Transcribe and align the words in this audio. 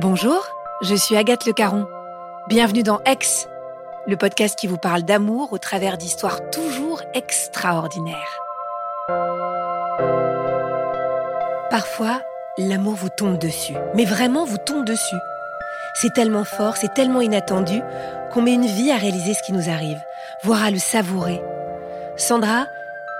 Bonjour, 0.00 0.46
je 0.80 0.94
suis 0.94 1.16
Agathe 1.16 1.44
Le 1.44 1.52
Caron. 1.52 1.88
Bienvenue 2.46 2.84
dans 2.84 3.00
Ex, 3.04 3.48
le 4.06 4.16
podcast 4.16 4.56
qui 4.56 4.68
vous 4.68 4.76
parle 4.78 5.02
d'amour 5.02 5.52
au 5.52 5.58
travers 5.58 5.98
d'histoires 5.98 6.38
toujours 6.50 7.02
extraordinaires. 7.14 8.38
Parfois, 11.68 12.22
l'amour 12.58 12.94
vous 12.94 13.08
tombe 13.08 13.38
dessus, 13.38 13.74
mais 13.96 14.04
vraiment 14.04 14.44
vous 14.44 14.58
tombe 14.58 14.84
dessus. 14.84 15.16
C'est 15.94 16.12
tellement 16.12 16.44
fort, 16.44 16.76
c'est 16.76 16.94
tellement 16.94 17.20
inattendu 17.20 17.82
qu'on 18.32 18.42
met 18.42 18.54
une 18.54 18.66
vie 18.66 18.92
à 18.92 18.96
réaliser 18.98 19.34
ce 19.34 19.42
qui 19.42 19.52
nous 19.52 19.68
arrive, 19.68 19.98
voire 20.44 20.62
à 20.62 20.70
le 20.70 20.78
savourer. 20.78 21.42
Sandra, 22.16 22.66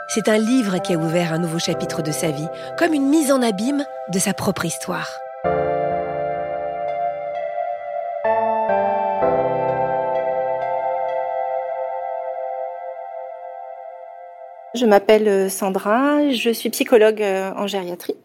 c'est 0.07 0.29
un 0.29 0.39
livre 0.39 0.79
qui 0.79 0.95
a 0.95 0.99
ouvert 0.99 1.33
un 1.33 1.39
nouveau 1.39 1.59
chapitre 1.59 2.03
de 2.03 2.13
sa 2.13 2.31
vie, 2.31 2.49
comme 2.79 2.95
une 2.95 3.09
mise 3.09 3.33
en 3.33 3.43
abîme 3.43 3.85
de 4.13 4.19
sa 4.21 4.33
propre 4.33 4.65
histoire. 4.65 5.11
Je 14.75 14.85
m'appelle 14.85 15.51
Sandra, 15.51 16.31
je 16.31 16.51
suis 16.51 16.69
psychologue 16.69 17.23
euh, 17.23 17.53
en 17.57 17.67
gériatrie. 17.67 18.17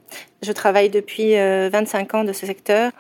Je 0.42 0.52
travaille 0.52 0.90
depuis 0.90 1.36
25 1.36 2.16
ans 2.16 2.24
de 2.26 2.34
ce 2.34 2.46
secteur. 2.46 2.92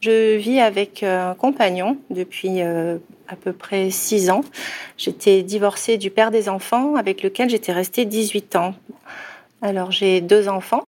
Je 0.00 0.36
vis 0.36 0.60
avec 0.60 1.02
euh, 1.02 1.30
un 1.30 1.34
compagnon 1.34 1.98
depuis 2.10 2.62
euh, 2.62 2.98
à 3.26 3.34
peu 3.34 3.52
près 3.52 3.90
6 3.90 4.30
ans. 4.30 4.42
J'étais 4.96 5.42
divorcée 5.42 5.98
du 5.98 6.10
père 6.10 6.30
des 6.30 6.48
enfants 6.48 6.94
avec 6.94 7.24
lequel 7.24 7.50
j'étais 7.50 7.72
restée 7.72 8.04
18 8.04 8.54
ans. 8.56 8.74
Alors 9.60 9.90
j'ai 9.90 10.20
deux 10.20 10.48
enfants. 10.48 10.84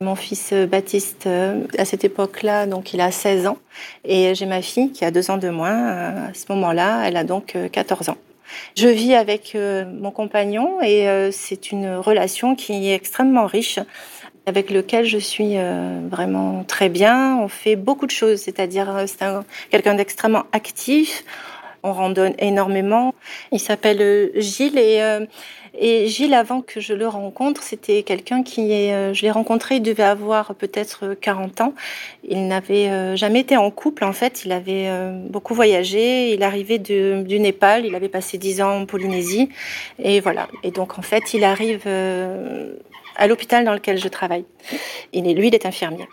Mon 0.00 0.14
fils 0.14 0.54
Baptiste, 0.54 1.26
à 1.26 1.84
cette 1.84 2.04
époque-là, 2.04 2.64
donc 2.64 2.94
il 2.94 3.02
a 3.02 3.10
16 3.10 3.46
ans. 3.46 3.58
Et 4.04 4.34
j'ai 4.34 4.46
ma 4.46 4.62
fille 4.62 4.92
qui 4.92 5.04
a 5.04 5.10
deux 5.10 5.30
ans 5.30 5.36
de 5.36 5.50
moins. 5.50 6.28
À 6.28 6.32
ce 6.32 6.46
moment-là, 6.48 7.02
elle 7.06 7.18
a 7.18 7.24
donc 7.24 7.54
14 7.70 8.08
ans. 8.08 8.16
Je 8.76 8.88
vis 8.88 9.14
avec 9.14 9.56
mon 9.56 10.10
compagnon 10.10 10.80
et 10.82 11.30
c'est 11.32 11.72
une 11.72 11.96
relation 11.96 12.54
qui 12.54 12.90
est 12.90 12.94
extrêmement 12.94 13.46
riche 13.46 13.78
avec 14.46 14.70
lequel 14.70 15.04
je 15.04 15.18
suis 15.18 15.56
vraiment 16.10 16.64
très 16.64 16.88
bien. 16.88 17.36
On 17.38 17.48
fait 17.48 17.76
beaucoup 17.76 18.06
de 18.06 18.10
choses, 18.10 18.40
c'est-à-dire 18.40 19.04
c'est 19.06 19.24
quelqu'un 19.70 19.94
d'extrêmement 19.94 20.44
actif. 20.52 21.24
On 21.82 21.92
randonne 21.92 22.34
énormément. 22.38 23.14
Il 23.52 23.60
s'appelle 23.60 24.30
Gilles 24.34 24.78
et 24.78 25.00
et 25.80 26.06
Gilles, 26.08 26.34
avant 26.34 26.60
que 26.60 26.78
je 26.80 26.92
le 26.92 27.08
rencontre, 27.08 27.62
c'était 27.62 28.02
quelqu'un 28.02 28.42
qui, 28.42 28.72
est, 28.72 29.14
je 29.14 29.22
l'ai 29.22 29.30
rencontré, 29.30 29.76
il 29.76 29.82
devait 29.82 30.02
avoir 30.02 30.54
peut-être 30.54 31.14
40 31.14 31.62
ans. 31.62 31.74
Il 32.22 32.46
n'avait 32.46 33.16
jamais 33.16 33.40
été 33.40 33.56
en 33.56 33.70
couple, 33.70 34.04
en 34.04 34.12
fait. 34.12 34.44
Il 34.44 34.52
avait 34.52 34.90
beaucoup 35.28 35.54
voyagé. 35.54 36.34
Il 36.34 36.42
arrivait 36.42 36.78
du 36.78 37.40
Népal. 37.40 37.86
Il 37.86 37.94
avait 37.94 38.10
passé 38.10 38.36
10 38.36 38.60
ans 38.60 38.82
en 38.82 38.86
Polynésie. 38.86 39.48
Et 39.98 40.20
voilà. 40.20 40.48
Et 40.62 40.70
donc, 40.70 40.98
en 40.98 41.02
fait, 41.02 41.32
il 41.34 41.44
arrive 41.44 41.86
à 43.16 43.26
l'hôpital 43.26 43.64
dans 43.64 43.74
lequel 43.74 43.98
je 43.98 44.08
travaille. 44.08 44.44
Il 45.12 45.26
est, 45.26 45.34
lui, 45.34 45.48
il 45.48 45.54
est 45.54 45.66
infirmier. 45.66 46.06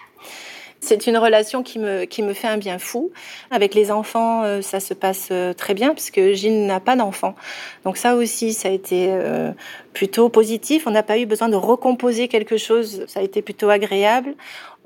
C'est 0.88 1.06
une 1.06 1.18
relation 1.18 1.64
qui 1.64 1.80
me, 1.80 2.06
qui 2.06 2.24
me 2.24 2.32
fait 2.32 2.48
un 2.48 2.56
bien 2.56 2.80
fou. 2.80 3.12
Avec 3.52 3.76
les 3.76 3.92
enfants, 3.92 4.44
euh, 4.44 4.62
ça 4.62 4.80
se 4.80 4.94
passe 4.94 5.28
euh, 5.32 5.52
très 5.52 5.74
bien 5.74 5.94
puisque 5.94 6.32
Gilles 6.32 6.66
n'a 6.66 6.80
pas 6.80 6.96
d'enfants. 6.96 7.36
Donc 7.84 7.98
ça 7.98 8.16
aussi, 8.16 8.54
ça 8.54 8.70
a 8.70 8.72
été 8.72 9.08
euh, 9.10 9.52
plutôt 9.92 10.30
positif. 10.30 10.88
On 10.88 10.92
n'a 10.92 11.04
pas 11.04 11.18
eu 11.18 11.26
besoin 11.26 11.50
de 11.50 11.58
recomposer 11.58 12.30
quelque 12.30 12.56
chose. 12.56 13.04
Ça 13.08 13.20
a 13.20 13.24
été 13.24 13.42
plutôt 13.42 13.70
agréable. 13.70 14.36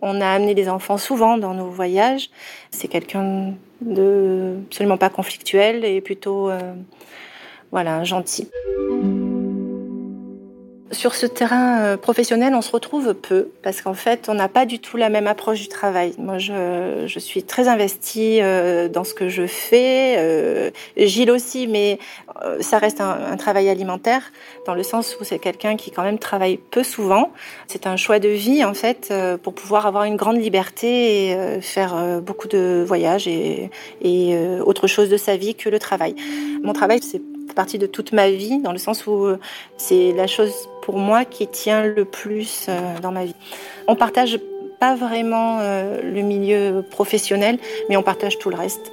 On 0.02 0.22
a 0.22 0.28
amené 0.28 0.56
les 0.56 0.70
enfants 0.70 0.98
souvent 0.98 1.38
dans 1.38 1.54
nos 1.54 1.70
voyages. 1.70 2.32
C'est 2.72 2.88
quelqu'un 2.88 3.54
de 3.82 4.56
absolument 4.66 4.98
pas 4.98 5.10
conflictuel 5.10 5.86
et 5.86 6.02
plutôt, 6.02 6.50
voilà, 7.72 8.04
gentil. 8.04 8.50
Sur 10.92 11.16
ce 11.16 11.26
terrain 11.26 11.80
euh, 11.80 11.98
professionnel, 11.98 12.54
on 12.54 12.62
se 12.62 12.72
retrouve 12.72 13.14
peu 13.14 13.50
parce 13.64 13.82
qu'en 13.82 13.94
fait, 13.94 14.28
on 14.28 14.34
n'a 14.34 14.50
pas 14.50 14.66
du 14.66 14.80
tout 14.80 14.98
la 14.98 15.08
même 15.08 15.26
approche 15.26 15.62
du 15.62 15.70
travail. 15.70 16.14
Moi, 16.18 16.38
je, 16.38 17.08
suis 17.18 17.44
très 17.44 17.70
investie 17.70 18.40
euh, 18.42 18.90
dans 18.90 19.06
ce 19.06 19.14
que 19.14 19.30
je 19.30 19.48
fais. 19.48 20.16
Euh, 20.18 20.70
Gilles 20.98 21.32
aussi, 21.32 21.68
mais 21.68 21.98
ça 22.60 22.78
reste 22.78 23.00
un, 23.00 23.38
travail 23.38 23.70
alimentaire 23.70 24.32
dans 24.66 24.74
le 24.74 24.84
sens 24.84 25.16
où 25.20 25.24
c'est 25.24 25.38
quelqu'un 25.40 25.76
qui 25.76 25.92
quand 25.92 26.04
même 26.04 26.20
travaille 26.20 26.58
peu 26.58 26.84
souvent. 26.84 27.32
C'est 27.68 27.88
un 27.88 27.96
choix 27.96 28.20
de 28.20 28.30
vie 28.30 28.66
en 28.66 28.74
fait 28.74 29.14
pour 29.44 29.54
pouvoir 29.54 29.86
avoir 29.86 30.06
une 30.06 30.16
grande 30.16 30.38
liberté 30.38 31.28
et 31.28 31.62
faire 31.62 32.22
beaucoup 32.22 32.48
de 32.48 32.84
voyages 32.86 33.28
et, 33.28 33.70
et 34.02 34.36
autre 34.66 34.88
chose 34.88 35.10
de 35.10 35.18
sa 35.18 35.38
vie 35.38 35.54
que 35.54 35.70
le 35.70 35.78
travail. 35.78 36.16
Mon 36.64 36.74
travail, 36.74 37.00
c'est 37.04 37.22
partie 37.54 37.78
de 37.78 37.86
toute 37.86 38.12
ma 38.12 38.32
vie, 38.32 38.60
dans 38.60 38.72
le 38.72 38.80
sens 38.80 39.06
où 39.06 39.28
c'est 39.78 40.14
la 40.14 40.26
chose 40.26 40.70
pour 40.82 40.98
moi 40.98 41.26
qui 41.26 41.48
tient 41.48 41.84
le 41.84 42.06
plus 42.06 42.66
euh, 42.70 43.00
dans 43.02 43.12
ma 43.12 43.26
vie. 43.26 43.36
On 43.88 43.96
partage 43.96 44.40
pas 44.80 44.96
vraiment 44.96 45.60
euh, 45.62 46.02
le 46.02 46.22
milieu 46.22 46.84
professionnel, 46.90 47.60
mais 47.90 47.98
on 47.98 48.04
partage 48.04 48.40
tout 48.40 48.50
le 48.50 48.58
reste. 48.58 48.92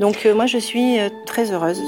Donc 0.00 0.26
moi, 0.26 0.46
je 0.46 0.58
suis 0.58 0.98
très 1.26 1.52
heureuse. 1.52 1.82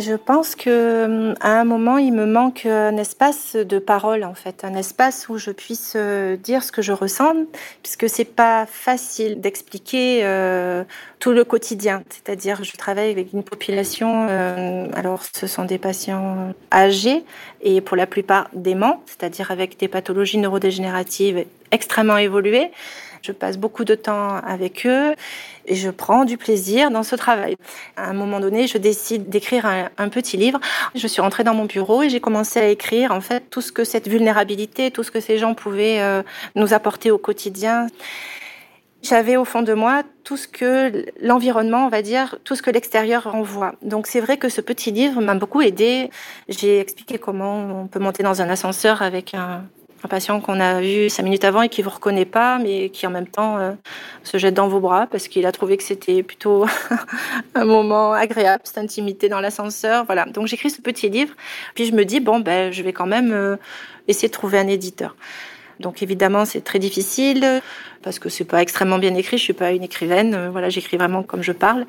Je 0.00 0.14
pense 0.14 0.54
que 0.54 1.04
hum, 1.04 1.34
à 1.40 1.60
un 1.60 1.64
moment, 1.64 1.98
il 1.98 2.14
me 2.14 2.24
manque 2.24 2.64
un 2.64 2.96
espace 2.96 3.54
de 3.54 3.78
parole, 3.78 4.24
en 4.24 4.32
fait, 4.32 4.64
un 4.64 4.74
espace 4.74 5.28
où 5.28 5.36
je 5.36 5.50
puisse 5.50 5.92
euh, 5.94 6.36
dire 6.36 6.62
ce 6.62 6.72
que 6.72 6.80
je 6.80 6.92
ressens, 6.92 7.34
puisque 7.82 8.08
c'est 8.08 8.24
pas 8.24 8.64
facile 8.64 9.42
d'expliquer 9.42 10.20
euh, 10.22 10.84
tout 11.18 11.32
le 11.32 11.44
quotidien. 11.44 12.02
C'est-à-dire, 12.08 12.64
je 12.64 12.74
travaille 12.78 13.10
avec 13.10 13.34
une 13.34 13.42
population, 13.42 14.26
euh, 14.30 14.86
alors 14.94 15.22
ce 15.34 15.46
sont 15.46 15.66
des 15.66 15.78
patients 15.78 16.54
âgés 16.72 17.22
et 17.60 17.82
pour 17.82 17.96
la 17.96 18.06
plupart 18.06 18.48
déments, 18.54 19.02
c'est-à-dire 19.04 19.50
avec 19.50 19.78
des 19.78 19.88
pathologies 19.88 20.38
neurodégénératives 20.38 21.44
extrêmement 21.72 22.16
évoluées. 22.16 22.70
Je 23.22 23.32
passe 23.32 23.58
beaucoup 23.58 23.84
de 23.84 23.94
temps 23.94 24.36
avec 24.36 24.86
eux 24.86 25.14
et 25.66 25.74
je 25.74 25.90
prends 25.90 26.24
du 26.24 26.38
plaisir 26.38 26.90
dans 26.90 27.02
ce 27.02 27.16
travail. 27.16 27.56
À 27.96 28.08
un 28.08 28.12
moment 28.12 28.40
donné, 28.40 28.66
je 28.66 28.78
décide 28.78 29.28
d'écrire 29.28 29.66
un, 29.66 30.08
petit 30.08 30.36
livre. 30.36 30.58
Je 30.94 31.06
suis 31.06 31.20
rentrée 31.20 31.44
dans 31.44 31.54
mon 31.54 31.66
bureau 31.66 32.02
et 32.02 32.08
j'ai 32.08 32.20
commencé 32.20 32.58
à 32.58 32.68
écrire 32.68 33.12
en 33.12 33.20
fait 33.20 33.44
tout 33.50 33.60
ce 33.60 33.72
que 33.72 33.84
cette 33.84 34.08
vulnérabilité, 34.08 34.90
tout 34.90 35.02
ce 35.02 35.10
que 35.10 35.20
ces 35.20 35.38
gens 35.38 35.54
pouvaient 35.54 36.00
euh, 36.00 36.22
nous 36.54 36.72
apporter 36.72 37.10
au 37.10 37.18
quotidien. 37.18 37.86
J'avais 39.02 39.36
au 39.36 39.44
fond 39.44 39.62
de 39.62 39.72
moi 39.72 40.02
tout 40.24 40.36
ce 40.36 40.46
que 40.46 41.06
l'environnement, 41.22 41.86
on 41.86 41.88
va 41.88 42.02
dire, 42.02 42.36
tout 42.44 42.54
ce 42.54 42.62
que 42.62 42.70
l'extérieur 42.70 43.24
renvoie. 43.24 43.74
Donc 43.82 44.06
c'est 44.06 44.20
vrai 44.20 44.36
que 44.36 44.48
ce 44.48 44.60
petit 44.60 44.90
livre 44.90 45.22
m'a 45.22 45.34
beaucoup 45.34 45.62
aidé. 45.62 46.10
J'ai 46.48 46.80
expliqué 46.80 47.18
comment 47.18 47.82
on 47.82 47.86
peut 47.86 47.98
monter 47.98 48.22
dans 48.22 48.42
un 48.42 48.50
ascenseur 48.50 49.00
avec 49.00 49.32
un, 49.32 49.64
un 50.02 50.08
patient 50.08 50.40
qu'on 50.40 50.60
a 50.60 50.80
vu 50.80 51.10
cinq 51.10 51.24
minutes 51.24 51.44
avant 51.44 51.62
et 51.62 51.68
qui 51.68 51.82
vous 51.82 51.90
reconnaît 51.90 52.24
pas, 52.24 52.58
mais 52.58 52.88
qui 52.88 53.06
en 53.06 53.10
même 53.10 53.26
temps 53.26 53.58
euh, 53.58 53.72
se 54.22 54.38
jette 54.38 54.54
dans 54.54 54.68
vos 54.68 54.80
bras 54.80 55.06
parce 55.06 55.28
qu'il 55.28 55.44
a 55.46 55.52
trouvé 55.52 55.76
que 55.76 55.82
c'était 55.82 56.22
plutôt 56.22 56.66
un 57.54 57.64
moment 57.64 58.12
agréable, 58.12 58.62
cette 58.64 58.78
intimité 58.78 59.28
dans 59.28 59.40
l'ascenseur. 59.40 60.04
Voilà. 60.04 60.24
Donc 60.24 60.46
j'écris 60.46 60.70
ce 60.70 60.80
petit 60.80 61.08
livre, 61.08 61.34
puis 61.74 61.86
je 61.86 61.92
me 61.92 62.04
dis 62.04 62.20
bon 62.20 62.40
ben 62.40 62.72
je 62.72 62.82
vais 62.82 62.92
quand 62.92 63.06
même 63.06 63.32
euh, 63.32 63.56
essayer 64.08 64.28
de 64.28 64.32
trouver 64.32 64.58
un 64.58 64.68
éditeur. 64.68 65.14
Donc 65.80 66.02
évidemment, 66.02 66.44
c'est 66.44 66.60
très 66.60 66.78
difficile 66.78 67.60
parce 68.02 68.18
que 68.18 68.28
c'est 68.28 68.44
pas 68.44 68.62
extrêmement 68.62 68.98
bien 68.98 69.14
écrit. 69.14 69.38
Je 69.38 69.42
suis 69.42 69.52
pas 69.52 69.72
une 69.72 69.82
écrivaine. 69.82 70.34
Euh, 70.34 70.50
voilà, 70.50 70.68
j'écris 70.68 70.96
vraiment 70.96 71.22
comme 71.22 71.42
je 71.42 71.52
parle. 71.52 71.86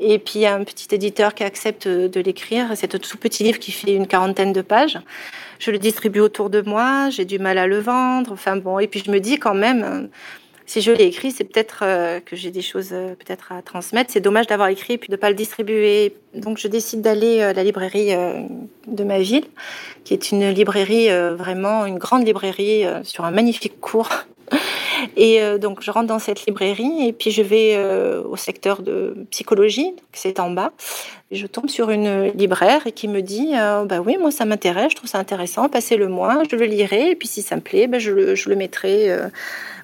Et 0.00 0.18
puis 0.18 0.46
un 0.46 0.64
petit 0.64 0.94
éditeur 0.94 1.34
qui 1.34 1.44
accepte 1.44 1.86
de 1.86 2.20
l'écrire. 2.20 2.68
C'est 2.74 2.94
un 2.94 2.98
tout 2.98 3.16
petit 3.18 3.44
livre 3.44 3.58
qui 3.58 3.72
fait 3.72 3.94
une 3.94 4.06
quarantaine 4.06 4.52
de 4.52 4.62
pages. 4.62 4.98
Je 5.58 5.70
le 5.70 5.78
distribue 5.78 6.20
autour 6.20 6.50
de 6.50 6.60
moi. 6.62 7.10
J'ai 7.10 7.24
du 7.24 7.38
mal 7.38 7.58
à 7.58 7.66
le 7.66 7.78
vendre. 7.78 8.32
Enfin 8.32 8.56
bon. 8.56 8.78
Et 8.78 8.88
puis 8.88 9.02
je 9.04 9.10
me 9.10 9.20
dis 9.20 9.38
quand 9.38 9.54
même 9.54 10.08
si 10.66 10.80
je 10.80 10.90
l'ai 10.92 11.04
écrit, 11.04 11.30
c'est 11.30 11.44
peut-être 11.44 11.80
euh, 11.82 12.20
que 12.20 12.36
j'ai 12.36 12.50
des 12.50 12.62
choses 12.62 12.90
euh, 12.92 13.14
peut-être 13.14 13.52
à 13.52 13.62
transmettre. 13.62 14.10
C'est 14.12 14.20
dommage 14.20 14.46
d'avoir 14.46 14.68
écrit 14.68 14.94
et 14.94 14.98
puis 14.98 15.08
de 15.08 15.14
ne 15.14 15.16
pas 15.16 15.30
le 15.30 15.36
distribuer. 15.36 16.16
Donc 16.34 16.58
je 16.58 16.68
décide 16.68 17.00
d'aller 17.00 17.40
à 17.40 17.52
la 17.52 17.64
librairie 17.64 18.14
de 18.86 19.04
ma 19.04 19.20
ville, 19.20 19.44
qui 20.04 20.12
est 20.12 20.32
une 20.32 20.50
librairie 20.50 21.08
vraiment 21.34 21.86
une 21.86 21.98
grande 21.98 22.26
librairie 22.26 22.84
sur 23.04 23.24
un 23.24 23.30
magnifique 23.30 23.80
cours. 23.80 24.10
Et 25.16 25.40
donc 25.58 25.82
je 25.82 25.90
rentre 25.90 26.06
dans 26.06 26.18
cette 26.18 26.46
librairie 26.46 27.08
et 27.08 27.12
puis 27.12 27.30
je 27.30 27.42
vais 27.42 27.78
au 28.24 28.36
secteur 28.36 28.82
de 28.82 29.26
psychologie, 29.30 29.94
c'est 30.12 30.40
en 30.40 30.50
bas. 30.50 30.72
Je 31.32 31.46
tombe 31.46 31.68
sur 31.68 31.90
une 31.90 32.30
libraire 32.32 32.86
et 32.86 32.92
qui 32.92 33.08
me 33.08 33.20
dit 33.20 33.52
bah 33.52 34.00
oui 34.04 34.16
moi 34.18 34.30
ça 34.30 34.44
m'intéresse, 34.44 34.92
je 34.92 34.96
trouve 34.96 35.10
ça 35.10 35.18
intéressant, 35.18 35.68
passez 35.68 35.96
le 35.96 36.08
moi, 36.08 36.42
je 36.50 36.56
le 36.56 36.66
lirai 36.66 37.10
et 37.10 37.16
puis 37.16 37.28
si 37.28 37.42
ça 37.42 37.56
me 37.56 37.60
plaît, 37.60 37.86
bah, 37.86 37.98
je, 37.98 38.10
le, 38.10 38.56
mettrai 38.56 39.10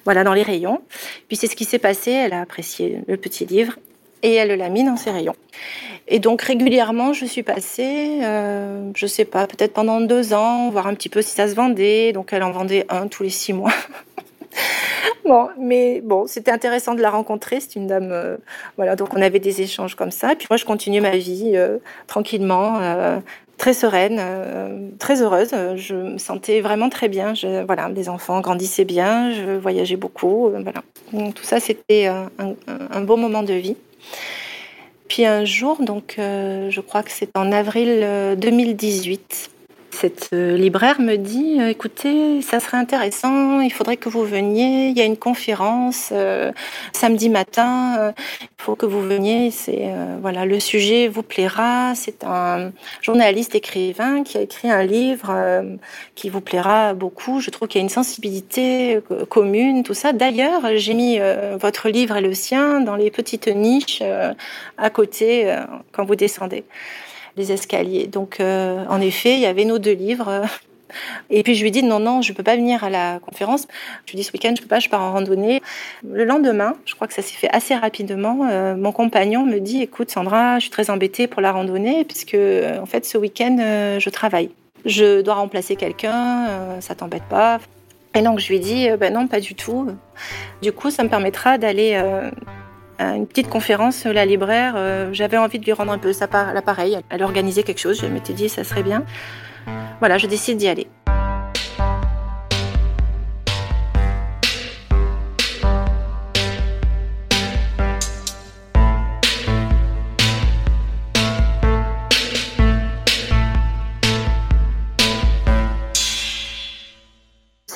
voilà, 0.05 0.23
dans 0.23 0.33
les 0.33 0.43
rayons. 0.43 0.81
Puis 1.27 1.37
c'est 1.37 1.47
ce 1.47 1.55
qui 1.55 1.65
s'est 1.65 1.79
passé. 1.79 2.11
Elle 2.11 2.33
a 2.33 2.41
apprécié 2.41 2.99
le 3.07 3.17
petit 3.17 3.45
livre 3.45 3.77
et 4.21 4.33
elle 4.33 4.57
l'a 4.57 4.69
mis 4.69 4.83
dans 4.83 4.97
ses 4.97 5.11
rayons. 5.11 5.35
Et 6.07 6.19
donc 6.19 6.41
régulièrement, 6.41 7.13
je 7.13 7.25
suis 7.25 7.43
passée, 7.43 8.19
euh, 8.23 8.91
je 8.95 9.07
sais 9.07 9.25
pas, 9.25 9.47
peut-être 9.47 9.73
pendant 9.73 10.01
deux 10.01 10.33
ans, 10.33 10.69
voir 10.69 10.87
un 10.87 10.95
petit 10.95 11.09
peu 11.09 11.21
si 11.21 11.31
ça 11.31 11.47
se 11.47 11.55
vendait. 11.55 12.11
Donc 12.11 12.33
elle 12.33 12.43
en 12.43 12.51
vendait 12.51 12.85
un 12.89 13.07
tous 13.07 13.23
les 13.23 13.29
six 13.29 13.53
mois. 13.53 13.73
bon, 15.25 15.49
mais 15.57 16.01
bon, 16.01 16.27
c'était 16.27 16.51
intéressant 16.51 16.93
de 16.95 17.01
la 17.01 17.09
rencontrer. 17.09 17.59
C'est 17.59 17.75
une 17.75 17.87
dame, 17.87 18.09
euh, 18.11 18.37
voilà. 18.77 18.95
Donc 18.95 19.13
on 19.13 19.21
avait 19.21 19.39
des 19.39 19.61
échanges 19.61 19.95
comme 19.95 20.11
ça. 20.11 20.33
Et 20.33 20.35
puis 20.35 20.47
moi, 20.49 20.57
je 20.57 20.65
continuais 20.65 21.01
ma 21.01 21.17
vie 21.17 21.53
euh, 21.55 21.77
tranquillement. 22.07 22.79
Euh, 22.81 23.19
très 23.55 23.73
sereine, 23.73 24.19
très 24.97 25.21
heureuse. 25.21 25.51
Je 25.75 25.95
me 25.95 26.17
sentais 26.17 26.59
vraiment 26.59 26.89
très 26.89 27.07
bien. 27.07 27.33
Je, 27.33 27.63
voilà, 27.63 27.87
les 27.87 28.09
enfants 28.09 28.41
grandissaient 28.41 28.83
bien, 28.83 29.31
je 29.31 29.51
voyageais 29.51 29.95
beaucoup. 29.95 30.49
Voilà. 30.49 30.81
Donc, 31.13 31.35
tout 31.35 31.43
ça, 31.43 31.61
c'était 31.61 32.07
un, 32.07 32.29
un, 32.39 33.01
beau 33.01 33.15
moment 33.15 33.43
de 33.43 33.53
vie. 33.53 33.77
Puis 35.07 35.25
un 35.25 35.45
jour, 35.45 35.81
donc, 35.81 36.15
je 36.17 36.81
crois 36.81 37.03
que 37.03 37.11
c'est 37.11 37.37
en 37.37 37.53
avril 37.53 38.05
2018, 38.37 39.51
cette 39.93 40.29
euh, 40.33 40.57
libraire 40.57 40.99
me 40.99 41.15
dit 41.15 41.57
euh, 41.59 41.69
écoutez, 41.69 42.41
ça 42.41 42.59
serait 42.59 42.77
intéressant, 42.77 43.61
il 43.61 43.71
faudrait 43.71 43.97
que 43.97 44.09
vous 44.09 44.23
veniez, 44.23 44.89
il 44.89 44.97
y 44.97 45.01
a 45.01 45.05
une 45.05 45.17
conférence 45.17 46.09
euh, 46.11 46.51
samedi 46.91 47.29
matin, 47.29 48.13
il 48.41 48.47
faut 48.57 48.75
que 48.75 48.85
vous 48.85 49.01
veniez, 49.01 49.51
c'est 49.51 49.89
voilà, 50.21 50.45
le 50.45 50.59
sujet 50.59 51.07
vous 51.07 51.23
plaira, 51.23 51.93
c'est 51.95 52.23
un 52.23 52.71
journaliste 53.01 53.55
écrivain 53.55 54.23
qui 54.23 54.37
a 54.37 54.41
écrit 54.41 54.69
un 54.69 54.83
livre 54.83 55.31
qui 56.15 56.29
vous 56.29 56.41
plaira 56.41 56.93
beaucoup, 56.93 57.39
je 57.39 57.49
trouve 57.49 57.67
qu'il 57.67 57.79
y 57.79 57.83
a 57.83 57.85
une 57.85 57.89
sensibilité 57.89 58.99
commune, 59.29 59.83
tout 59.83 59.93
ça. 59.93 60.13
D'ailleurs, 60.13 60.61
j'ai 60.75 60.93
mis 60.93 61.19
votre 61.59 61.89
livre 61.89 62.17
et 62.17 62.21
le 62.21 62.33
sien 62.33 62.81
dans 62.81 62.95
les 62.95 63.11
petites 63.11 63.47
niches 63.47 64.01
à 64.77 64.89
côté 64.89 65.55
quand 65.91 66.05
vous 66.05 66.15
descendez 66.15 66.63
les 67.37 67.51
escaliers. 67.51 68.07
Donc, 68.07 68.39
euh, 68.39 68.85
en 68.89 69.01
effet, 69.01 69.33
il 69.33 69.39
y 69.39 69.45
avait 69.45 69.65
nos 69.65 69.79
deux 69.79 69.93
livres. 69.93 70.43
Et 71.31 71.41
puis 71.41 71.55
je 71.55 71.63
lui 71.63 71.71
dis 71.71 71.81
non, 71.81 71.99
non, 71.99 72.21
je 72.21 72.33
peux 72.33 72.43
pas 72.43 72.55
venir 72.55 72.83
à 72.83 72.89
la 72.91 73.19
conférence. 73.19 73.67
Je 74.05 74.11
lui 74.11 74.17
dis 74.17 74.23
ce 74.23 74.31
week-end, 74.31 74.53
je 74.55 74.61
peux 74.61 74.67
pas, 74.67 74.79
je 74.79 74.89
pars 74.89 75.01
en 75.01 75.11
randonnée. 75.11 75.61
Le 76.07 76.23
lendemain, 76.23 76.75
je 76.85 76.93
crois 76.93 77.07
que 77.07 77.15
ça 77.15 77.23
s'est 77.23 77.33
fait 77.33 77.49
assez 77.49 77.73
rapidement. 77.73 78.47
Euh, 78.51 78.75
mon 78.75 78.91
compagnon 78.91 79.43
me 79.43 79.57
dit 79.57 79.81
écoute 79.81 80.11
Sandra, 80.11 80.59
je 80.59 80.65
suis 80.65 80.69
très 80.69 80.91
embêtée 80.91 81.25
pour 81.25 81.41
la 81.41 81.51
randonnée 81.51 82.05
puisque 82.05 82.37
en 82.79 82.85
fait 82.85 83.05
ce 83.05 83.17
week-end 83.17 83.57
euh, 83.59 83.99
je 83.99 84.09
travaille. 84.11 84.51
Je 84.85 85.21
dois 85.21 85.33
remplacer 85.33 85.77
quelqu'un, 85.77 86.79
ça 86.81 86.93
t'embête 86.93 87.23
pas 87.23 87.59
Et 88.13 88.21
donc 88.21 88.39
je 88.39 88.49
lui 88.49 88.59
dis 88.59 88.87
ben 88.99 89.13
non, 89.13 89.25
pas 89.27 89.39
du 89.39 89.55
tout. 89.55 89.87
Du 90.61 90.73
coup, 90.73 90.91
ça 90.91 91.03
me 91.03 91.09
permettra 91.09 91.57
d'aller 91.57 91.99
une 93.11 93.27
petite 93.27 93.49
conférence, 93.49 94.05
la 94.05 94.25
libraire, 94.25 94.73
euh, 94.77 95.09
j'avais 95.11 95.37
envie 95.37 95.59
de 95.59 95.65
lui 95.65 95.73
rendre 95.73 95.91
un 95.91 95.97
peu 95.97 96.11
l'appareil. 96.53 96.97
Elle 97.09 97.23
organisait 97.23 97.63
quelque 97.63 97.79
chose, 97.79 97.99
je 98.01 98.07
m'étais 98.07 98.33
dit 98.33 98.49
ça 98.49 98.63
serait 98.63 98.83
bien. 98.83 99.03
Voilà, 99.99 100.17
je 100.17 100.27
décide 100.27 100.57
d'y 100.57 100.67
aller. 100.67 100.87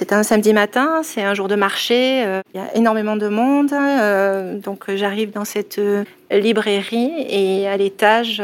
C'est 0.07 0.15
un 0.15 0.23
samedi 0.23 0.53
matin, 0.53 1.01
c'est 1.03 1.21
un 1.21 1.33
jour 1.33 1.49
de 1.49 1.55
marché, 1.55 2.23
euh, 2.25 2.41
il 2.53 2.61
y 2.61 2.63
a 2.63 2.73
énormément 2.77 3.17
de 3.17 3.27
monde. 3.27 3.73
Euh, 3.73 4.57
donc 4.57 4.85
j'arrive 4.95 5.31
dans 5.31 5.43
cette 5.43 5.79
euh, 5.79 6.05
librairie 6.31 7.11
et 7.27 7.67
à 7.67 7.75
l'étage, 7.75 8.41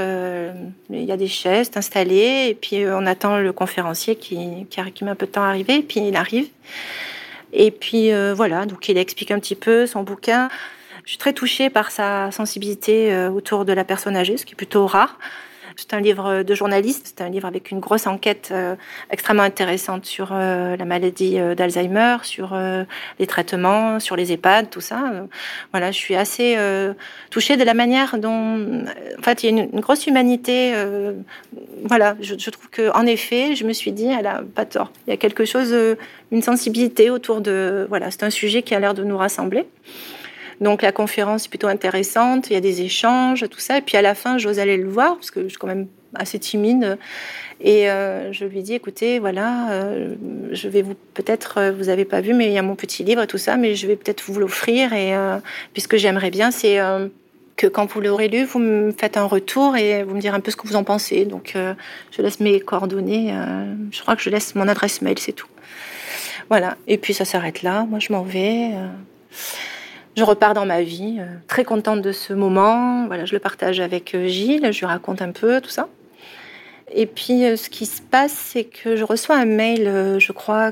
il 0.90 1.04
y 1.04 1.12
a 1.14 1.16
des 1.16 1.30
chaises 1.30 1.72
installées 1.76 2.48
et 2.50 2.58
puis 2.60 2.84
on 2.86 3.06
attend 3.06 3.38
le 3.38 3.54
conférencier 3.54 4.18
qui, 4.18 4.68
qui, 4.70 5.06
met 5.06 5.12
un 5.12 5.16
peu 5.16 5.26
de 5.26 5.32
temps 5.32 5.44
à 5.44 5.48
arriver 5.48 5.82
puis 5.84 6.02
il 6.06 6.18
arrive. 6.18 6.48
Et 7.54 7.72
puis 7.72 8.12
voilà, 8.36 8.66
donc 8.66 8.90
il 8.90 8.98
explique 8.98 9.32
un 9.32 9.40
petit 9.40 9.56
peu 9.56 9.86
son 9.86 10.04
bouquin. 10.04 10.50
Je 11.06 11.12
suis 11.12 11.18
très 11.18 11.32
touchée 11.32 11.70
par 11.70 11.92
sa 11.92 12.30
sensibilité 12.32 13.16
autour 13.34 13.64
de 13.64 13.72
la 13.72 13.86
personne 13.86 14.18
âgée, 14.18 14.36
ce 14.36 14.46
qui 14.46 14.52
est 14.52 14.58
plutôt 14.58 14.86
rare. 14.86 15.18
C'est 15.76 15.94
un 15.94 16.00
livre 16.00 16.44
de 16.44 16.56
journaliste, 16.56 17.14
c'est 17.16 17.24
un 17.24 17.30
livre 17.30 17.48
avec 17.48 17.72
une 17.72 17.80
grosse 17.80 18.08
enquête 18.08 18.50
euh, 18.52 18.76
extrêmement 19.12 19.44
intéressante 19.44 20.06
sur 20.06 20.30
euh, 20.32 20.76
la 20.76 20.86
maladie 20.86 21.40
euh, 21.40 21.56
d'Alzheimer, 21.56 22.18
sur 22.24 22.56
les 23.20 23.28
traitements, 23.28 24.00
sur 24.00 24.16
les 24.16 24.32
EHPAD, 24.32 24.70
tout 24.70 24.82
ça. 24.82 25.12
Voilà, 25.72 25.92
je 25.92 25.98
suis 25.98 26.16
assez 26.16 26.58
touchée 27.30 27.58
de 27.58 27.64
la 27.64 27.74
manière 27.74 28.18
dont, 28.18 28.84
en 29.18 29.22
fait, 29.22 29.44
il 29.44 29.56
y 29.56 29.60
a 29.60 29.64
une, 29.64 29.80
grosse 29.80 30.08
humanité. 30.08 30.74
voilà, 31.84 32.16
je, 32.22 32.36
je 32.38 32.50
trouve 32.50 32.70
que, 32.70 32.92
en 32.96 33.06
effet, 33.06 33.56
je 33.56 33.66
me 33.66 33.74
suis 33.74 33.92
dit, 33.92 34.08
elle 34.08 34.28
a 34.28 34.42
pas 34.56 34.66
tort. 34.66 34.92
Il 35.08 35.12
y 35.12 35.14
a 35.14 35.18
quelque 35.18 35.46
chose, 35.46 35.76
une 36.32 36.42
sensibilité 36.42 37.10
autour 37.10 37.42
de, 37.42 37.86
voilà, 37.90 38.12
c'est 38.12 38.24
un 38.24 38.30
sujet 38.30 38.62
qui 38.62 38.76
a 38.76 38.80
l'air 38.80 38.94
de 38.94 39.04
nous 39.04 39.18
rassembler. 39.18 39.66
Donc 40.62 40.82
la 40.82 40.92
conférence 40.92 41.46
est 41.46 41.50
plutôt 41.50 41.68
intéressante, 41.68 42.50
il 42.50 42.54
y 42.54 42.56
a 42.56 42.62
des 42.62 42.82
échanges, 42.82 43.48
tout 43.50 43.60
ça. 43.60 43.78
Et 43.78 43.82
puis 43.82 43.98
à 43.98 44.02
la 44.02 44.16
fin, 44.16 44.38
j'ose 44.38 44.60
aller 44.60 44.78
le 44.78 44.90
voir 44.90 45.16
parce 45.16 45.32
que 45.32 45.44
je 45.44 45.50
suis 45.50 45.58
quand 45.58 45.68
même 45.68 45.88
assez 46.16 46.40
timide. 46.40 46.98
Et 47.62 47.90
euh, 47.90 48.32
je 48.34 48.46
lui 48.46 48.62
dis, 48.62 48.74
écoutez, 48.74 49.20
voilà, 49.20 49.72
euh, 49.72 50.16
je 50.52 50.68
vais 50.68 50.82
vous 50.82 50.96
peut-être, 51.14 51.58
euh, 51.60 51.72
vous 51.72 51.90
avez 51.90 52.06
pas 52.06 52.22
vu, 52.22 52.34
mais 52.34 52.48
il 52.48 52.54
y 52.54 52.58
a 52.58 52.62
mon 52.62 52.76
petit 52.76 53.04
livre, 53.04 53.26
tout 53.26 53.38
ça, 53.38 53.58
mais 53.58 53.76
je 53.76 53.88
vais 53.88 53.96
peut-être 53.96 54.24
vous 54.26 54.40
l'offrir. 54.40 54.94
Et 54.94 55.14
puisque 55.74 55.98
j'aimerais 55.98 56.32
bien, 56.32 56.52
c'est 56.52 56.80
que 57.56 57.68
quand 57.68 57.86
vous 57.92 58.02
l'aurez 58.02 58.28
lu, 58.28 58.44
vous 58.46 58.60
me 58.60 58.92
faites 58.92 59.18
un 59.18 59.26
retour 59.26 59.78
et 59.78 60.04
vous 60.04 60.16
me 60.16 60.20
direz 60.20 60.36
un 60.36 60.40
peu 60.40 60.52
ce 60.52 60.56
que 60.56 60.68
vous 60.68 60.76
en 60.76 60.84
pensez. 60.84 61.26
Donc 61.26 61.56
je 61.56 62.22
laisse 62.22 62.40
mes 62.40 62.60
coordonnées. 62.60 63.34
je 63.92 64.02
crois 64.02 64.16
que 64.16 64.22
je 64.22 64.30
laisse 64.30 64.56
mon 64.56 64.68
adresse 64.68 65.02
mail, 65.02 65.20
c'est 65.20 65.34
tout. 65.34 65.48
Voilà. 66.50 66.76
Et 66.88 66.98
puis 66.98 67.14
ça 67.14 67.26
s'arrête 67.26 67.62
là. 67.62 67.86
Moi, 67.90 68.00
je 68.00 68.12
m'en 68.12 68.24
vais. 68.24 68.72
Je 70.16 70.24
repars 70.24 70.54
dans 70.54 70.66
ma 70.66 70.84
vie, 70.84 71.18
euh, 71.20 71.26
très 71.48 71.64
contente 71.64 72.02
de 72.02 72.12
ce 72.12 72.34
moment. 72.34 73.08
Voilà, 73.08 73.26
je 73.26 73.34
le 73.34 73.40
partage 73.40 73.80
avec 73.80 74.14
euh, 74.14 74.28
Gilles, 74.28 74.72
je 74.72 74.80
lui 74.80 74.86
raconte 74.86 75.24
un 75.24 75.32
peu 75.32 75.60
tout 75.60 75.72
ça. 75.72 75.88
Et 76.96 77.08
puis, 77.08 77.46
euh, 77.46 77.56
ce 77.56 77.70
qui 77.70 77.88
se 77.88 78.00
passe, 78.00 78.32
c'est 78.32 78.66
que 78.66 78.96
je 78.96 79.04
reçois 79.04 79.36
un 79.38 79.46
mail, 79.46 80.20
je 80.20 80.32
crois, 80.32 80.72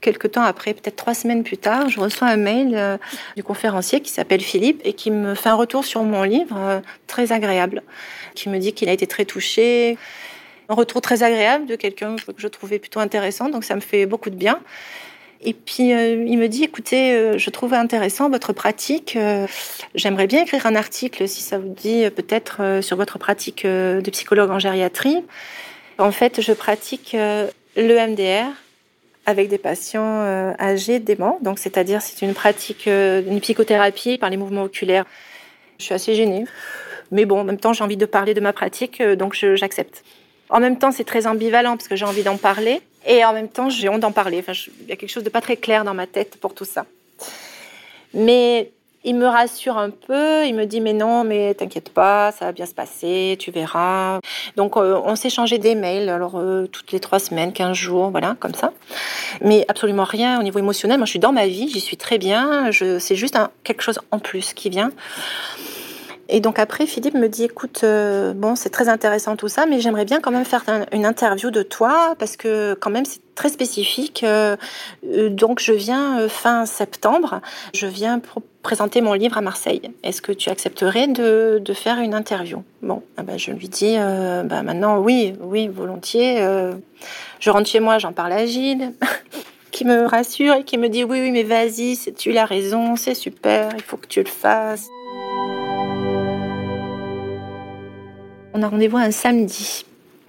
quelques 0.00 0.32
temps 0.32 0.42
après, 0.42 0.72
peut-être 0.72 0.94
trois 0.94 1.14
semaines 1.14 1.42
plus 1.42 1.58
tard, 1.58 1.88
je 1.88 1.98
reçois 1.98 2.28
un 2.28 2.36
mail 2.36 2.98
du 3.34 3.42
conférencier 3.42 4.00
qui 4.00 4.10
s'appelle 4.10 4.40
Philippe 4.40 4.80
et 4.84 4.92
qui 4.92 5.10
me 5.10 5.34
fait 5.34 5.48
un 5.48 5.54
retour 5.54 5.84
sur 5.84 6.04
mon 6.04 6.22
livre 6.22 6.82
très 7.08 7.32
agréable, 7.32 7.82
qui 8.36 8.48
me 8.48 8.58
dit 8.58 8.72
qu'il 8.72 8.88
a 8.88 8.92
été 8.92 9.08
très 9.08 9.24
touché. 9.24 9.98
Un 10.68 10.74
retour 10.74 11.00
très 11.00 11.24
agréable 11.24 11.66
de 11.66 11.74
quelqu'un 11.74 12.14
que 12.14 12.22
je 12.36 12.48
trouvais 12.48 12.78
plutôt 12.78 13.00
intéressant, 13.00 13.48
donc 13.48 13.64
ça 13.64 13.74
me 13.74 13.80
fait 13.80 14.06
beaucoup 14.06 14.30
de 14.30 14.36
bien. 14.36 14.60
Et 15.42 15.52
puis 15.52 15.92
euh, 15.92 16.24
il 16.26 16.38
me 16.38 16.48
dit, 16.48 16.64
écoutez, 16.64 17.12
euh, 17.12 17.38
je 17.38 17.50
trouve 17.50 17.74
intéressant 17.74 18.30
votre 18.30 18.52
pratique. 18.52 19.16
Euh, 19.16 19.46
j'aimerais 19.94 20.26
bien 20.26 20.42
écrire 20.42 20.66
un 20.66 20.74
article, 20.74 21.28
si 21.28 21.42
ça 21.42 21.58
vous 21.58 21.72
dit, 21.72 22.08
peut-être 22.10 22.80
sur 22.82 22.96
votre 22.96 23.18
pratique 23.18 23.66
de 23.66 24.10
psychologue 24.10 24.50
en 24.50 24.58
gériatrie. 24.58 25.24
En 25.98 26.12
fait, 26.12 26.40
je 26.40 26.52
pratique 26.52 27.16
l'EMDR 27.76 28.48
avec 29.24 29.48
des 29.48 29.58
patients 29.58 30.22
âgés 30.58 31.00
déments. 31.00 31.38
Donc, 31.42 31.58
c'est-à-dire, 31.58 32.02
c'est 32.02 32.24
une 32.24 32.34
pratique, 32.34 32.86
une 32.86 33.40
psychothérapie 33.40 34.18
par 34.18 34.30
les 34.30 34.36
mouvements 34.36 34.64
oculaires. 34.64 35.04
Je 35.78 35.84
suis 35.84 35.94
assez 35.94 36.14
gênée. 36.14 36.44
Mais 37.10 37.24
bon, 37.24 37.40
en 37.40 37.44
même 37.44 37.58
temps, 37.58 37.72
j'ai 37.72 37.82
envie 37.82 37.96
de 37.96 38.06
parler 38.06 38.34
de 38.34 38.40
ma 38.40 38.52
pratique, 38.52 39.02
donc 39.02 39.34
j'accepte. 39.34 40.02
En 40.48 40.60
même 40.60 40.78
temps, 40.78 40.92
c'est 40.92 41.04
très 41.04 41.26
ambivalent 41.26 41.76
parce 41.76 41.88
que 41.88 41.96
j'ai 41.96 42.04
envie 42.04 42.22
d'en 42.22 42.36
parler. 42.36 42.80
Et 43.06 43.24
en 43.24 43.32
même 43.32 43.48
temps, 43.48 43.70
j'ai 43.70 43.88
honte 43.88 44.00
d'en 44.00 44.12
parler. 44.12 44.44
Il 44.82 44.88
y 44.88 44.92
a 44.92 44.96
quelque 44.96 45.10
chose 45.10 45.24
de 45.24 45.30
pas 45.30 45.40
très 45.40 45.56
clair 45.56 45.84
dans 45.84 45.94
ma 45.94 46.06
tête 46.06 46.36
pour 46.40 46.54
tout 46.54 46.64
ça. 46.64 46.86
Mais 48.14 48.70
il 49.04 49.14
me 49.14 49.26
rassure 49.26 49.78
un 49.78 49.90
peu, 49.90 50.44
il 50.46 50.54
me 50.54 50.64
dit 50.64 50.80
mais 50.80 50.92
non, 50.92 51.22
mais 51.22 51.54
t'inquiète 51.54 51.90
pas, 51.90 52.32
ça 52.32 52.46
va 52.46 52.52
bien 52.52 52.66
se 52.66 52.74
passer, 52.74 53.36
tu 53.38 53.52
verras. 53.52 54.18
Donc 54.56 54.76
euh, 54.76 55.00
on 55.04 55.14
s'est 55.14 55.30
changé 55.30 55.58
des 55.58 55.76
mails, 55.76 56.08
alors 56.08 56.34
euh, 56.34 56.66
toutes 56.66 56.90
les 56.90 56.98
trois 56.98 57.20
semaines, 57.20 57.52
quinze 57.52 57.76
jours, 57.76 58.10
voilà, 58.10 58.36
comme 58.40 58.54
ça. 58.54 58.72
Mais 59.40 59.64
absolument 59.68 60.02
rien 60.02 60.40
au 60.40 60.42
niveau 60.42 60.58
émotionnel. 60.58 60.98
Moi, 60.98 61.06
je 61.06 61.10
suis 61.10 61.20
dans 61.20 61.32
ma 61.32 61.46
vie, 61.46 61.68
j'y 61.68 61.80
suis 61.80 61.96
très 61.96 62.18
bien. 62.18 62.70
C'est 62.72 63.14
juste 63.16 63.38
quelque 63.62 63.82
chose 63.82 64.00
en 64.10 64.18
plus 64.18 64.54
qui 64.54 64.70
vient. 64.70 64.90
Et 66.28 66.40
donc 66.40 66.58
après, 66.58 66.86
Philippe 66.86 67.14
me 67.14 67.28
dit, 67.28 67.44
écoute, 67.44 67.82
euh, 67.84 68.32
bon, 68.34 68.56
c'est 68.56 68.70
très 68.70 68.88
intéressant 68.88 69.36
tout 69.36 69.48
ça, 69.48 69.66
mais 69.66 69.80
j'aimerais 69.80 70.04
bien 70.04 70.20
quand 70.20 70.32
même 70.32 70.44
faire 70.44 70.64
une 70.92 71.06
interview 71.06 71.50
de 71.50 71.62
toi 71.62 72.14
parce 72.18 72.36
que 72.36 72.74
quand 72.74 72.90
même 72.90 73.04
c'est 73.04 73.20
très 73.34 73.48
spécifique. 73.48 74.24
Euh, 74.24 74.56
euh, 75.12 75.28
donc 75.28 75.60
je 75.60 75.72
viens 75.72 76.28
fin 76.28 76.66
septembre, 76.66 77.40
je 77.74 77.86
viens 77.86 78.18
pour 78.18 78.42
présenter 78.62 79.00
mon 79.00 79.12
livre 79.12 79.38
à 79.38 79.40
Marseille. 79.40 79.82
Est-ce 80.02 80.20
que 80.20 80.32
tu 80.32 80.50
accepterais 80.50 81.06
de, 81.06 81.62
faire 81.74 82.00
une 82.00 82.14
interview? 82.14 82.64
Bon, 82.82 83.02
ah 83.16 83.22
ben, 83.22 83.38
je 83.38 83.52
lui 83.52 83.68
dis, 83.68 83.96
ben 83.96 84.62
maintenant 84.62 84.98
oui, 84.98 85.34
oui, 85.40 85.68
volontiers. 85.68 86.38
je 87.38 87.50
rentre 87.50 87.68
chez 87.68 87.80
moi, 87.80 87.98
j'en 87.98 88.12
parle 88.12 88.32
à 88.32 88.46
Gilles. 88.46 88.92
qui 89.70 89.84
me 89.84 90.06
rassure 90.06 90.54
et 90.54 90.64
qui 90.64 90.78
me 90.78 90.88
dit 90.88 91.04
oui 91.04 91.20
oui 91.20 91.30
mais 91.32 91.42
vas-y 91.42 91.98
tu 92.16 92.34
as 92.38 92.46
raison 92.46 92.96
c'est 92.96 93.14
super 93.14 93.68
il 93.76 93.82
faut 93.82 93.98
que 93.98 94.06
tu 94.06 94.22
le 94.22 94.28
fasses 94.28 94.88
On 98.56 98.62
a 98.62 98.68
rendez-vous 98.68 98.96
un 98.96 99.10
samedi. 99.10 99.84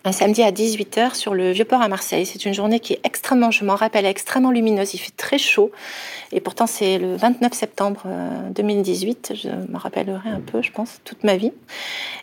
Un 0.07 0.13
samedi 0.13 0.41
à 0.41 0.53
18h 0.53 1.15
sur 1.15 1.33
le 1.33 1.51
Vieux-Port 1.51 1.81
à 1.81 1.89
Marseille. 1.89 2.25
C'est 2.25 2.45
une 2.45 2.53
journée 2.53 2.79
qui 2.79 2.93
est 2.93 3.01
extrêmement, 3.03 3.51
je 3.51 3.65
m'en 3.65 3.75
rappelle, 3.75 4.05
extrêmement 4.05 4.51
lumineuse. 4.51 4.93
Il 4.93 4.99
fait 4.99 5.11
très 5.17 5.37
chaud. 5.37 5.69
Et 6.31 6.39
pourtant, 6.39 6.65
c'est 6.65 6.97
le 6.97 7.17
29 7.17 7.51
septembre 7.51 8.03
2018. 8.51 9.31
Euh, 9.31 9.35
je 9.35 9.49
me 9.69 9.77
rappellerai 9.77 10.29
un 10.29 10.39
peu, 10.39 10.61
je 10.61 10.71
pense, 10.71 11.01
toute 11.03 11.25
ma 11.25 11.35
vie. 11.35 11.51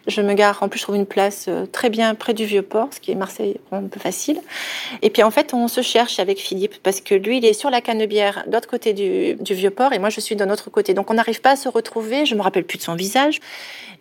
Je 0.07 0.23
me 0.23 0.33
gare, 0.33 0.63
en 0.63 0.71
plus, 0.71 0.79
je 0.79 0.85
trouve 0.85 0.97
une 0.97 1.05
place 1.05 1.45
euh, 1.49 1.67
très 1.67 1.91
bien 1.91 2.15
près 2.15 2.33
du 2.33 2.47
Vieux-Port, 2.47 2.89
ce 2.91 3.01
qui 3.01 3.11
est 3.11 3.17
Marseille 3.17 3.59
un 3.71 3.83
peu 3.83 4.01
facile. 4.01 4.41
Et 5.03 5.11
puis, 5.11 5.23
en 5.23 5.31
fait, 5.31 5.53
on 5.53 5.69
se 5.69 5.83
cherche 5.83 6.19
avec 6.21 6.39
Philippe 6.39 6.77
parce 6.83 7.03
que 7.03 7.15
lui, 7.15 7.37
il 7.37 7.45
est 7.45 7.53
sur 7.53 7.69
la 7.69 7.83
Canebière, 7.83 8.45
de 8.47 8.53
l'autre 8.53 8.69
côté 8.69 8.95
du, 8.95 9.55
Vieux-Port, 9.55 9.93
et 9.93 9.99
moi, 9.99 10.09
je 10.09 10.21
suis 10.21 10.37
de 10.37 10.45
l'autre 10.47 10.71
côté. 10.71 10.95
Donc, 10.95 11.11
on 11.11 11.15
n'arrive 11.15 11.43
pas 11.43 11.51
à 11.51 11.57
se 11.57 11.69
retrouver. 11.69 12.25
Je 12.25 12.35
me 12.35 12.41
rappelle 12.41 12.65
plus 12.65 12.79
de 12.79 12.83
son 12.83 12.95
visage. 12.95 13.41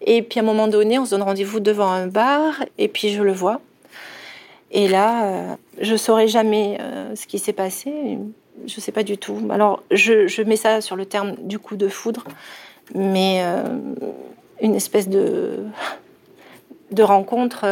Et 0.05 0.21
puis 0.21 0.39
à 0.39 0.43
un 0.43 0.45
moment 0.45 0.67
donné, 0.67 0.99
on 0.99 1.05
se 1.05 1.11
donne 1.11 1.21
rendez-vous 1.21 1.59
devant 1.59 1.89
un 1.89 2.07
bar 2.07 2.63
et 2.77 2.87
puis 2.87 3.09
je 3.09 3.21
le 3.21 3.31
vois. 3.31 3.61
Et 4.73 4.87
là, 4.87 5.25
euh, 5.25 5.55
je 5.79 5.95
saurais 5.95 6.27
jamais 6.27 6.77
euh, 6.81 7.15
ce 7.15 7.27
qui 7.27 7.37
s'est 7.37 7.53
passé. 7.53 8.17
Je 8.65 8.79
sais 8.79 8.91
pas 8.91 9.03
du 9.03 9.17
tout. 9.17 9.39
Alors, 9.51 9.83
je, 9.91 10.41
mets 10.41 10.55
ça 10.55 10.81
sur 10.81 10.95
le 10.95 11.05
terme 11.05 11.35
du 11.43 11.59
coup 11.59 11.75
de 11.75 11.87
foudre, 11.87 12.25
mais 12.95 13.41
euh, 13.43 13.63
une 14.61 14.73
espèce 14.73 15.07
de, 15.07 15.59
de 16.91 17.03
rencontre 17.03 17.65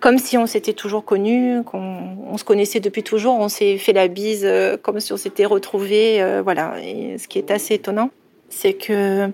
comme 0.00 0.18
si 0.18 0.38
on 0.38 0.46
s'était 0.46 0.74
toujours 0.74 1.04
connus, 1.04 1.64
qu'on 1.64 2.36
se 2.36 2.44
connaissait 2.44 2.78
depuis 2.78 3.02
toujours, 3.02 3.34
on 3.40 3.48
s'est 3.48 3.78
fait 3.78 3.92
la 3.92 4.06
bise 4.06 4.48
comme 4.82 5.00
si 5.00 5.12
on 5.12 5.16
s'était 5.16 5.44
retrouvés. 5.44 6.40
voilà. 6.44 6.74
Et 6.80 7.18
ce 7.18 7.26
qui 7.26 7.38
est 7.38 7.50
assez 7.50 7.74
étonnant, 7.74 8.10
c'est 8.48 8.74
que 8.74 9.28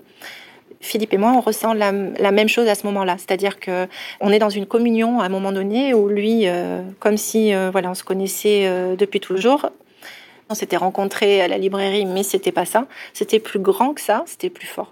Philippe 0.85 1.13
et 1.13 1.17
moi, 1.17 1.31
on 1.35 1.41
ressent 1.41 1.73
la, 1.73 1.91
même 1.91 2.47
chose 2.47 2.67
à 2.67 2.75
ce 2.75 2.85
moment-là. 2.87 3.17
C'est-à-dire 3.17 3.59
que 3.59 3.87
on 4.21 4.31
est 4.31 4.39
dans 4.39 4.49
une 4.49 4.65
communion 4.65 5.19
à 5.19 5.25
un 5.25 5.29
moment 5.29 5.51
donné 5.51 5.93
où 5.93 6.07
lui, 6.07 6.47
euh, 6.47 6.81
comme 6.99 7.17
si 7.17 7.53
euh, 7.53 7.69
voilà, 7.71 7.89
on 7.91 7.93
se 7.93 8.03
connaissait 8.03 8.67
euh, 8.67 8.95
depuis 8.95 9.19
toujours. 9.19 9.69
On 10.47 10.53
s'était 10.53 10.77
rencontrés 10.77 11.41
à 11.41 11.47
la 11.47 11.57
librairie, 11.57 12.05
mais 12.05 12.21
c'était 12.21 12.51
pas 12.51 12.65
ça. 12.65 12.85
C'était 13.13 13.39
plus 13.39 13.57
grand 13.57 13.95
que 13.95 14.01
ça, 14.01 14.23
c'était 14.27 14.51
plus 14.51 14.67
fort. 14.67 14.91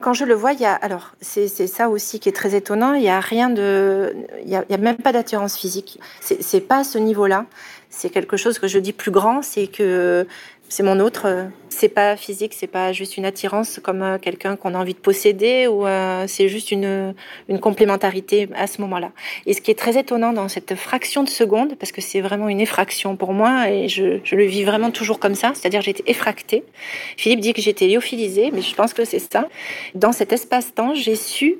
Quand 0.00 0.12
je 0.12 0.24
le 0.24 0.34
vois, 0.34 0.52
il 0.52 0.60
y 0.60 0.64
a 0.64 0.74
alors 0.74 1.10
c'est 1.20 1.48
ça 1.48 1.88
aussi 1.88 2.20
qui 2.20 2.28
est 2.28 2.32
très 2.32 2.54
étonnant. 2.54 2.94
Il 2.94 3.02
y 3.02 3.08
a 3.08 3.18
rien 3.18 3.50
de, 3.50 4.14
il 4.44 4.48
y 4.48 4.54
a, 4.54 4.64
a 4.70 4.76
même 4.76 4.96
pas 4.96 5.12
d'attirance 5.12 5.58
physique. 5.58 5.98
C'est 6.20 6.60
pas 6.60 6.78
à 6.78 6.84
ce 6.84 6.98
niveau-là. 6.98 7.46
C'est 7.90 8.10
quelque 8.10 8.36
chose 8.36 8.60
que 8.60 8.68
je 8.68 8.78
dis 8.78 8.92
plus 8.92 9.10
grand, 9.10 9.42
c'est 9.42 9.66
que 9.66 10.26
c'est 10.72 10.82
mon 10.82 11.00
autre. 11.00 11.26
Euh, 11.26 11.44
c'est 11.68 11.88
pas 11.88 12.16
physique, 12.16 12.52
c'est 12.54 12.66
pas 12.66 12.92
juste 12.92 13.16
une 13.16 13.24
attirance 13.24 13.80
comme 13.82 14.02
euh, 14.02 14.18
quelqu'un 14.18 14.56
qu'on 14.56 14.74
a 14.74 14.78
envie 14.78 14.94
de 14.94 14.98
posséder 14.98 15.66
ou 15.66 15.86
euh, 15.86 16.24
c'est 16.26 16.48
juste 16.48 16.70
une, 16.70 17.14
complémentarité 17.60 18.48
à 18.54 18.66
ce 18.66 18.80
moment-là. 18.82 19.12
Et 19.46 19.52
ce 19.52 19.60
qui 19.60 19.70
est 19.70 19.78
très 19.78 19.98
étonnant 19.98 20.32
dans 20.32 20.48
cette 20.48 20.74
fraction 20.74 21.22
de 21.22 21.28
seconde, 21.28 21.76
parce 21.78 21.92
que 21.92 22.00
c'est 22.00 22.20
vraiment 22.20 22.48
une 22.48 22.60
effraction 22.60 23.16
pour 23.16 23.32
moi 23.32 23.70
et 23.70 23.88
je, 23.88 24.20
le 24.34 24.44
vis 24.44 24.64
vraiment 24.64 24.90
toujours 24.90 25.18
comme 25.18 25.34
ça, 25.34 25.52
c'est-à-dire 25.54 25.82
j'ai 25.82 25.90
été 25.90 26.04
effractée. 26.10 26.64
Philippe 27.16 27.40
dit 27.40 27.52
que 27.52 27.60
j'étais 27.60 27.86
lyophilisée, 27.86 28.50
mais 28.52 28.62
je 28.62 28.74
pense 28.74 28.94
que 28.94 29.04
c'est 29.04 29.18
ça. 29.18 29.48
Dans 29.94 30.12
cet 30.12 30.32
espace-temps, 30.32 30.94
j'ai 30.94 31.16
su, 31.16 31.58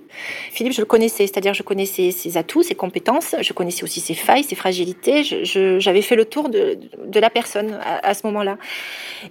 Philippe, 0.50 0.72
je 0.72 0.80
le 0.80 0.86
connaissais, 0.86 1.26
c'est-à-dire 1.26 1.54
je 1.54 1.62
connaissais 1.62 2.10
ses 2.10 2.36
atouts, 2.36 2.62
ses 2.62 2.74
compétences, 2.74 3.34
je 3.40 3.52
connaissais 3.52 3.84
aussi 3.84 4.00
ses 4.00 4.14
failles, 4.14 4.44
ses 4.44 4.54
fragilités. 4.54 5.22
J'avais 5.24 6.02
fait 6.02 6.16
le 6.16 6.24
tour 6.24 6.48
de, 6.48 6.78
la 7.14 7.30
personne 7.30 7.78
à 8.02 8.14
ce 8.14 8.26
moment-là. 8.26 8.56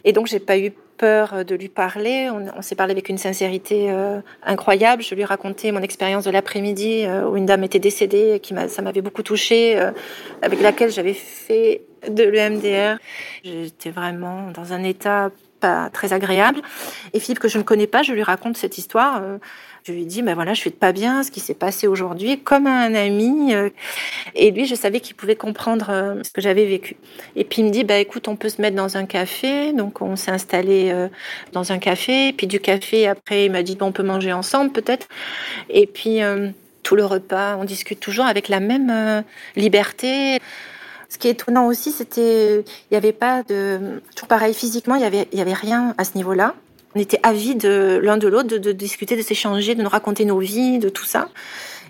Et 0.04 0.14
donc, 0.14 0.28
j'ai 0.28 0.40
pas 0.40 0.58
eu 0.58 0.72
peur 1.02 1.44
de 1.44 1.56
lui 1.56 1.68
parler. 1.68 2.30
On, 2.30 2.62
s'est 2.62 2.76
parlé 2.76 2.92
avec 2.92 3.10
une 3.10 3.18
sincérité 3.18 3.90
euh, 3.90 4.22
incroyable. 4.44 5.02
Je 5.02 5.16
lui 5.16 5.24
ai 5.24 5.26
raconté 5.26 5.72
mon 5.72 5.82
expérience 5.82 6.26
de 6.26 6.32
l'après-midi 6.32 7.06
euh, 7.06 7.28
où 7.28 7.38
une 7.38 7.48
dame 7.48 7.64
était 7.64 7.80
décédée, 7.80 8.40
qui 8.42 8.54
ça 8.68 8.82
m'avait 8.84 9.02
beaucoup 9.02 9.24
touchée, 9.24 9.80
euh, 9.80 9.92
avec 10.44 10.62
laquelle 10.62 10.92
j'avais 10.92 11.16
fait 11.16 11.82
de 12.08 12.24
l'EMDR. 12.24 13.00
J'étais 13.44 13.90
vraiment 13.90 14.52
dans 14.52 14.74
un 14.74 14.84
état 14.84 15.32
pas 15.60 15.90
très 15.92 16.14
agréable. 16.14 16.62
Et 17.14 17.20
Philippe, 17.20 17.40
que 17.40 17.48
je 17.48 17.58
ne 17.58 17.64
connais 17.64 17.88
pas, 17.88 18.04
je 18.04 18.14
lui 18.14 18.24
raconte 18.24 18.58
cette 18.58 18.78
histoire. 18.78 19.22
Je 19.84 19.94
lui 19.94 20.06
dis, 20.06 20.22
ben 20.22 20.36
voilà, 20.36 20.54
je 20.54 20.60
suis 20.60 20.70
pas 20.70 20.92
bien, 20.92 21.24
ce 21.24 21.32
qui 21.32 21.40
s'est 21.40 21.56
passé 21.56 21.88
aujourd'hui, 21.88 22.40
comme 22.40 22.68
un 22.68 22.94
ami. 22.94 23.56
Euh. 23.56 23.70
Et 24.36 24.52
lui, 24.52 24.68
je 24.68 24.76
savais 24.76 25.00
qu'il 25.00 25.16
pouvait 25.16 25.36
comprendre 25.36 25.88
euh, 25.90 26.24
ce 26.24 26.30
que 26.30 26.40
j'avais 26.40 26.66
vécu. 26.66 26.98
Et 27.36 27.44
puis 27.44 27.64
il 27.64 27.66
me 27.66 27.72
dit, 27.72 27.84
bah 27.84 27.98
écoute, 27.98 28.28
on 28.28 28.36
peut 28.36 28.50
se 28.50 28.62
mettre 28.62 28.76
dans 28.76 28.98
un 28.98 29.06
café. 29.06 29.74
Donc 29.74 30.02
on 30.02 30.16
s'est 30.16 30.30
installé 30.30 30.92
euh, 30.92 31.08
dans 31.54 31.72
un 31.72 31.80
café. 31.80 32.32
Puis 32.34 32.46
du 32.46 32.60
café, 32.60 33.08
après, 33.08 33.46
il 33.46 33.52
m'a 33.52 33.64
dit, 33.64 33.76
bon, 33.76 33.88
on 33.88 33.92
peut 33.92 34.04
manger 34.04 34.32
ensemble 34.32 34.72
peut-être. 34.72 35.08
Et 35.70 35.88
puis 35.88 36.20
tout 36.84 36.96
le 36.96 37.06
repas, 37.06 37.58
on 37.58 37.64
discute 37.64 38.00
toujours 38.00 38.26
avec 38.26 38.50
la 38.50 38.60
même 38.60 39.24
liberté. 39.56 40.40
Ce 41.10 41.18
qui 41.18 41.28
est 41.28 41.32
étonnant 41.32 41.68
aussi, 41.68 41.92
c'était, 41.92 42.60
il 42.60 42.92
n'y 42.92 42.98
avait 42.98 43.12
pas 43.12 43.44
de, 43.44 44.02
toujours 44.16 44.28
pareil 44.30 44.54
physiquement, 44.54 44.96
il 44.96 45.02
y 45.02 45.06
avait, 45.06 45.28
il 45.34 45.40
y 45.40 45.42
avait 45.42 45.54
rien 45.54 45.94
à 45.98 46.06
ce 46.06 46.16
niveau-là. 46.16 46.56
On 46.96 47.00
était 47.00 47.20
avides 47.24 47.66
l'un 47.66 48.18
de 48.18 48.28
l'autre 48.28 48.58
de, 48.58 48.72
discuter, 48.72 49.16
de 49.16 49.22
s'échanger, 49.22 49.76
de 49.76 49.82
nous 49.82 49.90
raconter 49.90 50.26
nos 50.26 50.40
vies, 50.40 50.80
de 50.80 50.90
tout 50.90 51.06
ça. 51.06 51.30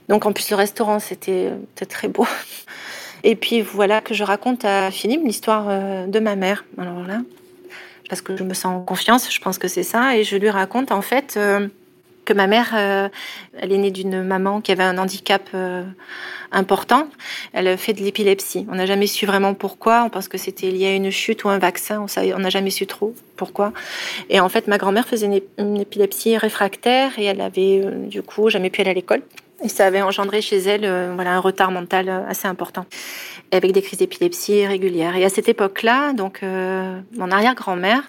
Donc 0.09 0.25
en 0.25 0.33
plus 0.33 0.49
le 0.49 0.55
restaurant 0.55 0.99
c'était 0.99 1.51
très 1.89 2.07
beau. 2.07 2.27
Et 3.23 3.35
puis 3.35 3.61
voilà 3.61 4.01
que 4.01 4.13
je 4.13 4.23
raconte 4.23 4.65
à 4.65 4.89
Philippe 4.91 5.21
l'histoire 5.23 5.67
euh, 5.69 6.07
de 6.07 6.19
ma 6.19 6.35
mère. 6.35 6.65
Alors 6.77 7.05
là, 7.05 7.21
parce 8.09 8.21
que 8.21 8.35
je 8.35 8.43
me 8.43 8.53
sens 8.53 8.65
en 8.65 8.81
confiance, 8.81 9.31
je 9.31 9.39
pense 9.39 9.57
que 9.57 9.67
c'est 9.67 9.83
ça, 9.83 10.17
et 10.17 10.23
je 10.23 10.35
lui 10.35 10.49
raconte 10.49 10.91
en 10.91 11.01
fait 11.01 11.35
euh, 11.37 11.67
que 12.25 12.33
ma 12.33 12.47
mère, 12.47 12.71
euh, 12.73 13.09
elle 13.57 13.71
est 13.71 13.77
née 13.77 13.91
d'une 13.91 14.23
maman 14.23 14.61
qui 14.61 14.71
avait 14.71 14.83
un 14.83 14.97
handicap 14.97 15.49
euh, 15.53 15.83
important. 16.51 17.07
Elle 17.53 17.77
fait 17.77 17.93
de 17.93 18.01
l'épilepsie. 18.01 18.65
On 18.69 18.75
n'a 18.75 18.85
jamais 18.85 19.07
su 19.07 19.25
vraiment 19.25 19.53
pourquoi. 19.53 20.03
On 20.05 20.09
pense 20.09 20.27
que 20.27 20.37
c'était 20.37 20.69
lié 20.69 20.87
à 20.87 20.95
une 20.95 21.11
chute 21.11 21.43
ou 21.43 21.49
un 21.49 21.59
vaccin. 21.59 22.05
On 22.17 22.39
n'a 22.39 22.49
jamais 22.49 22.69
su 22.69 22.85
trop 22.85 23.13
pourquoi. 23.35 23.73
Et 24.29 24.39
en 24.39 24.49
fait, 24.49 24.67
ma 24.67 24.77
grand-mère 24.77 25.07
faisait 25.07 25.43
une, 25.57 25.79
épilepsie 25.81 26.37
réfractaire 26.37 27.17
et 27.17 27.25
elle 27.25 27.41
avait 27.41 27.81
euh, 27.83 28.07
du 28.07 28.21
coup 28.21 28.49
jamais 28.49 28.69
pu 28.69 28.81
aller 28.81 28.91
à 28.91 28.93
l'école. 28.93 29.21
Et 29.63 29.69
ça 29.69 29.85
avait 29.85 30.01
engendré 30.01 30.41
chez 30.41 30.57
elle 30.57 30.81
voilà, 31.13 31.35
un 31.35 31.39
retard 31.39 31.69
mental 31.69 32.09
assez 32.27 32.47
important, 32.47 32.87
avec 33.51 33.73
des 33.73 33.83
crises 33.83 33.99
d'épilepsie 33.99 34.65
régulières. 34.65 35.15
Et 35.15 35.23
à 35.23 35.29
cette 35.29 35.49
époque-là, 35.49 36.13
donc 36.13 36.41
mon 36.41 37.29
arrière-grand-mère, 37.29 38.01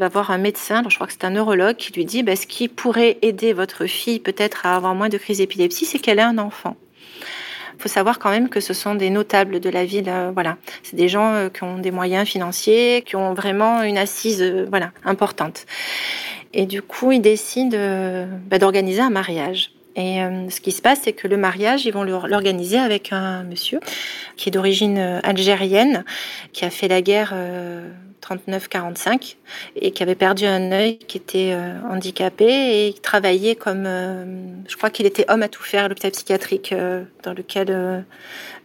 va 0.00 0.08
voir 0.08 0.30
un 0.30 0.38
médecin, 0.38 0.82
je 0.88 0.94
crois 0.94 1.06
que 1.06 1.12
c'est 1.12 1.24
un 1.24 1.30
neurologue, 1.30 1.76
qui 1.76 1.92
lui 1.92 2.04
dit 2.04 2.22
bah, 2.22 2.36
ce 2.36 2.46
qui 2.46 2.68
pourrait 2.68 3.18
aider 3.22 3.52
votre 3.52 3.86
fille 3.86 4.20
peut-être 4.20 4.66
à 4.66 4.76
avoir 4.76 4.94
moins 4.94 5.08
de 5.08 5.18
crises 5.18 5.38
d'épilepsie, 5.38 5.84
c'est 5.84 5.98
qu'elle 5.98 6.18
ait 6.18 6.22
un 6.22 6.38
enfant. 6.38 6.76
Il 7.76 7.82
faut 7.82 7.88
savoir 7.88 8.18
quand 8.18 8.30
même 8.30 8.48
que 8.48 8.60
ce 8.60 8.72
sont 8.72 8.94
des 8.94 9.10
notables 9.10 9.60
de 9.60 9.68
la 9.68 9.84
ville. 9.84 10.08
Euh, 10.08 10.30
voilà, 10.32 10.56
c'est 10.82 10.96
des 10.96 11.08
gens 11.08 11.34
euh, 11.34 11.48
qui 11.48 11.64
ont 11.64 11.78
des 11.78 11.90
moyens 11.90 12.26
financiers, 12.26 13.02
qui 13.04 13.16
ont 13.16 13.34
vraiment 13.34 13.82
une 13.82 13.98
assise, 13.98 14.42
euh, 14.42 14.66
voilà, 14.70 14.92
importante. 15.04 15.66
Et 16.52 16.66
du 16.66 16.82
coup, 16.82 17.10
ils 17.10 17.20
décident 17.20 17.76
bah, 18.46 18.58
d'organiser 18.58 19.00
un 19.00 19.10
mariage. 19.10 19.73
Et 19.96 20.18
ce 20.50 20.60
qui 20.60 20.72
se 20.72 20.82
passe, 20.82 21.00
c'est 21.04 21.12
que 21.12 21.28
le 21.28 21.36
mariage, 21.36 21.86
ils 21.86 21.92
vont 21.92 22.02
l'organiser 22.02 22.78
avec 22.78 23.12
un 23.12 23.44
monsieur 23.44 23.78
qui 24.36 24.48
est 24.48 24.52
d'origine 24.52 24.98
algérienne, 24.98 26.04
qui 26.52 26.64
a 26.64 26.70
fait 26.70 26.88
la 26.88 27.00
guerre 27.00 27.32
39-45 28.24 29.36
et 29.76 29.90
qui 29.90 30.02
avait 30.02 30.14
perdu 30.14 30.46
un 30.46 30.72
œil, 30.72 30.98
qui 30.98 31.18
était 31.18 31.52
euh, 31.52 31.74
handicapé 31.90 32.86
et 32.86 32.92
qui 32.92 33.00
travaillait 33.00 33.54
comme, 33.54 33.84
euh, 33.86 34.24
je 34.68 34.76
crois 34.76 34.90
qu'il 34.90 35.06
était 35.06 35.24
homme 35.28 35.42
à 35.42 35.48
tout 35.48 35.62
faire, 35.62 35.88
l'hôpital 35.88 36.10
psychiatrique 36.12 36.72
euh, 36.72 37.04
dans 37.22 37.32
lequel 37.32 38.04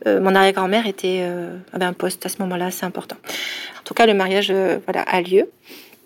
mon 0.05 0.33
arrière-grand-mère 0.33 0.87
était 0.87 1.27
avait 1.73 1.85
un 1.85 1.93
poste 1.93 2.25
à 2.25 2.29
ce 2.29 2.37
moment-là, 2.39 2.71
c'est 2.71 2.85
important. 2.85 3.17
En 3.79 3.83
tout 3.83 3.93
cas, 3.93 4.05
le 4.05 4.13
mariage 4.13 4.53
voilà 4.85 5.01
a 5.01 5.21
lieu. 5.21 5.49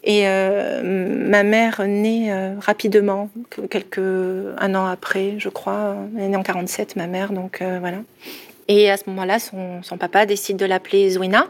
Et 0.05 0.25
ma 0.25 1.43
mère 1.43 1.81
naît 1.87 2.55
rapidement, 2.59 3.29
quelques 3.69 3.99
un 3.99 4.75
an 4.75 4.85
après, 4.85 5.35
je 5.37 5.47
crois. 5.47 5.95
Elle 6.17 6.23
est 6.23 6.27
née 6.29 6.37
en 6.37 6.43
47, 6.43 6.97
ma 6.97 7.07
mère, 7.07 7.31
donc 7.31 7.61
voilà. 7.61 7.99
Et 8.67 8.89
à 8.89 8.97
ce 8.97 9.03
moment-là, 9.07 9.39
son, 9.39 9.97
papa 9.97 10.25
décide 10.25 10.57
de 10.57 10.65
l'appeler 10.65 11.09
Zouina. 11.09 11.47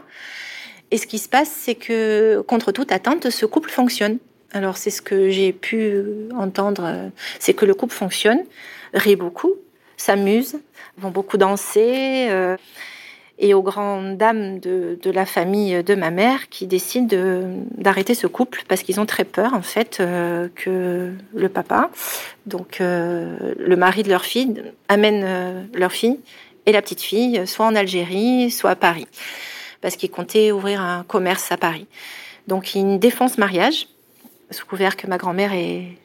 Et 0.90 0.98
ce 0.98 1.06
qui 1.06 1.18
se 1.18 1.28
passe, 1.28 1.50
c'est 1.50 1.74
que 1.74 2.44
contre 2.46 2.70
toute 2.70 2.92
attente, 2.92 3.30
ce 3.30 3.46
couple 3.46 3.70
fonctionne. 3.70 4.18
Alors 4.52 4.76
c'est 4.76 4.90
ce 4.90 5.02
que 5.02 5.30
j'ai 5.30 5.52
pu 5.52 6.04
entendre, 6.36 7.10
c'est 7.40 7.54
que 7.54 7.66
le 7.66 7.74
couple 7.74 7.94
fonctionne, 7.94 8.38
rit 8.92 9.16
beaucoup, 9.16 9.54
s'amuse, 9.96 10.60
vont 10.96 11.10
beaucoup 11.10 11.36
danser. 11.36 12.28
Euh, 12.30 12.56
et 13.38 13.52
aux 13.54 13.62
grandes 13.62 14.16
dames 14.16 14.60
de, 14.60 14.98
la 15.04 15.26
famille 15.26 15.82
de 15.82 15.94
ma 15.94 16.10
mère 16.10 16.48
qui 16.48 16.66
décident 16.66 17.16
d'arrêter 17.76 18.14
ce 18.14 18.26
couple 18.26 18.62
parce 18.68 18.82
qu'ils 18.82 19.00
ont 19.00 19.06
très 19.06 19.24
peur 19.24 19.54
en 19.54 19.62
fait 19.62 19.98
euh, 20.00 20.48
que 20.54 21.12
le 21.34 21.48
papa, 21.48 21.90
donc 22.46 22.80
euh, 22.80 23.54
le 23.58 23.76
mari 23.76 24.02
de 24.02 24.08
leur 24.08 24.24
fille, 24.24 24.62
amène 24.88 25.68
leur 25.74 25.92
fille 25.92 26.20
et 26.66 26.72
la 26.72 26.80
petite 26.80 27.02
fille 27.02 27.46
soit 27.46 27.66
en 27.66 27.74
Algérie, 27.74 28.50
soit 28.50 28.70
à 28.70 28.76
Paris 28.76 29.06
parce 29.80 29.96
qu'ils 29.96 30.10
comptaient 30.10 30.50
ouvrir 30.50 30.80
un 30.80 31.04
commerce 31.04 31.52
à 31.52 31.58
Paris. 31.58 31.86
Donc 32.48 32.72
défendent 32.98 33.28
ce 33.28 33.38
mariage 33.38 33.88
sous 34.50 34.64
couvert 34.64 34.96
que 34.96 35.06
ma 35.06 35.18
grand-mère 35.18 35.52
est 35.52 35.98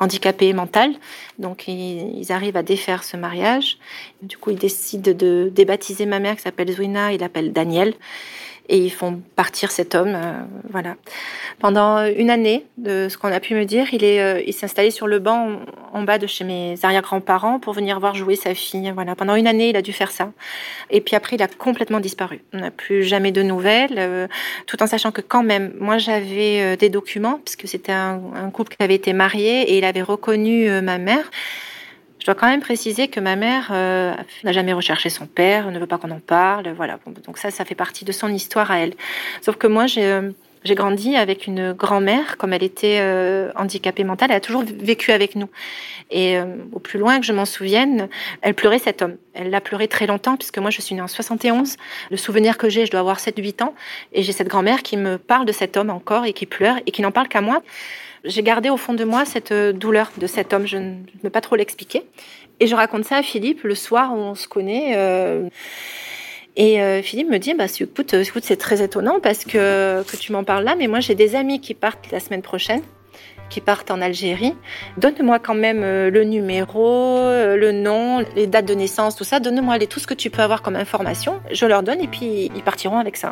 handicapée 0.00 0.52
mentale. 0.52 0.94
Donc 1.38 1.68
ils, 1.68 2.30
arrivent 2.30 2.56
à 2.56 2.62
défaire 2.62 3.04
ce 3.04 3.16
mariage. 3.16 3.78
Du 4.22 4.36
coup, 4.36 4.50
ils 4.50 4.58
décident 4.58 5.12
de 5.12 5.50
débaptiser 5.52 6.06
ma 6.06 6.18
mère 6.18 6.36
qui 6.36 6.42
s'appelle 6.42 6.72
Zouina, 6.72 7.12
il 7.12 7.20
l'appelle 7.20 7.52
Daniel 7.52 7.94
et 8.68 8.76
ils 8.78 8.90
font 8.90 9.22
partir 9.34 9.70
cet 9.70 9.94
homme. 9.94 10.14
Euh, 10.14 10.32
voilà. 10.70 10.96
Pendant 11.58 12.04
une 12.04 12.30
année, 12.30 12.66
de 12.76 13.08
ce 13.08 13.16
qu'on 13.16 13.32
a 13.32 13.40
pu 13.40 13.54
me 13.54 13.64
dire, 13.64 13.86
euh, 13.92 14.42
il 14.46 14.52
s'est 14.52 14.66
installé 14.66 14.90
sur 14.90 15.06
le 15.06 15.18
banc 15.18 15.60
en, 15.92 16.02
bas 16.02 16.18
de 16.18 16.26
chez 16.26 16.44
mes 16.44 16.74
arrière-grands-parents 16.82 17.60
pour 17.60 17.72
venir 17.72 17.98
voir 17.98 18.14
jouer 18.14 18.36
sa 18.36 18.54
fille. 18.54 18.92
Voilà. 18.94 19.16
Pendant 19.16 19.34
une 19.36 19.46
année, 19.46 19.70
il 19.70 19.76
a 19.76 19.82
dû 19.82 19.92
faire 19.92 20.10
ça. 20.10 20.30
Et 20.90 21.00
puis 21.00 21.16
après, 21.16 21.36
il 21.36 21.42
a 21.42 21.48
complètement 21.48 22.00
disparu. 22.00 22.42
On 22.52 22.58
n'a 22.58 22.70
plus 22.70 23.04
jamais 23.04 23.32
de 23.32 23.42
nouvelles, 23.42 23.96
euh, 23.96 24.28
tout 24.66 24.82
en 24.82 24.86
sachant 24.86 25.12
que 25.12 25.22
quand 25.22 25.42
même, 25.42 25.72
moi, 25.80 25.98
j'avais 25.98 26.76
des 26.76 26.90
documents 26.90 27.40
puisque 27.44 27.66
c'était 27.66 27.92
un, 27.92 28.20
couple 28.52 28.76
qui 28.76 28.82
avait 28.82 28.94
été 28.94 29.12
marié 29.12 29.62
et 29.62 29.78
il 29.78 29.84
avait 29.84 30.02
reconnu 30.02 30.68
ma 30.82 30.98
mère. 30.98 31.30
Dois 32.28 32.34
quand 32.34 32.50
même 32.50 32.60
préciser 32.60 33.08
que 33.08 33.20
ma 33.20 33.36
mère 33.36 33.70
euh, 33.70 34.14
n'a 34.44 34.52
jamais 34.52 34.74
recherché 34.74 35.08
son 35.08 35.24
père, 35.24 35.70
ne 35.70 35.78
veut 35.78 35.86
pas 35.86 35.96
qu'on 35.96 36.10
en 36.10 36.20
parle, 36.20 36.70
voilà. 36.76 36.98
donc 37.24 37.38
ça, 37.38 37.50
ça 37.50 37.64
fait 37.64 37.74
partie 37.74 38.04
de 38.04 38.12
son 38.12 38.28
histoire 38.28 38.70
à 38.70 38.80
elle. 38.80 38.92
Sauf 39.40 39.56
que 39.56 39.66
moi, 39.66 39.86
j'ai 39.86 40.04
euh, 40.04 40.30
grandi 40.66 41.16
avec 41.16 41.46
une 41.46 41.72
grand-mère, 41.72 42.36
comme 42.36 42.52
elle 42.52 42.62
était 42.62 42.98
euh, 43.00 43.50
handicapée 43.56 44.04
mentale, 44.04 44.30
elle 44.30 44.36
a 44.36 44.40
toujours 44.40 44.62
vécu 44.62 45.10
avec 45.12 45.36
nous. 45.36 45.48
Et 46.10 46.36
au 46.72 46.80
plus 46.80 46.98
loin 46.98 47.18
que 47.18 47.24
je 47.24 47.32
m'en 47.32 47.46
souvienne, 47.46 48.10
elle 48.42 48.52
pleurait 48.52 48.78
cet 48.78 49.00
homme. 49.00 49.16
Elle 49.32 49.48
l'a 49.48 49.62
pleuré 49.62 49.88
très 49.88 50.06
longtemps, 50.06 50.36
puisque 50.36 50.58
moi 50.58 50.68
je 50.68 50.82
suis 50.82 50.94
née 50.94 51.00
en 51.00 51.08
71. 51.08 51.76
Le 52.10 52.16
souvenir 52.18 52.58
que 52.58 52.68
j'ai, 52.68 52.84
je 52.84 52.90
dois 52.90 53.00
avoir 53.00 53.20
7-8 53.20 53.62
ans, 53.62 53.74
et 54.12 54.22
j'ai 54.22 54.32
cette 54.32 54.48
grand-mère 54.48 54.82
qui 54.82 54.98
me 54.98 55.16
parle 55.16 55.46
de 55.46 55.52
cet 55.52 55.78
homme 55.78 55.88
encore 55.88 56.26
et 56.26 56.34
qui 56.34 56.44
pleure 56.44 56.76
et 56.84 56.90
qui 56.90 57.00
n'en 57.00 57.10
parle 57.10 57.28
qu'à 57.28 57.40
moi 57.40 57.62
j'ai 58.24 58.42
gardé 58.42 58.70
au 58.70 58.76
fond 58.76 58.94
de 58.94 59.04
moi 59.04 59.24
cette 59.24 59.52
euh, 59.52 59.72
douleur 59.72 60.10
de 60.18 60.26
cet 60.26 60.52
homme. 60.52 60.66
Je 60.66 60.76
ne 60.76 60.94
peux 61.22 61.30
pas 61.30 61.40
trop 61.40 61.56
l'expliquer. 61.56 62.02
Et 62.60 62.66
je 62.66 62.74
raconte 62.74 63.04
ça 63.04 63.16
à 63.16 63.22
Philippe 63.22 63.62
le 63.62 63.74
soir 63.74 64.12
où 64.12 64.16
on 64.16 64.34
se 64.34 64.48
connaît. 64.48 64.94
Euh, 64.96 65.48
et 66.56 66.82
euh, 66.82 67.02
Philippe 67.02 67.28
me 67.28 67.38
dit, 67.38 67.54
bah, 67.54 67.66
écoute, 67.66 68.14
écoute 68.14 68.42
c'est 68.44 68.56
très 68.56 68.82
étonnant 68.82 69.20
parce 69.20 69.44
que, 69.44 70.02
que 70.02 70.16
tu 70.16 70.32
m'en 70.32 70.42
parles 70.42 70.64
là, 70.64 70.74
mais 70.76 70.88
moi 70.88 70.98
j'ai 70.98 71.14
des 71.14 71.36
amis 71.36 71.60
qui 71.60 71.74
partent 71.74 72.10
la 72.10 72.18
semaine 72.18 72.42
prochaine, 72.42 72.82
qui 73.48 73.60
partent 73.60 73.92
en 73.92 74.00
Algérie. 74.00 74.54
Donne-moi 74.96 75.38
quand 75.38 75.54
même 75.54 75.82
le 75.82 76.24
numéro, 76.24 77.20
le 77.20 77.70
nom, 77.70 78.24
les 78.34 78.48
dates 78.48 78.66
de 78.66 78.74
naissance, 78.74 79.14
tout 79.14 79.22
ça. 79.22 79.38
Donne-moi 79.38 79.78
tout 79.86 80.00
ce 80.00 80.08
que 80.08 80.14
tu 80.14 80.30
peux 80.30 80.42
avoir 80.42 80.62
comme 80.62 80.74
information. 80.74 81.40
Je 81.52 81.64
leur 81.64 81.84
donne 81.84 82.00
et 82.00 82.08
puis 82.08 82.50
ils 82.52 82.62
partiront 82.64 82.98
avec 82.98 83.16
ça. 83.16 83.28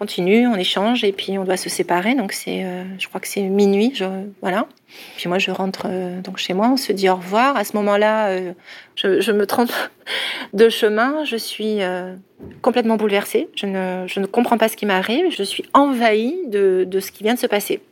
Continue, 0.00 0.46
on 0.46 0.56
échange 0.56 1.04
et 1.04 1.12
puis 1.12 1.38
on 1.38 1.44
doit 1.44 1.58
se 1.58 1.68
séparer. 1.68 2.14
Donc 2.14 2.32
c'est, 2.32 2.64
euh, 2.64 2.84
je 2.98 3.06
crois 3.06 3.20
que 3.20 3.28
c'est 3.28 3.42
minuit, 3.42 3.92
voilà. 4.40 4.66
Puis 5.18 5.28
moi 5.28 5.38
je 5.38 5.50
rentre 5.50 5.82
euh, 5.90 6.22
donc 6.22 6.38
chez 6.38 6.54
moi, 6.54 6.70
on 6.72 6.78
se 6.78 6.92
dit 6.92 7.10
au 7.10 7.16
revoir. 7.16 7.54
À 7.56 7.64
ce 7.64 7.76
moment-là, 7.76 8.28
euh, 8.30 8.52
je, 8.96 9.30
me 9.30 9.46
trompe 9.46 9.70
de 10.54 10.70
chemin, 10.70 11.24
je 11.24 11.36
suis 11.36 11.80
complètement 12.62 12.96
bouleversée. 12.96 13.48
Je 13.54 13.66
ne, 13.66 14.04
je 14.06 14.20
ne 14.20 14.26
comprends 14.26 14.56
pas 14.56 14.68
ce 14.68 14.76
qui 14.76 14.86
m'arrive. 14.86 15.26
Je 15.30 15.42
suis 15.42 15.64
envahie 15.74 16.38
de, 16.46 16.84
de 16.88 17.00
ce 17.00 17.12
qui 17.12 17.22
vient 17.22 17.34
de 17.34 17.38
se 17.38 17.46
passer. 17.46 17.82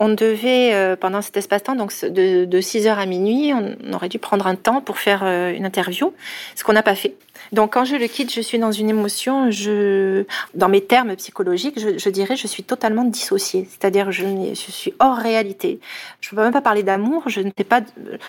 On 0.00 0.08
devait, 0.08 0.96
pendant 0.96 1.22
cet 1.22 1.36
espace-temps, 1.36 1.76
donc 1.76 1.92
de, 2.04 2.44
de 2.44 2.60
6 2.60 2.88
heures 2.88 2.98
à 2.98 3.06
minuit, 3.06 3.52
on 3.54 3.92
aurait 3.92 4.08
dû 4.08 4.18
prendre 4.18 4.48
un 4.48 4.56
temps 4.56 4.80
pour 4.80 4.98
faire 4.98 5.22
une 5.22 5.64
interview, 5.64 6.12
ce 6.56 6.64
qu'on 6.64 6.72
n'a 6.72 6.82
pas 6.82 6.96
fait. 6.96 7.14
Donc 7.52 7.74
quand 7.74 7.84
je 7.84 7.96
le 7.96 8.06
quitte, 8.06 8.32
je 8.32 8.40
suis 8.40 8.58
dans 8.58 8.72
une 8.72 8.88
émotion, 8.88 9.50
je, 9.50 10.24
dans 10.54 10.68
mes 10.68 10.80
termes 10.80 11.14
psychologiques, 11.16 11.78
je, 11.78 11.98
je 11.98 12.08
dirais 12.08 12.34
je 12.34 12.46
suis 12.46 12.62
totalement 12.62 13.04
dissociée. 13.04 13.68
C'est-à-dire 13.68 14.10
je, 14.10 14.24
je 14.54 14.72
suis 14.72 14.94
hors 14.98 15.16
réalité. 15.16 15.78
Je 16.20 16.30
ne 16.30 16.36
peux 16.36 16.42
même 16.42 16.52
pas 16.52 16.62
parler 16.62 16.82
d'amour, 16.82 17.24
je 17.26 17.40
ne 17.40 17.50
sais 17.56 17.64
pas, 17.64 17.82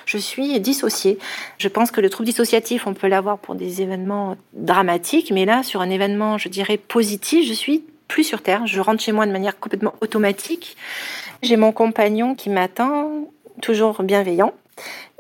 je 0.05 0.17
suis 0.17 0.59
dissociée. 0.59 1.17
Je 1.57 1.67
pense 1.69 1.89
que 1.89 2.01
le 2.01 2.09
trouble 2.09 2.27
dissociatif, 2.27 2.85
on 2.85 2.93
peut 2.93 3.07
l'avoir 3.07 3.37
pour 3.37 3.55
des 3.55 3.81
événements 3.81 4.35
dramatiques, 4.53 5.31
mais 5.31 5.45
là, 5.45 5.63
sur 5.63 5.81
un 5.81 5.89
événement, 5.89 6.37
je 6.37 6.49
dirais 6.49 6.77
positif, 6.77 7.47
je 7.47 7.53
suis 7.53 7.83
plus 8.09 8.23
sur 8.23 8.41
Terre. 8.41 8.67
Je 8.67 8.81
rentre 8.81 9.01
chez 9.01 9.13
moi 9.13 9.25
de 9.25 9.31
manière 9.31 9.57
complètement 9.59 9.93
automatique. 10.01 10.75
J'ai 11.41 11.55
mon 11.55 11.71
compagnon 11.71 12.35
qui 12.35 12.49
m'attend, 12.49 13.27
toujours 13.61 14.03
bienveillant 14.03 14.53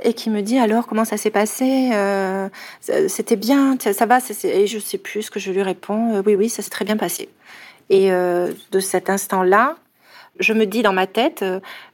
et 0.03 0.13
qui 0.13 0.29
me 0.29 0.41
dit 0.41 0.59
alors 0.59 0.87
comment 0.87 1.05
ça 1.05 1.17
s'est 1.17 1.31
passé 1.31 1.91
euh, 1.93 2.49
C'était 3.07 3.35
bien, 3.35 3.77
ça 3.79 4.05
va 4.05 4.19
Et 4.43 4.67
je 4.67 4.79
sais 4.79 4.97
plus 4.97 5.23
ce 5.23 5.31
que 5.31 5.39
je 5.39 5.51
lui 5.51 5.63
réponds. 5.63 6.15
Euh, 6.15 6.21
oui, 6.25 6.35
oui, 6.35 6.49
ça 6.49 6.61
s'est 6.61 6.69
très 6.69 6.85
bien 6.85 6.97
passé. 6.97 7.29
Et 7.89 8.11
euh, 8.11 8.51
de 8.71 8.79
cet 8.79 9.09
instant-là, 9.09 9.75
je 10.39 10.53
me 10.53 10.65
dis 10.65 10.81
dans 10.81 10.93
ma 10.93 11.05
tête, 11.05 11.45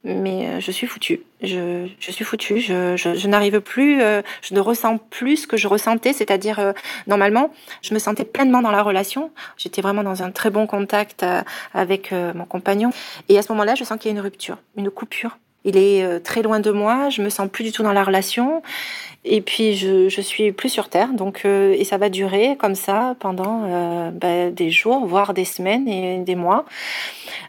mais 0.06 0.62
je 0.62 0.72
suis 0.72 0.88
foutue. 0.88 1.22
Je, 1.42 1.90
suis 2.00 2.24
foutue. 2.24 2.62
Je, 2.62 2.96
je 2.96 3.28
n'arrive 3.28 3.60
plus, 3.60 4.00
je 4.00 4.54
ne 4.54 4.62
ressens 4.62 4.98
plus 4.98 5.38
ce 5.38 5.48
que 5.48 5.58
je 5.58 5.68
ressentais, 5.68 6.14
c'est-à-dire 6.14 6.74
normalement, 7.06 7.54
je 7.82 7.94
me 7.94 8.00
sentais 8.00 8.24
pleinement 8.24 8.62
dans 8.62 8.72
la 8.72 8.82
relation. 8.82 9.32
J'étais 9.58 9.82
vraiment 9.82 10.04
dans 10.04 10.24
un 10.24 10.32
très 10.32 10.52
bon 10.52 10.68
contact 10.68 11.26
avec 11.74 12.14
mon 12.14 12.46
compagnon. 12.46 12.92
Et 13.28 13.38
à 13.38 13.42
ce 13.42 13.52
moment-là, 13.52 13.76
je 13.76 13.84
sens 13.84 14.00
qu'il 14.00 14.10
y 14.10 14.14
a 14.14 14.18
une 14.18 14.24
rupture, 14.24 14.58
une 14.78 14.90
coupure 14.90 15.38
il 15.66 15.78
est 15.78 16.04
euh, 16.04 16.20
très 16.20 16.42
loin 16.42 16.60
de 16.60 16.72
moi, 16.72 17.10
je 17.10 17.22
me 17.22 17.30
sens 17.30 17.50
plus 17.50 17.64
du 17.64 17.72
tout 17.72 17.84
dans 17.84 17.92
la 17.92 18.04
relation, 18.04 18.62
et 19.26 19.42
puis 19.42 19.76
je, 19.76 20.08
je 20.08 20.22
suis 20.22 20.52
plus 20.52 20.70
sur 20.70 20.90
terre. 20.90 21.14
Donc 21.14 21.42
euh, 21.46 21.76
et 21.78 21.84
ça 21.84 21.98
va 21.98 22.10
durer 22.10 22.56
comme 22.58 22.76
ça 22.76 23.16
pendant 23.20 23.64
euh, 23.66 24.12
bah, 24.12 24.50
des 24.52 24.72
jours, 24.72 25.06
voire 25.06 25.34
des 25.34 25.46
semaines 25.46 25.88
et 25.88 26.20
des 26.20 26.36
mois, 26.36 26.66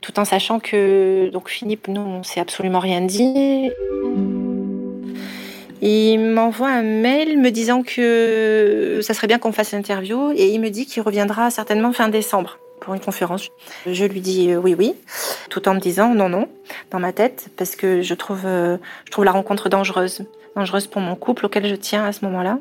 tout 0.02 0.18
en 0.18 0.24
sachant 0.24 0.58
que 0.58 1.30
donc 1.32 1.48
Philippe, 1.48 1.88
nous, 1.88 2.00
on 2.00 2.22
s'est 2.22 2.40
absolument 2.40 2.80
rien 2.80 3.00
dit. 3.00 3.70
Il 5.82 6.18
m'envoie 6.18 6.68
un 6.68 6.82
mail 6.82 7.38
me 7.38 7.50
disant 7.50 7.82
que 7.82 9.00
ça 9.02 9.14
serait 9.14 9.28
bien 9.28 9.38
qu'on 9.38 9.52
fasse 9.52 9.72
l'interview 9.72 10.30
et 10.36 10.48
il 10.48 10.60
me 10.60 10.68
dit 10.68 10.84
qu'il 10.84 11.02
reviendra 11.02 11.50
certainement 11.50 11.92
fin 11.92 12.08
décembre 12.08 12.58
pour 12.80 12.94
une 12.94 13.00
conférence. 13.00 13.48
Je 13.86 14.04
lui 14.04 14.20
dis 14.20 14.50
euh, 14.50 14.56
oui, 14.56 14.74
oui, 14.76 14.94
tout 15.48 15.68
en 15.68 15.74
me 15.74 15.80
disant 15.80 16.14
non, 16.14 16.28
non, 16.28 16.48
dans 16.90 16.98
ma 16.98 17.12
tête, 17.12 17.48
parce 17.56 17.76
que 17.76 18.02
je 18.02 18.14
trouve, 18.14 18.42
euh, 18.44 18.78
je 19.04 19.10
trouve 19.10 19.24
la 19.24 19.32
rencontre 19.32 19.68
dangereuse, 19.68 20.24
dangereuse 20.56 20.86
pour 20.86 21.00
mon 21.00 21.14
couple 21.14 21.46
auquel 21.46 21.66
je 21.66 21.74
tiens 21.74 22.04
à 22.04 22.12
ce 22.12 22.24
moment-là. 22.24 22.58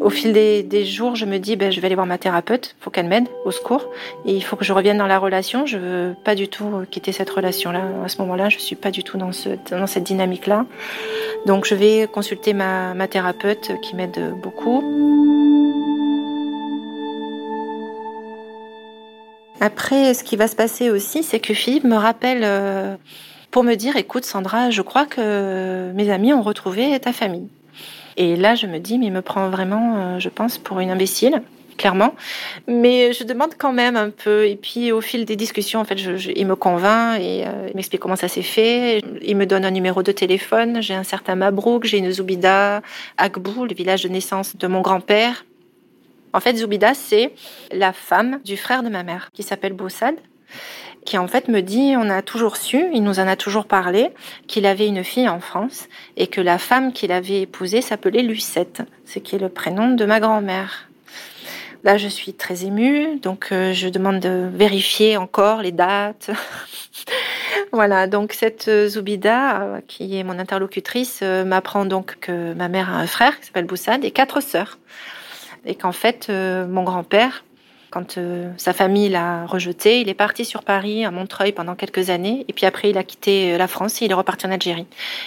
Au 0.00 0.08
fil 0.08 0.32
des, 0.32 0.84
jours, 0.86 1.14
je 1.14 1.26
me 1.26 1.36
dis, 1.36 1.56
ben, 1.56 1.70
je 1.70 1.78
vais 1.78 1.84
aller 1.84 1.94
voir 1.94 2.06
ma 2.06 2.16
thérapeute, 2.16 2.74
faut 2.80 2.88
qu'elle 2.88 3.06
m'aide, 3.06 3.28
au 3.44 3.50
secours, 3.50 3.84
et 4.24 4.32
il 4.32 4.40
faut 4.40 4.56
que 4.56 4.64
je 4.64 4.72
revienne 4.72 4.96
dans 4.96 5.06
la 5.06 5.18
relation. 5.18 5.66
Je 5.66 5.76
veux 5.76 6.14
pas 6.24 6.34
du 6.34 6.48
tout 6.48 6.86
quitter 6.90 7.12
cette 7.12 7.28
relation-là. 7.28 7.82
À 8.02 8.08
ce 8.08 8.16
moment-là, 8.22 8.48
je 8.48 8.56
suis 8.56 8.76
pas 8.76 8.90
du 8.90 9.04
tout 9.04 9.18
dans, 9.18 9.32
ce, 9.32 9.50
dans 9.70 9.86
cette 9.86 10.04
dynamique-là. 10.04 10.64
Donc, 11.44 11.66
je 11.66 11.74
vais 11.74 12.08
consulter 12.10 12.54
ma, 12.54 12.94
ma 12.94 13.08
thérapeute 13.08 13.72
qui 13.82 13.94
m'aide 13.94 14.32
beaucoup. 14.42 15.39
Après, 19.60 20.14
ce 20.14 20.24
qui 20.24 20.36
va 20.36 20.48
se 20.48 20.56
passer 20.56 20.90
aussi, 20.90 21.22
c'est 21.22 21.40
que 21.40 21.52
Philippe 21.54 21.84
me 21.84 21.96
rappelle 21.96 22.40
euh, 22.42 22.96
pour 23.50 23.62
me 23.62 23.74
dire, 23.74 23.96
écoute 23.96 24.24
Sandra, 24.24 24.70
je 24.70 24.82
crois 24.82 25.06
que 25.06 25.92
mes 25.92 26.10
amis 26.10 26.32
ont 26.32 26.42
retrouvé 26.42 26.98
ta 26.98 27.12
famille. 27.12 27.48
Et 28.16 28.36
là, 28.36 28.54
je 28.54 28.66
me 28.66 28.78
dis, 28.78 28.98
mais 28.98 29.06
il 29.06 29.12
me 29.12 29.22
prend 29.22 29.50
vraiment, 29.50 29.96
euh, 29.96 30.18
je 30.18 30.28
pense, 30.28 30.58
pour 30.58 30.80
une 30.80 30.90
imbécile 30.90 31.42
clairement. 31.80 32.14
Mais 32.68 33.14
je 33.14 33.24
demande 33.24 33.52
quand 33.56 33.72
même 33.72 33.96
un 33.96 34.10
peu. 34.10 34.46
Et 34.46 34.56
puis 34.56 34.92
au 34.92 35.00
fil 35.00 35.24
des 35.24 35.36
discussions, 35.36 35.80
en 35.80 35.84
fait, 35.84 35.98
il 36.36 36.46
me 36.46 36.54
convainc 36.54 37.18
et 37.18 37.44
euh, 37.46 37.68
il 37.70 37.74
m'explique 37.74 38.02
comment 38.02 38.16
ça 38.16 38.28
s'est 38.28 38.42
fait. 38.42 39.02
Il 39.22 39.36
me 39.36 39.46
donne 39.46 39.64
un 39.64 39.70
numéro 39.70 40.02
de 40.02 40.12
téléphone. 40.12 40.82
J'ai 40.82 40.94
un 40.94 41.04
certain 41.04 41.36
Mabrouk, 41.36 41.84
j'ai 41.84 41.96
une 41.96 42.10
Zoubida 42.12 42.82
Akbou, 43.16 43.64
le 43.64 43.74
village 43.74 44.02
de 44.02 44.08
naissance 44.08 44.56
de 44.56 44.66
mon 44.66 44.82
grand-père. 44.82 45.46
En 46.32 46.40
fait, 46.40 46.56
Zoubida, 46.56 46.94
c'est 46.94 47.32
la 47.72 47.92
femme 47.92 48.40
du 48.44 48.56
frère 48.56 48.82
de 48.82 48.88
ma 48.88 49.02
mère, 49.02 49.30
qui 49.32 49.42
s'appelle 49.42 49.72
Boussad, 49.72 50.14
qui 51.04 51.18
en 51.18 51.26
fait 51.26 51.48
me 51.48 51.60
dit, 51.60 51.94
on 51.96 52.08
a 52.08 52.22
toujours 52.22 52.56
su, 52.56 52.86
il 52.92 53.02
nous 53.02 53.18
en 53.18 53.26
a 53.26 53.36
toujours 53.36 53.66
parlé, 53.66 54.10
qu'il 54.46 54.66
avait 54.66 54.86
une 54.86 55.02
fille 55.02 55.28
en 55.28 55.40
France 55.40 55.88
et 56.16 56.26
que 56.26 56.40
la 56.40 56.58
femme 56.58 56.92
qu'il 56.92 57.10
avait 57.10 57.42
épousée 57.42 57.82
s'appelait 57.82 58.22
Lucette, 58.22 58.82
ce 59.04 59.18
qui 59.18 59.36
est 59.36 59.40
le 59.40 59.48
prénom 59.48 59.90
de 59.90 60.04
ma 60.04 60.20
grand-mère. 60.20 60.86
Là, 61.82 61.96
je 61.96 62.08
suis 62.08 62.34
très 62.34 62.66
émue, 62.66 63.18
donc 63.20 63.48
euh, 63.52 63.72
je 63.72 63.88
demande 63.88 64.20
de 64.20 64.50
vérifier 64.52 65.16
encore 65.16 65.62
les 65.62 65.72
dates. 65.72 66.30
voilà, 67.72 68.06
donc 68.06 68.34
cette 68.34 68.68
euh, 68.68 68.86
Zoubida, 68.86 69.62
euh, 69.62 69.80
qui 69.88 70.18
est 70.18 70.22
mon 70.22 70.38
interlocutrice, 70.38 71.22
m'apprend 71.22 71.86
donc 71.86 72.18
que 72.20 72.52
ma 72.52 72.68
mère 72.68 72.90
a 72.90 72.98
un 72.98 73.06
frère 73.06 73.40
qui 73.40 73.46
s'appelle 73.46 73.64
Boussad 73.64 74.04
et 74.04 74.10
quatre 74.10 74.42
sœurs 74.42 74.78
et 75.64 75.74
qu'en 75.74 75.92
fait, 75.92 76.28
euh, 76.30 76.66
mon 76.66 76.82
grand-père, 76.82 77.44
quand 77.90 78.18
euh, 78.18 78.50
sa 78.56 78.72
famille 78.72 79.08
l'a 79.08 79.46
rejeté, 79.46 80.00
il 80.00 80.08
est 80.08 80.14
parti 80.14 80.44
sur 80.44 80.62
Paris, 80.62 81.04
à 81.04 81.10
Montreuil, 81.10 81.52
pendant 81.52 81.74
quelques 81.74 82.10
années. 82.10 82.44
Et 82.48 82.52
puis 82.52 82.66
après, 82.66 82.90
il 82.90 82.98
a 82.98 83.02
quitté 83.02 83.52
euh, 83.52 83.58
la 83.58 83.66
France 83.66 84.00
et 84.00 84.04
il 84.04 84.10
est 84.10 84.14
reparti 84.14 84.46
en 84.46 84.52
Algérie. 84.52 84.86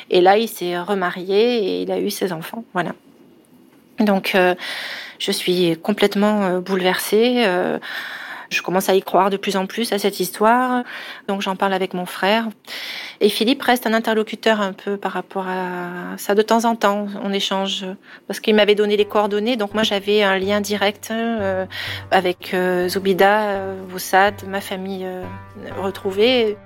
Et 0.10 0.22
là, 0.22 0.38
il 0.38 0.48
s'est 0.48 0.80
remarié 0.80 1.58
et 1.58 1.82
il 1.82 1.92
a 1.92 2.00
eu 2.00 2.10
ses 2.10 2.32
enfants. 2.32 2.64
Voilà. 2.74 2.94
Donc, 4.00 4.36
je 5.20 5.32
suis 5.32 5.78
complètement 5.78 6.60
bouleversée. 6.60 7.46
Je 8.54 8.62
commence 8.62 8.90
à 8.90 8.96
y 8.96 9.02
croire 9.02 9.30
de 9.30 9.38
plus 9.38 9.58
en 9.58 9.66
plus 9.66 9.92
à 9.92 10.00
cette 10.00 10.20
histoire. 10.20 10.84
Donc 11.28 11.42
j'en 11.42 11.56
parle 11.56 11.74
avec 11.74 11.94
mon 11.94 12.06
frère. 12.06 12.48
Et 13.20 13.30
Philippe 13.30 13.62
reste 13.62 13.88
un 13.88 13.94
interlocuteur 13.94 14.62
un 14.62 14.74
peu 14.74 14.98
par 14.98 15.12
rapport 15.12 15.48
à 15.48 16.18
ça 16.18 16.36
de 16.36 16.42
temps 16.42 16.66
en 16.66 16.76
temps. 16.76 17.08
On 17.24 17.34
échange 17.34 17.86
parce 18.28 18.40
qu'il 18.40 18.56
m'avait 18.56 18.76
donné 18.76 18.98
les 18.98 19.06
coordonnées. 19.06 19.56
Donc 19.56 19.74
moi 19.74 19.84
j'avais 19.84 20.24
un 20.24 20.38
lien 20.38 20.62
direct 20.62 21.10
euh, 21.12 21.66
avec 22.12 22.54
euh, 22.54 22.88
Zoubida, 22.88 23.42
euh, 23.42 23.76
Voussad, 23.88 24.36
ma 24.48 24.62
famille 24.62 25.08
retrouvée. 25.78 26.58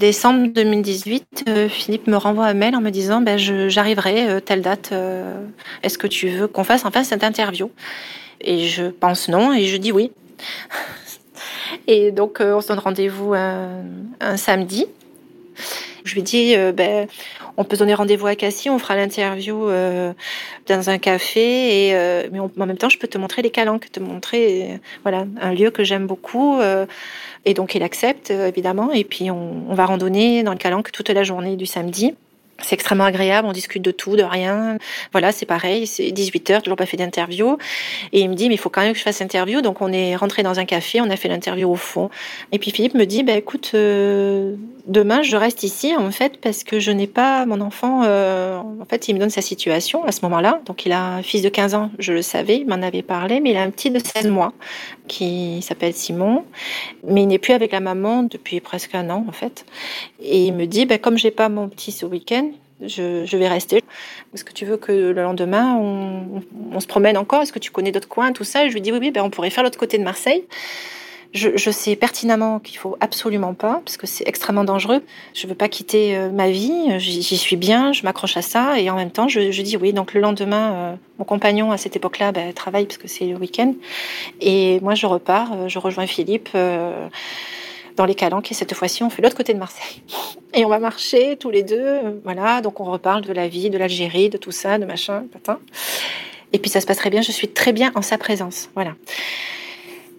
Décembre 0.00 0.46
2018, 0.46 1.44
euh, 1.46 1.68
Philippe 1.68 2.06
me 2.06 2.16
renvoie 2.16 2.46
un 2.46 2.54
mail 2.54 2.74
en 2.74 2.80
me 2.80 2.88
disant 2.88 3.20
ben, 3.20 3.36
j'arriverai 3.36 4.30
euh, 4.30 4.40
telle 4.40 4.62
date. 4.62 4.92
Euh, 4.92 5.44
est-ce 5.82 5.98
que 5.98 6.06
tu 6.06 6.30
veux 6.30 6.48
qu'on 6.48 6.64
fasse 6.64 6.86
enfin 6.86 7.04
cette 7.04 7.22
interview? 7.22 7.70
Et 8.40 8.66
je 8.66 8.84
pense 8.84 9.28
non 9.28 9.52
et 9.52 9.66
je 9.66 9.76
dis 9.76 9.92
oui. 9.92 10.10
et 11.86 12.12
donc 12.12 12.38
on 12.40 12.62
se 12.62 12.68
donne 12.68 12.78
rendez-vous 12.78 13.34
un, 13.34 14.36
samedi. 14.38 14.86
Je 16.04 16.14
lui 16.14 16.22
dis 16.22 16.56
ben, 16.74 17.06
on 17.56 17.64
peut 17.64 17.76
donner 17.76 17.94
rendez-vous 17.94 18.26
à 18.26 18.34
Cassis, 18.34 18.70
on 18.70 18.78
fera 18.78 18.96
l'interview 18.96 19.68
dans 20.66 20.90
un 20.90 20.98
café 20.98 21.88
et 21.88 22.28
mais 22.30 22.40
en 22.40 22.50
même 22.56 22.78
temps 22.78 22.88
je 22.88 22.98
peux 22.98 23.08
te 23.08 23.18
montrer 23.18 23.42
les 23.42 23.50
calanques, 23.50 23.90
te 23.90 24.00
montrer 24.00 24.80
voilà 25.02 25.26
un 25.40 25.52
lieu 25.52 25.70
que 25.70 25.84
j'aime 25.84 26.06
beaucoup. 26.06 26.60
Et 27.44 27.54
donc 27.54 27.74
il 27.74 27.82
accepte, 27.82 28.30
euh, 28.30 28.48
évidemment, 28.48 28.92
et 28.92 29.04
puis 29.04 29.30
on, 29.30 29.74
va 29.74 29.86
randonner 29.86 30.42
dans 30.42 30.52
le 30.52 30.58
Calanque 30.58 30.92
toute 30.92 31.08
la 31.08 31.22
journée 31.22 31.56
du 31.56 31.66
samedi. 31.66 32.14
C'est 32.62 32.74
extrêmement 32.74 33.04
agréable, 33.04 33.46
on 33.48 33.52
discute 33.52 33.82
de 33.82 33.90
tout, 33.90 34.16
de 34.16 34.22
rien. 34.22 34.78
Voilà, 35.12 35.32
c'est 35.32 35.46
pareil, 35.46 35.86
c'est 35.86 36.10
18 36.10 36.50
heures, 36.50 36.62
toujours 36.62 36.76
pas 36.76 36.86
fait 36.86 36.96
d'interview. 36.96 37.58
Et 38.12 38.20
il 38.20 38.30
me 38.30 38.34
dit, 38.34 38.48
mais 38.48 38.54
il 38.54 38.58
faut 38.58 38.70
quand 38.70 38.82
même 38.82 38.92
que 38.92 38.98
je 38.98 39.02
fasse 39.02 39.20
interview. 39.20 39.60
Donc 39.60 39.80
on 39.80 39.92
est 39.92 40.16
rentré 40.16 40.42
dans 40.42 40.58
un 40.58 40.64
café, 40.64 41.00
on 41.00 41.10
a 41.10 41.16
fait 41.16 41.28
l'interview 41.28 41.70
au 41.70 41.76
fond. 41.76 42.10
Et 42.52 42.58
puis 42.58 42.70
Philippe 42.70 42.94
me 42.94 43.06
dit, 43.06 43.22
bah, 43.22 43.34
écoute, 43.34 43.72
euh, 43.74 44.54
demain 44.86 45.22
je 45.22 45.36
reste 45.36 45.62
ici 45.62 45.94
en 45.96 46.10
fait 46.10 46.40
parce 46.40 46.64
que 46.64 46.80
je 46.80 46.90
n'ai 46.90 47.06
pas 47.06 47.46
mon 47.46 47.60
enfant. 47.60 48.02
Euh, 48.04 48.58
en 48.58 48.84
fait, 48.88 49.08
il 49.08 49.14
me 49.14 49.20
donne 49.20 49.30
sa 49.30 49.42
situation 49.42 50.04
à 50.04 50.12
ce 50.12 50.20
moment-là. 50.22 50.60
Donc 50.66 50.86
il 50.86 50.92
a 50.92 51.14
un 51.14 51.22
fils 51.22 51.42
de 51.42 51.48
15 51.48 51.74
ans, 51.74 51.90
je 51.98 52.12
le 52.12 52.22
savais, 52.22 52.58
il 52.58 52.66
m'en 52.66 52.82
avait 52.82 53.02
parlé, 53.02 53.40
mais 53.40 53.50
il 53.50 53.56
a 53.56 53.62
un 53.62 53.70
petit 53.70 53.90
de 53.90 53.98
16 53.98 54.28
mois 54.28 54.52
qui 55.08 55.60
s'appelle 55.62 55.92
Simon, 55.92 56.44
mais 57.04 57.22
il 57.22 57.26
n'est 57.26 57.38
plus 57.38 57.52
avec 57.52 57.72
la 57.72 57.80
maman 57.80 58.22
depuis 58.22 58.60
presque 58.60 58.94
un 58.94 59.10
an 59.10 59.24
en 59.28 59.32
fait. 59.32 59.64
Et 60.22 60.44
il 60.44 60.54
me 60.54 60.66
dit, 60.66 60.86
bah, 60.86 60.98
comme 60.98 61.18
j'ai 61.18 61.30
pas 61.30 61.48
mon 61.48 61.68
petit 61.68 61.92
ce 61.92 62.06
week-end, 62.06 62.49
je, 62.86 63.36
vais 63.36 63.48
rester. 63.48 63.82
Est-ce 64.34 64.44
que 64.44 64.52
tu 64.52 64.64
veux 64.64 64.76
que 64.76 64.92
le 64.92 65.22
lendemain, 65.22 65.76
on, 65.76 66.80
se 66.80 66.86
promène 66.86 67.16
encore? 67.16 67.42
Est-ce 67.42 67.52
que 67.52 67.58
tu 67.58 67.70
connais 67.70 67.92
d'autres 67.92 68.08
coins, 68.08 68.32
tout 68.32 68.44
ça? 68.44 68.68
Je 68.68 68.74
lui 68.74 68.80
dis, 68.80 68.92
oui, 68.92 68.98
oui, 69.00 69.10
ben, 69.10 69.22
on 69.22 69.30
pourrait 69.30 69.50
faire 69.50 69.64
l'autre 69.64 69.78
côté 69.78 69.98
de 69.98 70.04
Marseille. 70.04 70.44
Je, 71.32 71.70
sais 71.70 71.94
pertinemment 71.94 72.58
qu'il 72.58 72.76
faut 72.76 72.96
absolument 72.98 73.54
pas, 73.54 73.82
parce 73.84 73.96
que 73.96 74.08
c'est 74.08 74.26
extrêmement 74.26 74.64
dangereux. 74.64 75.00
Je 75.32 75.46
veux 75.46 75.54
pas 75.54 75.68
quitter 75.68 76.16
euh, 76.16 76.28
ma 76.28 76.50
vie, 76.50 76.98
j'y 76.98 77.36
suis 77.36 77.54
bien, 77.54 77.92
je 77.92 78.02
m'accroche 78.02 78.36
à 78.36 78.42
ça, 78.42 78.80
et 78.80 78.90
en 78.90 78.96
même 78.96 79.12
temps, 79.12 79.28
je, 79.28 79.62
dis 79.62 79.76
oui. 79.76 79.92
Donc 79.92 80.12
le 80.12 80.20
lendemain, 80.20 80.72
euh, 80.72 80.94
mon 81.20 81.24
compagnon 81.24 81.70
à 81.70 81.76
cette 81.76 81.94
époque-là 81.94 82.32
ben, 82.32 82.52
travaille 82.52 82.86
parce 82.86 82.98
que 82.98 83.06
c'est 83.06 83.26
le 83.26 83.36
week-end, 83.36 83.74
et 84.40 84.80
moi 84.80 84.96
je 84.96 85.06
repars, 85.06 85.52
euh, 85.52 85.68
je 85.68 85.78
rejoins 85.78 86.08
Philippe 86.08 86.48
dans 87.96 88.04
les 88.06 88.16
Calanques 88.16 88.50
et 88.50 88.54
cette 88.54 88.74
fois-ci 88.74 89.04
on 89.04 89.10
fait 89.10 89.22
l'autre 89.22 89.36
côté 89.36 89.54
de 89.54 89.58
Marseille. 89.58 90.02
Et 90.54 90.64
on 90.64 90.68
va 90.68 90.78
marcher 90.78 91.36
tous 91.36 91.50
les 91.50 91.62
deux, 91.62 92.20
voilà, 92.24 92.60
donc 92.60 92.80
on 92.80 92.84
reparle 92.84 93.22
de 93.22 93.32
la 93.32 93.46
vie, 93.46 93.70
de 93.70 93.78
l'Algérie, 93.78 94.30
de 94.30 94.36
tout 94.36 94.50
ça, 94.50 94.78
de 94.78 94.84
machin, 94.84 95.24
patin. 95.32 95.60
Et 96.52 96.58
puis 96.58 96.70
ça 96.70 96.80
se 96.80 96.86
passe 96.86 96.96
très 96.96 97.10
bien, 97.10 97.22
je 97.22 97.30
suis 97.30 97.48
très 97.48 97.72
bien 97.72 97.92
en 97.94 98.02
sa 98.02 98.18
présence, 98.18 98.68
voilà. 98.74 98.94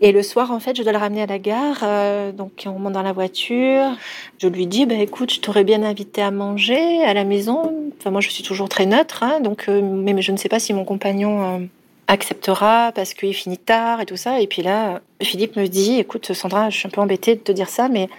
Et 0.03 0.11
le 0.11 0.23
soir, 0.23 0.51
en 0.51 0.59
fait, 0.59 0.75
je 0.75 0.81
dois 0.81 0.93
le 0.93 0.97
ramener 0.97 1.21
à 1.21 1.27
la 1.27 1.37
gare. 1.37 1.81
Euh, 1.83 2.31
donc, 2.31 2.63
on 2.65 2.79
monte 2.79 2.93
dans 2.93 3.03
la 3.03 3.13
voiture. 3.13 3.95
Je 4.39 4.47
lui 4.47 4.65
dis, 4.65 4.87
bah, 4.87 4.95
écoute, 4.95 5.31
je 5.31 5.39
t'aurais 5.39 5.63
bien 5.63 5.83
invité 5.83 6.23
à 6.23 6.31
manger 6.31 7.03
à 7.03 7.13
la 7.13 7.23
maison. 7.23 7.71
Enfin, 7.99 8.09
moi, 8.09 8.19
je 8.19 8.29
suis 8.29 8.43
toujours 8.43 8.67
très 8.67 8.87
neutre. 8.87 9.21
Hein, 9.21 9.41
donc, 9.41 9.65
euh, 9.69 9.79
mais, 9.79 10.19
je 10.23 10.31
ne 10.31 10.37
sais 10.37 10.49
pas 10.49 10.57
si 10.57 10.73
mon 10.73 10.85
compagnon 10.85 11.43
euh, 11.43 11.65
acceptera 12.07 12.91
parce 12.95 13.13
qu'il 13.13 13.35
finit 13.35 13.59
tard 13.59 14.01
et 14.01 14.07
tout 14.07 14.17
ça. 14.17 14.41
Et 14.41 14.47
puis 14.47 14.63
là, 14.63 15.01
Philippe 15.21 15.55
me 15.55 15.67
dit, 15.67 15.99
écoute, 15.99 16.33
Sandra, 16.33 16.71
je 16.71 16.79
suis 16.79 16.87
un 16.87 16.89
peu 16.91 17.01
embêtée 17.01 17.35
de 17.35 17.41
te 17.41 17.51
dire 17.51 17.69
ça, 17.69 17.87
mais 17.87 18.09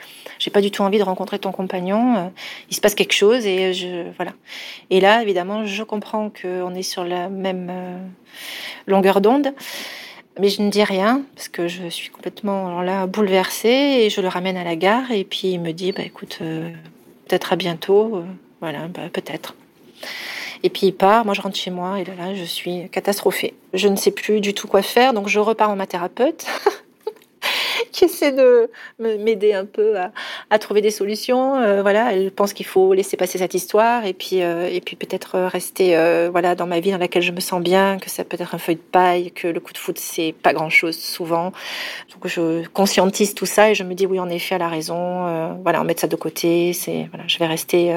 j'ai 0.43 0.51
pas 0.51 0.61
du 0.61 0.71
tout 0.73 0.83
envie 0.83 0.99
de 0.99 1.05
rencontrer 1.05 1.39
ton 1.39 1.53
compagnon. 1.53 2.33
Il 2.69 2.75
se 2.75 2.81
passe 2.81 2.97
quelque 2.97 3.13
chose 3.13 3.47
et 3.47 3.73
je, 3.73 4.11
voilà. 4.17 4.33
Et 4.91 5.01
là, 5.01 5.23
évidemment, 5.23 5.67
je 5.67 5.83
comprends 5.85 6.31
qu'on 6.31 6.75
est 6.75 6.83
sur 6.83 7.05
la 7.05 7.29
même 7.29 7.71
longueur 8.87 9.21
d'onde. 9.21 9.55
Mais 10.39 10.49
je 10.49 10.63
ne 10.63 10.71
dis 10.71 10.83
rien 10.83 11.23
parce 11.35 11.49
que 11.49 11.69
je 11.69 11.89
suis 11.89 12.09
complètement 12.09 12.81
là 12.81 13.07
bouleversée 13.07 13.69
et 13.69 14.11
je 14.11 14.21
le 14.21 14.29
ramène 14.29 14.57
à 14.57 14.65
la 14.65 14.77
gare 14.77 15.11
et 15.13 15.25
puis 15.25 15.49
il 15.49 15.61
me 15.61 15.73
dit 15.73 15.93
bah 15.93 16.03
écoute 16.03 16.39
euh, 16.41 16.71
peut-être 17.29 17.53
à 17.53 17.57
bientôt 17.57 18.17
euh, 18.17 18.25
voilà 18.61 18.89
bah, 18.89 19.03
peut-être 19.13 19.55
et 20.63 20.71
puis 20.71 20.87
il 20.87 20.93
part 20.93 21.27
moi 21.27 21.35
je 21.35 21.43
rentre 21.43 21.57
chez 21.57 21.71
moi 21.71 22.01
et 22.01 22.05
là 22.05 22.35
je 22.35 22.45
suis 22.45 22.89
catastrophée 22.89 23.53
je 23.75 23.89
ne 23.89 23.97
sais 23.97 24.11
plus 24.11 24.41
du 24.41 24.55
tout 24.55 24.69
quoi 24.69 24.81
faire 24.81 25.13
donc 25.13 25.29
je 25.29 25.39
repars 25.39 25.69
en 25.69 25.77
ma 25.77 25.87
thérapeute 25.87 26.47
qui 27.93 28.07
essaie 28.07 28.33
de 28.33 28.71
m'aider 28.99 29.53
un 29.53 29.67
peu 29.67 29.97
à, 30.51 30.59
trouver 30.59 30.81
des 30.81 30.91
solutions. 30.91 31.57
Euh, 31.57 31.83
voilà, 31.83 32.13
elle 32.13 32.31
pense 32.31 32.53
qu'il 32.53 32.67
faut 32.67 32.95
laisser 32.95 33.17
passer 33.17 33.39
cette 33.39 33.55
histoire 33.55 34.07
et 34.07 34.15
puis 34.15 34.43
euh, 34.43 34.69
et 34.71 34.81
puis 34.81 34.97
peut-être 34.97 35.39
rester 35.39 35.97
euh, 35.97 36.29
voilà 36.31 36.55
dans 36.55 36.67
ma 36.67 36.81
vie 36.81 36.91
dans 36.91 36.99
laquelle 36.99 37.23
je 37.23 37.33
me 37.33 37.41
sens 37.41 37.63
bien, 37.63 37.99
que 37.99 38.11
ça 38.11 38.25
peut 38.25 38.37
être 38.41 38.55
un 38.55 38.59
feuille 38.59 38.77
de 38.77 38.81
paille, 38.81 39.31
que 39.33 39.47
le 39.49 39.61
coup 39.61 39.73
de 39.73 39.79
foot 39.79 39.99
c'est 39.99 40.35
pas 40.43 40.53
grand 40.53 40.71
chose 40.71 40.99
souvent. 40.99 41.53
Donc 42.13 42.27
je 42.27 42.67
conscientise 42.69 43.35
tout 43.35 43.47
ça 43.47 43.71
et 43.71 43.75
je 43.75 43.85
me 43.85 43.95
dis 43.95 44.07
oui 44.07 44.19
en 44.19 44.29
effet 44.29 44.55
elle 44.55 44.63
a 44.63 44.69
raison. 44.69 45.57
voilà, 45.63 45.81
on 45.81 45.85
met 45.85 45.97
ça 45.97 46.07
de 46.07 46.17
côté. 46.17 46.73
C'est 46.73 47.09
voilà, 47.11 47.25
je 47.27 47.39
vais 47.39 47.47
rester 47.47 47.95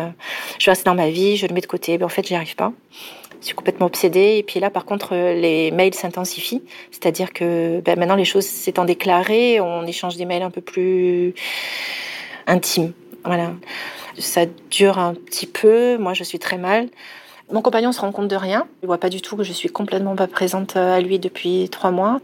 je 0.59 0.65
vais 0.65 0.71
rester 0.71 0.85
dans 0.85 0.95
ma 0.95 1.09
vie, 1.09 1.37
je 1.37 1.47
le 1.47 1.53
mets 1.53 1.61
de 1.61 1.67
côté. 1.67 1.97
Mais 1.97 2.03
en 2.03 2.09
fait 2.09 2.27
j'y 2.27 2.35
arrive 2.35 2.55
pas 2.55 2.73
je 3.45 3.49
suis 3.49 3.55
complètement 3.55 3.85
obsédée. 3.85 4.37
Et 4.39 4.43
puis 4.43 4.59
là, 4.59 4.71
par 4.71 4.85
contre, 4.85 5.13
les 5.13 5.69
mails 5.69 5.93
s'intensifient. 5.93 6.63
C'est-à-dire 6.89 7.31
que 7.31 7.79
ben, 7.81 7.97
maintenant, 7.99 8.15
les 8.15 8.25
choses 8.25 8.43
s'étant 8.43 8.85
déclarées, 8.85 9.61
on 9.61 9.85
échange 9.85 10.17
des 10.17 10.25
mails 10.25 10.41
un 10.41 10.49
peu 10.49 10.61
plus 10.61 11.35
intimes. 12.47 12.93
Voilà. 13.23 13.53
Ça 14.17 14.47
dure 14.71 14.97
un 14.97 15.13
petit 15.13 15.45
peu. 15.45 15.97
Moi, 15.99 16.15
je 16.15 16.23
suis 16.23 16.39
très 16.39 16.57
mal. 16.57 16.89
Mon 17.51 17.61
compagnon 17.61 17.91
se 17.91 18.01
rend 18.01 18.11
compte 18.11 18.29
de 18.29 18.35
rien. 18.35 18.67
Il 18.81 18.87
voit 18.87 18.97
pas 18.97 19.09
du 19.09 19.21
tout 19.21 19.37
que 19.37 19.43
je 19.43 19.53
suis 19.53 19.69
complètement 19.69 20.15
pas 20.15 20.25
présente 20.25 20.75
à 20.75 20.99
lui 20.99 21.19
depuis 21.19 21.69
trois 21.69 21.91
mois. 21.91 22.21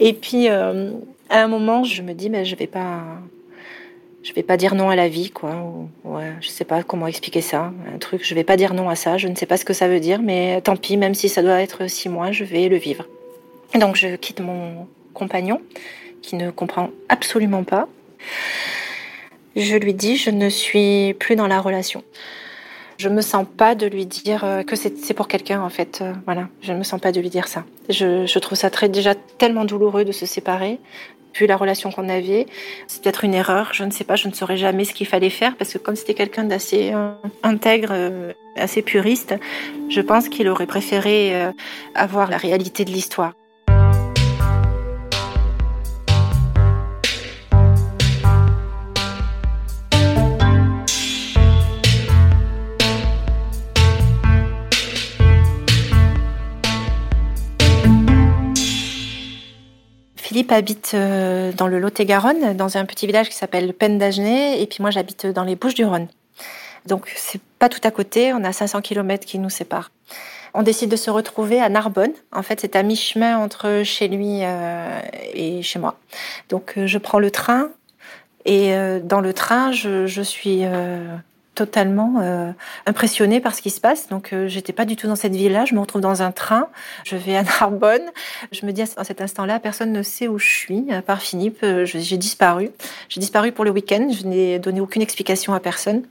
Et 0.00 0.12
puis, 0.12 0.48
euh, 0.48 0.90
à 1.30 1.40
un 1.40 1.46
moment, 1.46 1.84
je 1.84 2.02
me 2.02 2.14
dis, 2.14 2.30
mais 2.30 2.44
je 2.44 2.56
vais 2.56 2.66
pas, 2.66 3.04
je 4.28 4.34
vais 4.34 4.42
pas 4.42 4.58
dire 4.58 4.74
non 4.74 4.90
à 4.90 4.96
la 4.96 5.08
vie, 5.08 5.30
quoi. 5.30 5.56
ouais, 6.04 6.34
je 6.42 6.50
sais 6.50 6.66
pas 6.66 6.82
comment 6.82 7.06
expliquer 7.06 7.40
ça. 7.40 7.72
Un 7.94 7.96
truc, 7.96 8.22
je 8.22 8.34
vais 8.34 8.44
pas 8.44 8.58
dire 8.58 8.74
non 8.74 8.90
à 8.90 8.94
ça. 8.94 9.16
Je 9.16 9.26
ne 9.26 9.34
sais 9.34 9.46
pas 9.46 9.56
ce 9.56 9.64
que 9.64 9.72
ça 9.72 9.88
veut 9.88 10.00
dire, 10.00 10.20
mais 10.20 10.60
tant 10.60 10.76
pis, 10.76 10.98
même 10.98 11.14
si 11.14 11.30
ça 11.30 11.42
doit 11.42 11.62
être 11.62 11.88
six 11.88 12.10
mois, 12.10 12.30
je 12.30 12.44
vais 12.44 12.68
le 12.68 12.76
vivre. 12.76 13.06
Donc 13.80 13.96
je 13.96 14.16
quitte 14.16 14.40
mon 14.40 14.86
compagnon, 15.14 15.62
qui 16.20 16.36
ne 16.36 16.50
comprend 16.50 16.90
absolument 17.08 17.64
pas. 17.64 17.88
Je 19.56 19.76
lui 19.76 19.94
dis, 19.94 20.18
je 20.18 20.28
ne 20.28 20.50
suis 20.50 21.14
plus 21.14 21.34
dans 21.34 21.46
la 21.46 21.62
relation. 21.62 22.04
Je 22.98 23.08
me 23.08 23.22
sens 23.22 23.46
pas 23.56 23.74
de 23.74 23.86
lui 23.86 24.04
dire 24.04 24.44
euh, 24.44 24.62
que 24.62 24.76
c'est 24.76 25.14
pour 25.14 25.26
quelqu'un 25.26 25.62
en 25.62 25.70
fait. 25.70 26.00
Euh, 26.02 26.12
voilà, 26.26 26.48
je 26.60 26.74
me 26.74 26.82
sens 26.82 27.00
pas 27.00 27.12
de 27.12 27.20
lui 27.20 27.30
dire 27.30 27.48
ça. 27.48 27.64
Je, 27.88 28.26
je 28.26 28.38
trouve 28.40 28.58
ça 28.58 28.68
très 28.68 28.90
déjà 28.90 29.14
tellement 29.14 29.64
douloureux 29.64 30.04
de 30.04 30.12
se 30.12 30.26
séparer. 30.26 30.80
La 31.46 31.56
relation 31.56 31.90
qu'on 31.90 32.08
avait, 32.08 32.46
c'est 32.86 33.02
peut-être 33.02 33.24
une 33.24 33.34
erreur. 33.34 33.72
Je 33.72 33.84
ne 33.84 33.90
sais 33.90 34.04
pas, 34.04 34.16
je 34.16 34.28
ne 34.28 34.32
saurais 34.32 34.56
jamais 34.56 34.84
ce 34.84 34.92
qu'il 34.92 35.06
fallait 35.06 35.30
faire 35.30 35.56
parce 35.56 35.72
que 35.72 35.78
comme 35.78 35.96
c'était 35.96 36.14
quelqu'un 36.14 36.44
d'assez 36.44 36.92
euh, 36.92 37.12
intègre, 37.42 37.94
assez 38.56 38.82
puriste, 38.82 39.34
je 39.88 40.00
pense 40.00 40.28
qu'il 40.28 40.48
aurait 40.48 40.66
préféré 40.66 41.32
avoir 41.94 42.30
la 42.30 42.36
réalité 42.36 42.84
de 42.84 42.90
l'histoire. 42.90 43.32
Philippe 60.38 60.52
habite 60.52 60.92
euh, 60.94 61.50
dans 61.50 61.66
le 61.66 61.80
Lot-et-Garonne, 61.80 62.56
dans 62.56 62.76
un 62.76 62.84
petit 62.84 63.08
village 63.08 63.28
qui 63.28 63.34
s'appelle 63.34 63.74
Pen 63.74 63.98
d'Agenais, 63.98 64.62
et 64.62 64.66
puis 64.68 64.78
moi 64.82 64.92
j'habite 64.92 65.26
dans 65.26 65.42
les 65.42 65.56
Bouches-du-Rhône. 65.56 66.06
Donc 66.86 67.12
c'est 67.16 67.40
pas 67.58 67.68
tout 67.68 67.80
à 67.82 67.90
côté, 67.90 68.32
on 68.32 68.44
a 68.44 68.52
500 68.52 68.80
km 68.80 69.26
qui 69.26 69.40
nous 69.40 69.50
séparent. 69.50 69.90
On 70.54 70.62
décide 70.62 70.92
de 70.92 70.94
se 70.96 71.10
retrouver 71.10 71.60
à 71.60 71.68
Narbonne. 71.68 72.12
En 72.30 72.44
fait, 72.44 72.60
c'est 72.60 72.76
à 72.76 72.84
mi-chemin 72.84 73.36
entre 73.36 73.82
chez 73.82 74.06
lui 74.06 74.44
euh, 74.44 75.00
et 75.34 75.60
chez 75.62 75.80
moi. 75.80 75.98
Donc 76.50 76.74
euh, 76.76 76.86
je 76.86 76.98
prends 76.98 77.18
le 77.18 77.32
train 77.32 77.70
et 78.44 78.72
dans 79.02 79.20
le 79.20 79.34
train, 79.34 79.72
je 79.72 80.22
suis 80.22 80.62
totalement 81.58 82.20
euh, 82.22 82.52
impressionnée 82.86 83.40
par 83.40 83.52
ce 83.52 83.62
qui 83.62 83.70
se 83.70 83.80
passe. 83.80 84.08
Donc, 84.08 84.32
euh, 84.32 84.46
j'étais 84.46 84.72
pas 84.72 84.84
du 84.84 84.94
tout 84.94 85.08
dans 85.08 85.16
cette 85.16 85.34
ville-là. 85.34 85.64
Je 85.64 85.74
me 85.74 85.80
retrouve 85.80 86.00
dans 86.00 86.22
un 86.22 86.30
train. 86.30 86.68
Je 87.04 87.16
vais 87.16 87.36
à 87.36 87.42
Narbonne. 87.42 88.06
Je 88.52 88.64
me 88.64 88.70
dis 88.70 88.82
à 88.82 89.04
cet 89.04 89.20
instant-là, 89.20 89.58
personne 89.58 89.92
ne 89.92 90.02
sait 90.04 90.28
où 90.28 90.38
je 90.38 90.46
suis, 90.48 90.86
à 90.92 91.02
part 91.02 91.20
Philippe. 91.20 91.58
Euh, 91.64 91.84
j'ai 91.84 92.16
disparu. 92.16 92.70
J'ai 93.08 93.18
disparu 93.18 93.50
pour 93.50 93.64
le 93.64 93.72
week-end. 93.72 94.08
Je 94.08 94.24
n'ai 94.24 94.60
donné 94.60 94.80
aucune 94.80 95.02
explication 95.02 95.52
à 95.52 95.58
personne. 95.58 96.04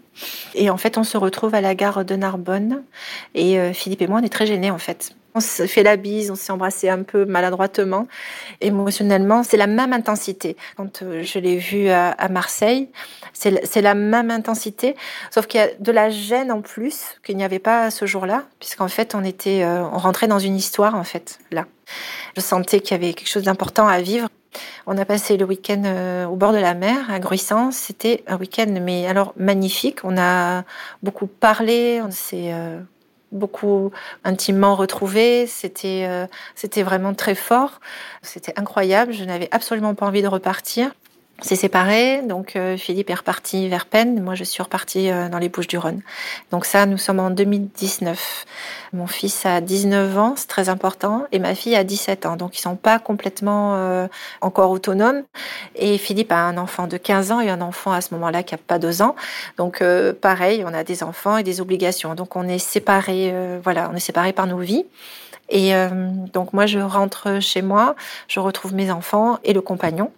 Et 0.53 0.69
en 0.69 0.77
fait, 0.77 0.97
on 0.97 1.05
se 1.05 1.17
retrouve 1.17 1.55
à 1.55 1.61
la 1.61 1.75
gare 1.75 2.03
de 2.03 2.15
Narbonne. 2.15 2.83
Et 3.35 3.57
Philippe 3.73 4.01
et 4.01 4.07
moi, 4.07 4.19
on 4.19 4.25
est 4.25 4.29
très 4.29 4.47
gênés, 4.47 4.71
en 4.71 4.79
fait. 4.79 5.15
On 5.37 5.39
se 5.39 5.67
fait 5.67 5.83
la 5.83 5.97
bise, 5.97 6.31
on 6.31 6.35
s'est 6.35 6.51
embrassé 6.51 6.89
un 6.89 7.03
peu 7.03 7.25
maladroitement. 7.25 8.07
Émotionnellement, 8.59 9.43
c'est 9.43 9.55
la 9.55 9.67
même 9.67 9.93
intensité. 9.93 10.57
Quand 10.77 11.03
euh, 11.03 11.21
je 11.21 11.37
l'ai 11.37 11.57
vu 11.57 11.89
à, 11.89 12.27
Marseille, 12.29 12.89
c'est 13.33 13.81
la 13.81 13.93
même 13.93 14.31
intensité, 14.31 14.95
sauf 15.29 15.45
qu'il 15.45 15.59
y 15.59 15.63
a 15.63 15.69
de 15.79 15.91
la 15.91 16.09
gêne 16.09 16.51
en 16.51 16.61
plus 16.61 17.19
qu'il 17.23 17.37
n'y 17.37 17.43
avait 17.43 17.59
pas 17.59 17.91
ce 17.91 18.07
jour-là, 18.07 18.45
puisqu'en 18.57 18.87
fait, 18.87 19.13
on 19.13 19.23
était, 19.23 19.63
euh, 19.63 19.83
on 19.83 19.99
rentrait 19.99 20.27
dans 20.27 20.39
une 20.39 20.55
histoire 20.55 20.95
en 20.95 21.03
fait 21.03 21.37
là. 21.51 21.67
Je 22.35 22.41
sentais 22.41 22.79
qu'il 22.79 22.99
y 22.99 22.99
avait 22.99 23.13
quelque 23.13 23.29
chose 23.29 23.43
d'important 23.43 23.87
à 23.87 24.01
vivre. 24.01 24.27
On 24.87 24.97
a 24.97 25.05
passé 25.05 25.37
le 25.37 25.45
week-end 25.45 25.83
euh, 25.85 26.25
au 26.25 26.35
bord 26.35 26.51
de 26.51 26.57
la 26.57 26.73
mer, 26.73 26.97
à 27.11 27.19
Gruissant. 27.19 27.69
C'était 27.69 28.23
un 28.25 28.37
week-end, 28.37 28.73
mais 28.81 29.05
alors 29.05 29.35
magnifique. 29.37 29.99
On 30.03 30.17
a 30.17 30.63
beaucoup 31.03 31.27
parlé, 31.27 32.01
on 32.03 32.09
s'est 32.09 32.51
beaucoup 33.31 33.91
intimement 34.23 34.75
retrouvés. 34.75 35.47
C'était 35.47 36.05
euh, 36.07 36.27
c'était 36.55 36.83
vraiment 36.83 37.13
très 37.13 37.35
fort. 37.35 37.79
C'était 38.21 38.53
incroyable. 38.57 39.13
Je 39.13 39.23
n'avais 39.23 39.49
absolument 39.51 39.95
pas 39.95 40.05
envie 40.05 40.21
de 40.21 40.27
repartir 40.27 40.91
s'est 41.41 41.55
séparé, 41.55 42.21
donc 42.23 42.55
euh, 42.55 42.77
Philippe 42.77 43.11
est 43.11 43.15
reparti 43.15 43.69
vers 43.69 43.85
Penn, 43.85 44.21
moi 44.23 44.33
je 44.33 44.43
suis 44.43 44.63
repartie 44.63 45.11
euh, 45.11 45.29
dans 45.29 45.37
les 45.37 45.49
Bouches 45.49 45.67
du 45.67 45.77
Rhône. 45.77 46.01
Donc 46.51 46.65
ça, 46.65 46.87
nous 46.87 46.97
sommes 46.97 47.19
en 47.19 47.29
2019. 47.29 48.45
Mon 48.93 49.05
fils 49.05 49.45
a 49.45 49.61
19 49.61 50.17
ans, 50.17 50.33
c'est 50.35 50.47
très 50.47 50.69
important, 50.69 51.25
et 51.31 51.37
ma 51.37 51.53
fille 51.53 51.75
a 51.75 51.83
17 51.83 52.25
ans, 52.25 52.37
donc 52.37 52.57
ils 52.57 52.61
sont 52.61 52.75
pas 52.75 52.97
complètement 52.97 53.75
euh, 53.75 54.07
encore 54.41 54.71
autonomes. 54.71 55.23
Et 55.75 55.99
Philippe 55.99 56.31
a 56.31 56.39
un 56.39 56.57
enfant 56.57 56.87
de 56.87 56.97
15 56.97 57.31
ans 57.31 57.39
et 57.39 57.49
un 57.49 57.61
enfant 57.61 57.91
à 57.91 58.01
ce 58.01 58.13
moment-là 58.15 58.41
qui 58.41 58.55
a 58.55 58.57
pas 58.57 58.79
deux 58.79 59.03
ans. 59.03 59.15
Donc 59.57 59.83
pareil, 60.21 60.63
on 60.65 60.73
a 60.73 60.83
des 60.83 61.03
enfants 61.03 61.37
et 61.37 61.43
des 61.43 61.61
obligations. 61.61 62.15
Donc 62.15 62.35
on 62.35 62.47
est 62.47 62.59
séparés, 62.59 63.33
voilà, 63.63 63.89
on 63.91 63.95
est 63.95 63.99
séparés 63.99 64.33
par 64.33 64.47
nos 64.47 64.57
vies. 64.57 64.85
Et 65.49 65.73
euh, 65.73 65.89
donc 66.33 66.53
moi, 66.53 66.65
je 66.65 66.79
rentre 66.79 67.39
chez 67.41 67.61
moi, 67.61 67.95
je 68.27 68.39
retrouve 68.39 68.73
mes 68.73 68.91
enfants 68.91 69.39
et 69.43 69.53
le 69.53 69.61
compagnon 69.61 70.11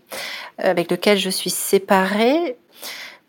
euh, 0.63 0.71
avec 0.71 0.89
lequel 0.91 1.17
je 1.17 1.29
suis 1.29 1.49
séparée. 1.49 2.57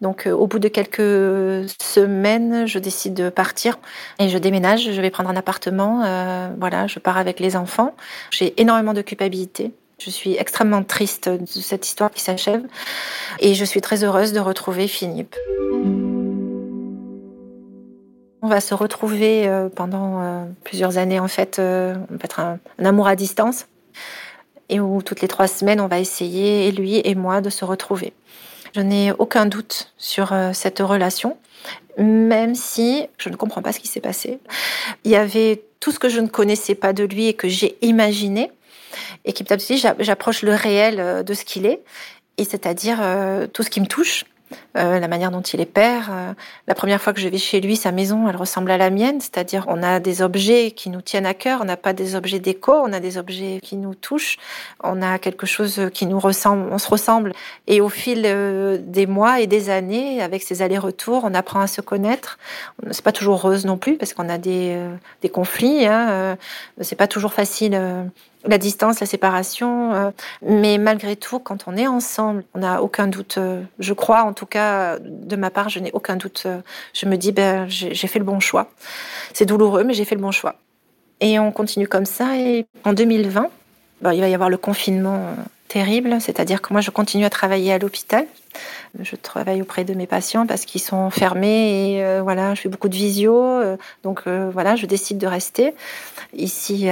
Donc 0.00 0.26
euh, 0.26 0.32
au 0.32 0.46
bout 0.46 0.58
de 0.58 0.68
quelques 0.68 1.68
semaines, 1.80 2.66
je 2.66 2.78
décide 2.78 3.14
de 3.14 3.28
partir 3.28 3.78
et 4.18 4.28
je 4.28 4.38
déménage. 4.38 4.90
Je 4.92 5.00
vais 5.00 5.10
prendre 5.10 5.30
un 5.30 5.36
appartement. 5.36 5.98
voilà, 6.58 6.86
je 6.86 6.98
pars 6.98 7.18
avec 7.18 7.40
les 7.40 7.56
enfants. 7.56 7.94
J'ai 8.30 8.60
énormément 8.60 8.94
de 8.94 9.02
culpabilité. 9.02 9.72
Je 9.98 10.08
suis 10.08 10.34
extrêmement 10.36 10.82
triste 10.82 11.28
de 11.28 11.44
cette 11.44 11.86
histoire 11.86 12.10
qui 12.10 12.22
s'achève 12.22 12.62
et 13.40 13.52
je 13.52 13.64
suis 13.66 13.82
très 13.82 14.02
heureuse 14.02 14.32
de 14.32 14.40
retrouver 14.40 14.88
Philippe. 14.88 15.36
On 18.50 18.52
va 18.52 18.60
se 18.60 18.74
retrouver 18.74 19.46
euh, 19.46 19.68
pendant 19.68 20.20
euh, 20.20 20.44
plusieurs 20.64 20.98
années, 20.98 21.20
en 21.20 21.28
fait, 21.28 21.60
euh, 21.60 21.94
on 22.10 22.18
peut 22.18 22.24
être 22.24 22.40
un, 22.40 22.58
amour 22.84 23.06
à 23.06 23.14
distance, 23.14 23.68
et 24.68 24.80
où 24.80 25.02
toutes 25.02 25.20
les 25.20 25.28
trois 25.28 25.46
semaines, 25.46 25.80
on 25.80 25.86
va 25.86 26.00
essayer, 26.00 26.72
lui 26.72 27.00
et 27.04 27.14
moi, 27.14 27.42
de 27.42 27.48
se 27.48 27.64
retrouver. 27.64 28.12
Je 28.74 28.80
n'ai 28.80 29.12
aucun 29.12 29.46
doute 29.46 29.92
sur 29.98 30.34
cette 30.52 30.80
relation, 30.80 31.36
même 31.96 32.56
si 32.56 33.06
je 33.18 33.28
ne 33.28 33.36
comprends 33.36 33.62
pas 33.62 33.72
ce 33.72 33.78
qui 33.78 33.86
s'est 33.86 34.00
passé. 34.00 34.40
Il 35.04 35.12
y 35.12 35.16
avait 35.16 35.62
tout 35.78 35.92
ce 35.92 36.00
que 36.00 36.08
je 36.08 36.18
ne 36.18 36.26
connaissais 36.26 36.74
pas 36.74 36.92
de 36.92 37.04
lui 37.04 37.28
et 37.28 37.34
que 37.34 37.46
j'ai 37.46 37.78
imaginé, 37.82 38.50
et 39.24 39.32
qui 39.32 39.44
petit 39.44 39.52
à 39.52 39.58
petit, 39.58 39.78
j'approche 40.00 40.42
le 40.42 40.54
réel 40.54 41.22
de 41.22 41.34
ce 41.34 41.44
qu'il 41.44 41.66
est, 41.66 41.84
et 42.36 42.42
c'est-à-dire 42.42 42.98
tout 43.52 43.62
ce 43.62 43.70
qui 43.70 43.80
me 43.80 43.86
touche, 43.86 44.24
euh, 44.76 44.98
la 44.98 45.08
manière 45.08 45.30
dont 45.30 45.40
il 45.40 45.60
est 45.60 45.66
père. 45.66 46.08
Euh, 46.10 46.32
la 46.66 46.74
première 46.74 47.00
fois 47.00 47.12
que 47.12 47.20
je 47.20 47.28
vais 47.28 47.38
chez 47.38 47.60
lui, 47.60 47.76
sa 47.76 47.92
maison, 47.92 48.28
elle 48.28 48.36
ressemble 48.36 48.70
à 48.70 48.78
la 48.78 48.90
mienne, 48.90 49.20
c'est-à-dire 49.20 49.64
on 49.68 49.82
a 49.82 50.00
des 50.00 50.22
objets 50.22 50.70
qui 50.72 50.90
nous 50.90 51.02
tiennent 51.02 51.26
à 51.26 51.34
cœur, 51.34 51.60
on 51.62 51.64
n'a 51.64 51.76
pas 51.76 51.92
des 51.92 52.14
objets 52.14 52.38
déco, 52.38 52.72
on 52.72 52.92
a 52.92 53.00
des 53.00 53.18
objets 53.18 53.60
qui 53.62 53.76
nous 53.76 53.94
touchent, 53.94 54.38
on 54.82 55.02
a 55.02 55.18
quelque 55.18 55.46
chose 55.46 55.88
qui 55.92 56.06
nous 56.06 56.18
ressemble, 56.18 56.68
on 56.72 56.78
se 56.78 56.88
ressemble. 56.88 57.32
Et 57.66 57.80
au 57.80 57.88
fil 57.88 58.22
euh, 58.24 58.78
des 58.80 59.06
mois 59.06 59.40
et 59.40 59.46
des 59.46 59.70
années, 59.70 60.22
avec 60.22 60.42
ces 60.42 60.62
allers-retours, 60.62 61.22
on 61.24 61.34
apprend 61.34 61.60
à 61.60 61.66
se 61.66 61.80
connaître. 61.80 62.38
C'est 62.90 63.04
pas 63.04 63.12
toujours 63.12 63.34
heureuse 63.34 63.64
non 63.64 63.76
plus 63.76 63.96
parce 63.96 64.14
qu'on 64.14 64.28
a 64.28 64.38
des, 64.38 64.78
des 65.22 65.28
conflits. 65.28 65.86
Hein, 65.86 66.36
c'est 66.80 66.96
pas 66.96 67.06
toujours 67.06 67.32
facile 67.32 67.78
la 68.46 68.58
distance, 68.58 69.00
la 69.00 69.06
séparation. 69.06 69.94
Euh, 69.94 70.10
mais 70.42 70.78
malgré 70.78 71.16
tout, 71.16 71.38
quand 71.38 71.64
on 71.66 71.76
est 71.76 71.86
ensemble, 71.86 72.44
on 72.54 72.60
n'a 72.60 72.82
aucun 72.82 73.06
doute. 73.06 73.38
Euh, 73.38 73.62
je 73.78 73.92
crois, 73.92 74.22
en 74.22 74.32
tout 74.32 74.46
cas, 74.46 74.98
de 74.98 75.36
ma 75.36 75.50
part, 75.50 75.68
je 75.68 75.78
n'ai 75.80 75.92
aucun 75.92 76.16
doute. 76.16 76.44
Euh, 76.46 76.60
je 76.94 77.06
me 77.06 77.16
dis, 77.16 77.32
ben, 77.32 77.66
j'ai 77.68 78.06
fait 78.06 78.18
le 78.18 78.24
bon 78.24 78.40
choix. 78.40 78.70
C'est 79.32 79.46
douloureux, 79.46 79.84
mais 79.84 79.94
j'ai 79.94 80.04
fait 80.04 80.14
le 80.14 80.20
bon 80.20 80.32
choix. 80.32 80.56
Et 81.20 81.38
on 81.38 81.52
continue 81.52 81.86
comme 81.86 82.06
ça. 82.06 82.36
Et 82.38 82.66
en 82.84 82.92
2020, 82.92 83.48
ben, 84.00 84.12
il 84.12 84.20
va 84.20 84.28
y 84.28 84.34
avoir 84.34 84.48
le 84.48 84.56
confinement 84.56 85.34
terrible, 85.70 86.20
c'est-à-dire 86.20 86.60
que 86.60 86.72
moi, 86.72 86.82
je 86.82 86.90
continue 86.90 87.24
à 87.24 87.30
travailler 87.30 87.72
à 87.72 87.78
l'hôpital. 87.78 88.26
Je 88.98 89.14
travaille 89.14 89.62
auprès 89.62 89.84
de 89.84 89.94
mes 89.94 90.08
patients 90.08 90.44
parce 90.44 90.64
qu'ils 90.64 90.80
sont 90.80 91.10
fermés 91.10 91.94
et 91.94 92.04
euh, 92.04 92.22
voilà, 92.22 92.56
je 92.56 92.62
fais 92.62 92.68
beaucoup 92.68 92.88
de 92.88 92.96
visio. 92.96 93.36
Euh, 93.36 93.76
donc 94.02 94.22
euh, 94.26 94.50
voilà, 94.52 94.74
je 94.74 94.86
décide 94.86 95.18
de 95.18 95.28
rester 95.28 95.72
ici. 96.34 96.88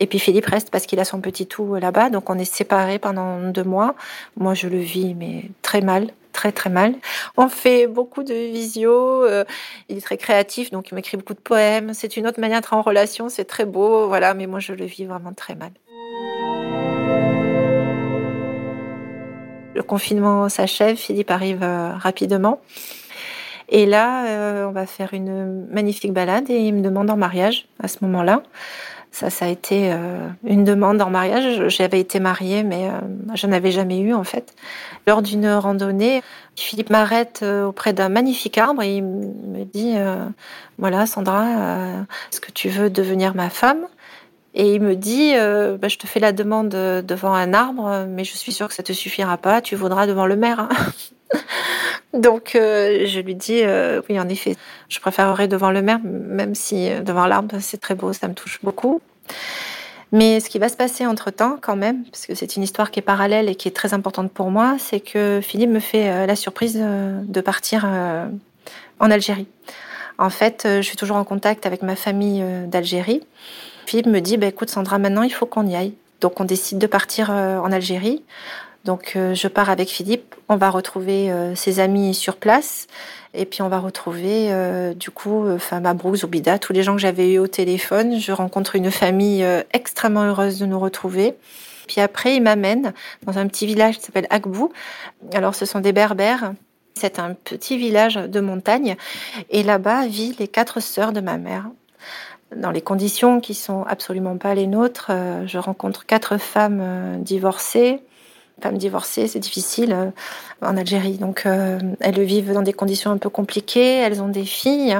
Et 0.00 0.06
puis 0.08 0.18
Philippe 0.18 0.46
reste 0.46 0.70
parce 0.70 0.86
qu'il 0.86 0.98
a 0.98 1.04
son 1.04 1.20
petit 1.20 1.46
tout 1.46 1.76
là-bas. 1.76 2.10
Donc 2.10 2.28
on 2.30 2.36
est 2.36 2.52
séparés 2.52 2.98
pendant 2.98 3.38
deux 3.50 3.62
mois. 3.62 3.94
Moi, 4.36 4.54
je 4.54 4.66
le 4.66 4.78
vis, 4.78 5.14
mais 5.14 5.44
très 5.62 5.80
mal 5.80 6.08
très 6.32 6.52
très 6.52 6.70
mal. 6.70 6.94
On 7.36 7.48
fait 7.48 7.88
beaucoup 7.88 8.22
de 8.22 8.34
visio, 8.34 9.26
il 9.88 9.96
est 9.96 10.00
très 10.00 10.16
créatif, 10.16 10.70
donc 10.70 10.88
il 10.92 10.94
m'écrit 10.94 11.16
beaucoup 11.16 11.34
de 11.34 11.40
poèmes. 11.40 11.94
C'est 11.94 12.16
une 12.16 12.28
autre 12.28 12.38
manière 12.38 12.60
d'être 12.60 12.74
en 12.74 12.82
relation, 12.82 13.28
c'est 13.28 13.44
très 13.44 13.64
beau, 13.64 14.06
voilà, 14.06 14.34
mais 14.34 14.46
moi 14.46 14.60
je 14.60 14.72
le 14.72 14.84
vis 14.84 15.04
vraiment 15.04 15.32
très 15.32 15.56
mal. 15.56 15.72
Le 19.78 19.84
confinement 19.84 20.48
s'achève, 20.48 20.96
Philippe 20.96 21.30
arrive 21.30 21.62
euh, 21.62 21.92
rapidement. 21.94 22.60
Et 23.68 23.86
là, 23.86 24.26
euh, 24.26 24.66
on 24.66 24.72
va 24.72 24.86
faire 24.86 25.14
une 25.14 25.68
magnifique 25.70 26.12
balade 26.12 26.50
et 26.50 26.58
il 26.58 26.74
me 26.74 26.80
demande 26.80 27.08
en 27.10 27.16
mariage 27.16 27.68
à 27.80 27.86
ce 27.86 27.98
moment-là. 28.00 28.42
Ça, 29.12 29.30
ça 29.30 29.44
a 29.44 29.48
été 29.48 29.92
euh, 29.92 30.26
une 30.42 30.64
demande 30.64 31.00
en 31.00 31.10
mariage. 31.10 31.68
J'avais 31.68 32.00
été 32.00 32.18
mariée, 32.18 32.64
mais 32.64 32.90
je 33.36 33.46
n'avais 33.46 33.70
jamais 33.70 34.00
eu 34.00 34.14
en 34.14 34.24
fait. 34.24 34.52
Lors 35.06 35.22
d'une 35.22 35.48
randonnée, 35.48 36.24
Philippe 36.56 36.90
m'arrête 36.90 37.44
auprès 37.44 37.92
d'un 37.92 38.08
magnifique 38.08 38.58
arbre 38.58 38.82
et 38.82 38.96
il 38.96 39.04
me 39.04 39.64
dit 39.64 39.94
Voilà, 40.78 41.06
Sandra, 41.06 41.44
est-ce 42.32 42.40
que 42.40 42.50
tu 42.50 42.68
veux 42.68 42.90
devenir 42.90 43.36
ma 43.36 43.48
femme? 43.48 43.86
Et 44.58 44.74
il 44.74 44.82
me 44.82 44.96
dit, 44.96 45.34
euh, 45.36 45.78
bah, 45.78 45.86
je 45.86 45.98
te 45.98 46.08
fais 46.08 46.18
la 46.18 46.32
demande 46.32 46.70
devant 46.70 47.32
un 47.32 47.54
arbre, 47.54 48.06
mais 48.08 48.24
je 48.24 48.36
suis 48.36 48.50
sûre 48.50 48.66
que 48.66 48.74
ça 48.74 48.82
te 48.82 48.92
suffira 48.92 49.36
pas, 49.36 49.62
tu 49.62 49.76
voudras 49.76 50.08
devant 50.08 50.26
le 50.26 50.34
maire. 50.34 50.58
Hein. 50.60 50.68
Donc 52.12 52.50
je 52.54 53.20
lui 53.20 53.34
dis 53.36 53.62
oui 54.08 54.18
en 54.18 54.28
effet, 54.28 54.56
je 54.88 54.98
préférerais 54.98 55.46
devant 55.46 55.70
le 55.70 55.82
mer, 55.82 56.00
même 56.02 56.54
si 56.54 56.88
devant 57.04 57.26
l'arbre 57.26 57.56
c'est 57.60 57.78
très 57.80 57.94
beau, 57.94 58.12
ça 58.12 58.26
me 58.26 58.34
touche 58.34 58.60
beaucoup. 58.62 59.00
Mais 60.10 60.40
ce 60.40 60.48
qui 60.48 60.58
va 60.58 60.70
se 60.70 60.76
passer 60.76 61.06
entre 61.06 61.30
temps, 61.30 61.58
quand 61.60 61.76
même, 61.76 62.04
parce 62.04 62.26
que 62.26 62.34
c'est 62.34 62.56
une 62.56 62.62
histoire 62.62 62.90
qui 62.90 62.98
est 62.98 63.02
parallèle 63.02 63.48
et 63.48 63.54
qui 63.54 63.68
est 63.68 63.76
très 63.76 63.92
importante 63.92 64.32
pour 64.32 64.50
moi, 64.50 64.76
c'est 64.78 65.00
que 65.00 65.40
Philippe 65.42 65.70
me 65.70 65.80
fait 65.80 66.26
la 66.26 66.34
surprise 66.34 66.80
de 66.80 67.40
partir 67.42 67.84
en 67.84 69.10
Algérie. 69.10 69.46
En 70.16 70.30
fait, 70.30 70.62
je 70.64 70.80
suis 70.82 70.96
toujours 70.96 71.18
en 71.18 71.24
contact 71.24 71.66
avec 71.66 71.82
ma 71.82 71.94
famille 71.94 72.42
d'Algérie. 72.66 73.22
Philippe 73.88 74.06
me 74.06 74.20
dit 74.20 74.36
bah, 74.36 74.46
écoute, 74.46 74.68
Sandra, 74.68 74.98
maintenant 74.98 75.22
il 75.22 75.32
faut 75.32 75.46
qu'on 75.46 75.66
y 75.66 75.74
aille. 75.74 75.94
Donc 76.20 76.40
on 76.40 76.44
décide 76.44 76.78
de 76.78 76.86
partir 76.86 77.30
en 77.30 77.72
Algérie. 77.72 78.22
Donc 78.84 79.14
euh, 79.16 79.34
je 79.34 79.48
pars 79.48 79.70
avec 79.70 79.88
Philippe, 79.88 80.34
on 80.48 80.56
va 80.56 80.70
retrouver 80.70 81.30
euh, 81.30 81.54
ses 81.54 81.80
amis 81.80 82.14
sur 82.14 82.36
place 82.36 82.86
et 83.34 83.44
puis 83.44 83.62
on 83.62 83.68
va 83.68 83.78
retrouver 83.78 84.52
euh, 84.52 84.94
du 84.94 85.10
coup 85.10 85.48
enfin 85.50 85.80
Mabrouk, 85.80 86.16
Zoubida, 86.16 86.58
tous 86.58 86.72
les 86.72 86.82
gens 86.82 86.94
que 86.94 87.00
j'avais 87.00 87.32
eu 87.32 87.38
au 87.38 87.46
téléphone. 87.46 88.18
Je 88.18 88.32
rencontre 88.32 88.76
une 88.76 88.90
famille 88.90 89.46
extrêmement 89.72 90.24
heureuse 90.24 90.58
de 90.58 90.66
nous 90.66 90.78
retrouver. 90.78 91.34
Puis 91.86 92.02
après, 92.02 92.36
il 92.36 92.42
m'amène 92.42 92.92
dans 93.24 93.38
un 93.38 93.46
petit 93.46 93.66
village 93.66 93.98
qui 93.98 94.04
s'appelle 94.04 94.26
Akbou. 94.28 94.70
Alors 95.32 95.54
ce 95.54 95.64
sont 95.64 95.80
des 95.80 95.92
berbères. 95.92 96.52
C'est 96.94 97.18
un 97.18 97.34
petit 97.34 97.78
village 97.78 98.16
de 98.16 98.40
montagne 98.40 98.96
et 99.50 99.62
là-bas 99.62 100.06
vivent 100.06 100.36
les 100.38 100.48
quatre 100.48 100.80
sœurs 100.80 101.12
de 101.12 101.20
ma 101.20 101.38
mère 101.38 101.66
dans 102.56 102.70
les 102.70 102.80
conditions 102.80 103.40
qui 103.40 103.54
sont 103.54 103.84
absolument 103.84 104.36
pas 104.36 104.54
les 104.54 104.66
nôtres. 104.66 105.10
Je 105.46 105.58
rencontre 105.58 106.06
quatre 106.06 106.38
femmes 106.38 107.22
divorcées, 107.22 108.00
femmes 108.60 108.78
divorcées, 108.78 109.28
c'est 109.28 109.38
difficile 109.38 109.92
euh, 109.92 110.10
en 110.62 110.76
Algérie. 110.76 111.18
Donc, 111.18 111.44
euh, 111.46 111.78
elles 112.00 112.20
vivent 112.22 112.52
dans 112.52 112.62
des 112.62 112.72
conditions 112.72 113.10
un 113.10 113.18
peu 113.18 113.30
compliquées. 113.30 113.96
Elles 113.96 114.22
ont 114.22 114.28
des 114.28 114.44
filles 114.44 114.96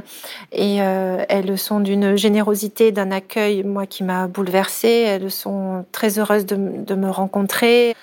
et 0.53 0.83
euh, 0.83 1.25
elles 1.29 1.59
sont 1.59 1.81
d'une 1.81 2.17
générosité, 2.17 2.93
d'un 2.93 3.11
accueil, 3.11 3.63
moi, 3.65 3.87
qui 3.87 4.05
m'a 4.05 4.29
bouleversée. 4.29 5.05
Elles 5.07 5.31
sont 5.31 5.85
très 5.93 6.19
heureuses 6.19 6.47
de 6.47 6.95
me 6.95 7.11
rencontrer. 7.11 7.95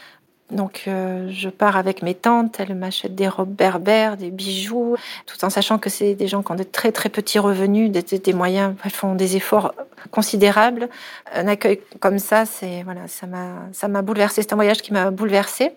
Donc 0.51 0.83
euh, 0.87 1.27
je 1.31 1.49
pars 1.49 1.75
avec 1.75 2.03
mes 2.03 2.13
tantes, 2.13 2.59
elles 2.59 2.75
m'achètent 2.75 3.15
des 3.15 3.27
robes 3.27 3.53
berbères, 3.53 4.15
des 4.15 4.29
bijoux, 4.29 4.95
tout 5.25 5.43
en 5.43 5.49
sachant 5.49 5.79
que 5.79 5.89
c'est 5.89 6.13
des 6.13 6.27
gens 6.27 6.43
qui 6.43 6.51
ont 6.51 6.55
de 6.55 6.63
très 6.63 6.91
très 6.91 7.09
petits 7.09 7.39
revenus, 7.39 7.91
des, 7.91 8.33
moyens, 8.33 8.75
elles 8.83 8.91
font 8.91 9.15
des 9.15 9.35
efforts 9.37 9.73
considérables. 10.11 10.87
Un 11.33 11.47
accueil 11.47 11.81
comme 11.99 12.19
ça, 12.19 12.45
c'est 12.45 12.83
voilà, 12.83 13.07
ça 13.07 13.25
m'a 13.25 13.53
ça 13.73 13.87
m'a 13.87 14.03
bouleversé. 14.03 14.43
C'est 14.43 14.53
un 14.53 14.55
voyage 14.55 14.83
qui 14.83 14.93
m'a 14.93 15.09
bouleversé 15.09 15.73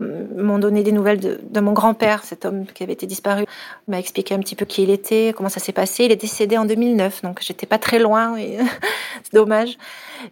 m'ont 0.00 0.58
donné 0.58 0.82
des 0.82 0.92
nouvelles 0.92 1.20
de, 1.20 1.60
mon 1.60 1.72
grand-père, 1.72 2.24
cet 2.24 2.44
homme 2.44 2.66
qui 2.66 2.82
avait 2.82 2.92
été 2.92 3.06
disparu, 3.06 3.44
m'a 3.88 3.98
expliqué 3.98 4.34
un 4.34 4.38
petit 4.40 4.54
peu 4.54 4.64
qui 4.64 4.82
il 4.82 4.90
était, 4.90 5.32
comment 5.36 5.48
ça 5.48 5.60
s'est 5.60 5.72
passé. 5.72 6.04
Il 6.04 6.12
est 6.12 6.16
décédé 6.16 6.58
en 6.58 6.64
2009, 6.64 7.22
donc 7.22 7.40
j'étais 7.42 7.66
pas 7.66 7.78
très 7.78 7.98
loin, 7.98 8.36
c'est 9.22 9.34
dommage. 9.34 9.78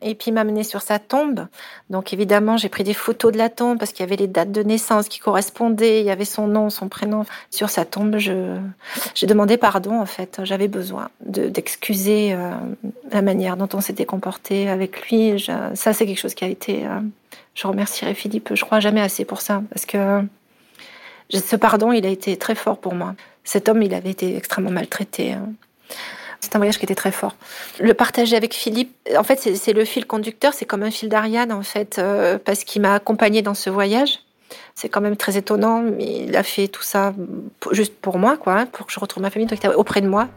Et 0.03 0.15
puis 0.15 0.31
il 0.31 0.35
m'a 0.35 0.45
mené 0.45 0.65
sur 0.65 0.83
sa 0.83 0.99
tombe. 0.99 1.47
Donc 1.91 2.13
évidemment, 2.13 2.57
j'ai 2.57 2.69
pris 2.69 2.85
des 2.85 2.95
photos 2.95 3.33
de 3.33 3.39
la 3.39 3.49
tombe 3.49 3.79
parce 3.79 3.93
qu'il 3.93 4.01
y 4.01 4.07
avait 4.07 4.17
les 4.17 4.27
dates 4.27 4.53
de 4.53 4.63
naissance 4.63 5.09
qui 5.09 5.19
correspondaient, 5.19 6.01
il 6.01 6.07
y 6.07 6.11
avait 6.11 6.25
son 6.25 6.47
nom, 6.47 6.71
son 6.71 6.89
prénom 6.89 7.25
sur 7.51 7.71
sa 7.71 7.85
tombe. 7.85 8.17
Je 8.19 8.57
j'ai 9.15 9.27
demandé 9.27 9.57
pardon 9.57 10.01
en 10.01 10.07
fait. 10.07 10.41
J'avais 10.45 10.69
besoin 10.69 11.11
d'excuser 11.21 12.33
euh, 12.33 12.53
la 13.11 13.23
manière 13.23 13.57
dont 13.57 13.69
on 13.75 13.81
s'était 13.81 14.07
comporté 14.07 14.69
avec 14.69 15.09
lui. 15.09 15.45
ça 15.75 15.93
c'est 15.93 16.07
quelque 16.07 16.21
chose 16.21 16.35
qui 16.35 16.45
a 16.45 16.49
été 16.49 16.87
euh, 16.87 17.01
je 17.55 17.67
remercierai 17.67 18.15
Philippe, 18.15 18.51
je 18.55 18.65
crois 18.65 18.81
jamais 18.81 19.01
assez 19.01 19.25
pour 19.25 19.41
ça, 19.41 19.63
parce 19.71 19.87
que 19.87 20.23
ce 21.31 21.57
pardon, 21.57 21.93
il 21.93 22.05
a 22.07 22.11
été 22.11 22.37
très 22.37 22.55
fort 22.55 22.79
pour 22.79 22.95
moi. 22.95 23.15
Cet 23.45 23.69
homme, 23.69 23.83
il 23.83 23.95
avait 23.95 24.11
été 24.11 24.37
extrêmement 24.37 24.71
maltraité. 24.71 25.33
Hein. 25.33 25.53
C'est 26.41 26.57
un 26.57 26.59
voyage 26.59 26.79
qui 26.79 26.85
était 26.85 26.95
très 26.95 27.13
fort. 27.13 27.37
Le 27.81 27.95
partager 27.95 28.37
avec 28.37 28.55
Philippe, 28.55 28.95
en 29.17 29.23
fait, 29.23 29.41
c'est 29.57 29.73
le 29.73 29.85
fil 29.85 30.07
conducteur, 30.07 30.53
c'est 30.53 30.67
comme 30.67 30.83
un 30.83 30.91
fil 30.91 31.09
d'Ariane, 31.09 31.53
en 31.53 31.63
fait, 31.63 31.99
euh, 31.99 32.39
parce 32.39 32.65
qu'il 32.65 32.83
m'a 32.83 32.95
accompagné 32.95 33.41
dans 33.41 33.55
ce 33.55 33.71
voyage. 33.71 34.21
C'est 34.75 34.89
quand 34.89 35.01
même 35.01 35.17
très 35.17 35.37
étonnant, 35.37 35.85
il 35.99 36.37
a 36.37 36.43
fait 36.43 36.69
tout 36.69 36.83
ça 36.83 37.15
juste 37.71 37.95
pour 37.95 38.19
moi, 38.19 38.37
quoi, 38.37 38.61
hein, 38.61 38.67
pour 38.67 38.87
que 38.87 38.93
je 38.93 39.01
retrouve 39.01 39.23
ma 39.23 39.31
famille, 39.31 39.47
donc 39.47 39.59
il 39.63 39.67
était 39.67 39.75
auprès 39.75 40.01
de 40.01 40.09
moi. 40.09 40.29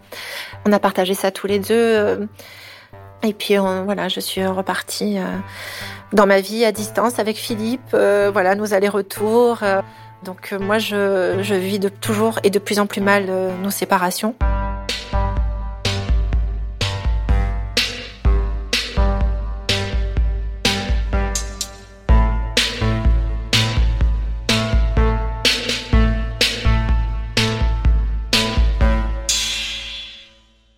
On 0.65 0.71
a 0.71 0.79
partagé 0.79 1.13
ça 1.13 1.31
tous 1.31 1.47
les 1.47 1.59
deux. 1.59 2.27
Et 3.23 3.33
puis 3.33 3.57
voilà, 3.57 4.09
je 4.09 4.19
suis 4.19 4.45
repartie 4.45 5.17
euh, 5.17 5.25
dans 6.13 6.27
ma 6.27 6.39
vie 6.39 6.65
à 6.65 6.71
distance 6.71 7.19
avec 7.19 7.37
Philippe. 7.37 7.93
Euh, 7.93 8.29
voilà, 8.31 8.55
nos 8.55 8.73
allers-retours. 8.73 9.59
Euh. 9.63 9.81
donc 10.23 10.53
moi, 10.59 10.77
je, 10.77 11.39
je, 11.41 11.55
vis 11.55 11.79
toujours 12.01 12.39
et 12.43 12.49
de 12.49 12.59
plus 12.59 12.79
en 12.79 12.85
plus 12.85 13.01
mal 13.01 13.25
nos 13.61 13.71
séparations. 13.71 14.35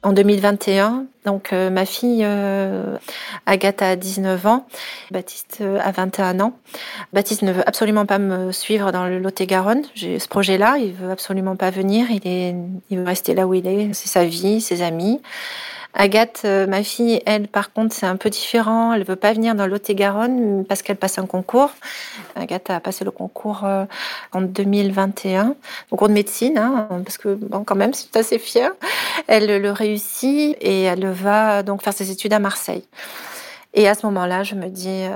En 0.10 0.14
2021. 0.14 1.06
Donc 1.26 1.54
euh, 1.54 1.70
ma 1.70 1.86
fille 1.86 2.24
euh, 2.24 2.98
Agathe 3.46 3.82
a 3.82 3.96
19 3.96 4.46
ans, 4.48 4.66
Baptiste 5.12 5.60
euh, 5.62 5.80
a 5.84 5.92
21 5.92 6.40
ans. 6.40 6.54
Baptiste 7.14 7.44
ne 7.44 7.52
veut 7.52 7.68
absolument 7.68 8.06
pas 8.06 8.18
me 8.18 8.52
suivre 8.52 8.92
dans 8.92 9.06
le 9.06 9.20
Lot-et-Garonne. 9.20 9.84
J'ai 9.94 10.18
ce 10.18 10.28
projet-là, 10.28 10.78
il 10.80 10.94
veut 10.94 11.12
absolument 11.12 11.56
pas 11.56 11.70
venir, 11.70 12.08
il 12.10 12.28
est 12.28 12.56
il 12.90 12.98
veut 12.98 13.06
rester 13.06 13.36
là 13.36 13.46
où 13.46 13.54
il 13.54 13.68
est, 13.68 13.94
c'est 13.94 14.10
sa 14.10 14.26
vie, 14.26 14.62
ses 14.62 14.82
amis. 14.82 15.22
Agathe, 15.94 16.44
euh, 16.46 16.68
ma 16.68 16.84
fille, 16.84 17.22
elle, 17.26 17.48
par 17.48 17.74
contre, 17.74 17.96
c'est 17.96 18.06
un 18.06 18.16
peu 18.16 18.30
différent. 18.30 18.94
Elle 18.94 19.04
veut 19.04 19.16
pas 19.16 19.34
venir 19.34 19.56
dans 19.56 19.66
Lot-et-Garonne 19.66 20.64
parce 20.66 20.82
qu'elle 20.82 20.98
passe 20.98 21.18
un 21.18 21.26
concours. 21.26 21.72
Agathe 22.36 22.70
a 22.70 22.80
passé 22.80 23.04
le 23.04 23.12
concours 23.12 23.66
euh, 23.66 23.86
en 24.32 24.42
2021, 24.42 25.56
concours 25.90 26.10
de 26.10 26.14
médecine, 26.14 26.58
hein, 26.58 26.88
parce 27.04 27.18
que 27.18 27.34
bon, 27.34 27.64
quand 27.64 27.76
même, 27.76 27.94
c'est 27.94 28.16
assez 28.16 28.38
fière. 28.38 28.72
Elle 29.28 29.62
le 29.62 29.72
réussit 29.72 30.56
et 30.62 30.84
elle 30.84 31.08
va 31.08 31.64
donc 31.64 31.82
faire 31.84 31.94
ses 31.94 32.12
études 32.12 32.34
à 32.34 32.40
Marseille. 32.40 32.84
Et 33.76 33.88
à 33.88 33.94
ce 33.94 34.04
moment-là, 34.08 34.42
je 34.42 34.56
me 34.56 34.68
dis, 34.68 34.88
euh, 34.88 35.12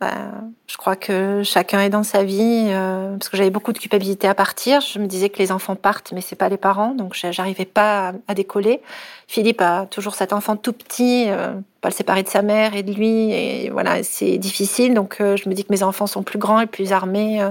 bah, 0.00 0.30
je 0.66 0.78
crois 0.78 0.96
que 0.96 1.42
chacun 1.44 1.82
est 1.82 1.90
dans 1.90 2.02
sa 2.02 2.24
vie, 2.24 2.68
euh, 2.70 3.18
parce 3.18 3.28
que 3.28 3.36
j'avais 3.36 3.50
beaucoup 3.50 3.74
de 3.74 3.78
culpabilité 3.78 4.26
à 4.26 4.34
partir. 4.34 4.80
Je 4.80 4.98
me 4.98 5.06
disais 5.06 5.28
que 5.28 5.38
les 5.38 5.52
enfants 5.52 5.76
partent, 5.76 6.10
mais 6.12 6.22
c'est 6.22 6.36
pas 6.36 6.48
les 6.48 6.56
parents, 6.56 6.94
donc 6.94 7.14
j'arrivais 7.14 7.66
pas 7.66 8.14
à, 8.28 8.34
décoller. 8.34 8.80
Philippe 9.28 9.60
a 9.60 9.84
toujours 9.86 10.14
cet 10.14 10.32
enfant 10.32 10.56
tout 10.56 10.72
petit, 10.72 11.26
euh, 11.28 11.52
pas 11.82 11.90
le 11.90 11.94
séparer 11.94 12.22
de 12.22 12.28
sa 12.28 12.40
mère 12.40 12.74
et 12.74 12.82
de 12.82 12.94
lui, 12.94 13.30
et 13.30 13.68
voilà, 13.68 14.02
c'est 14.02 14.38
difficile. 14.38 14.94
Donc 14.94 15.16
je 15.18 15.46
me 15.48 15.54
dis 15.54 15.64
que 15.64 15.72
mes 15.72 15.82
enfants 15.82 16.06
sont 16.06 16.22
plus 16.22 16.38
grands 16.38 16.60
et 16.60 16.66
plus 16.66 16.92
armés, 16.92 17.46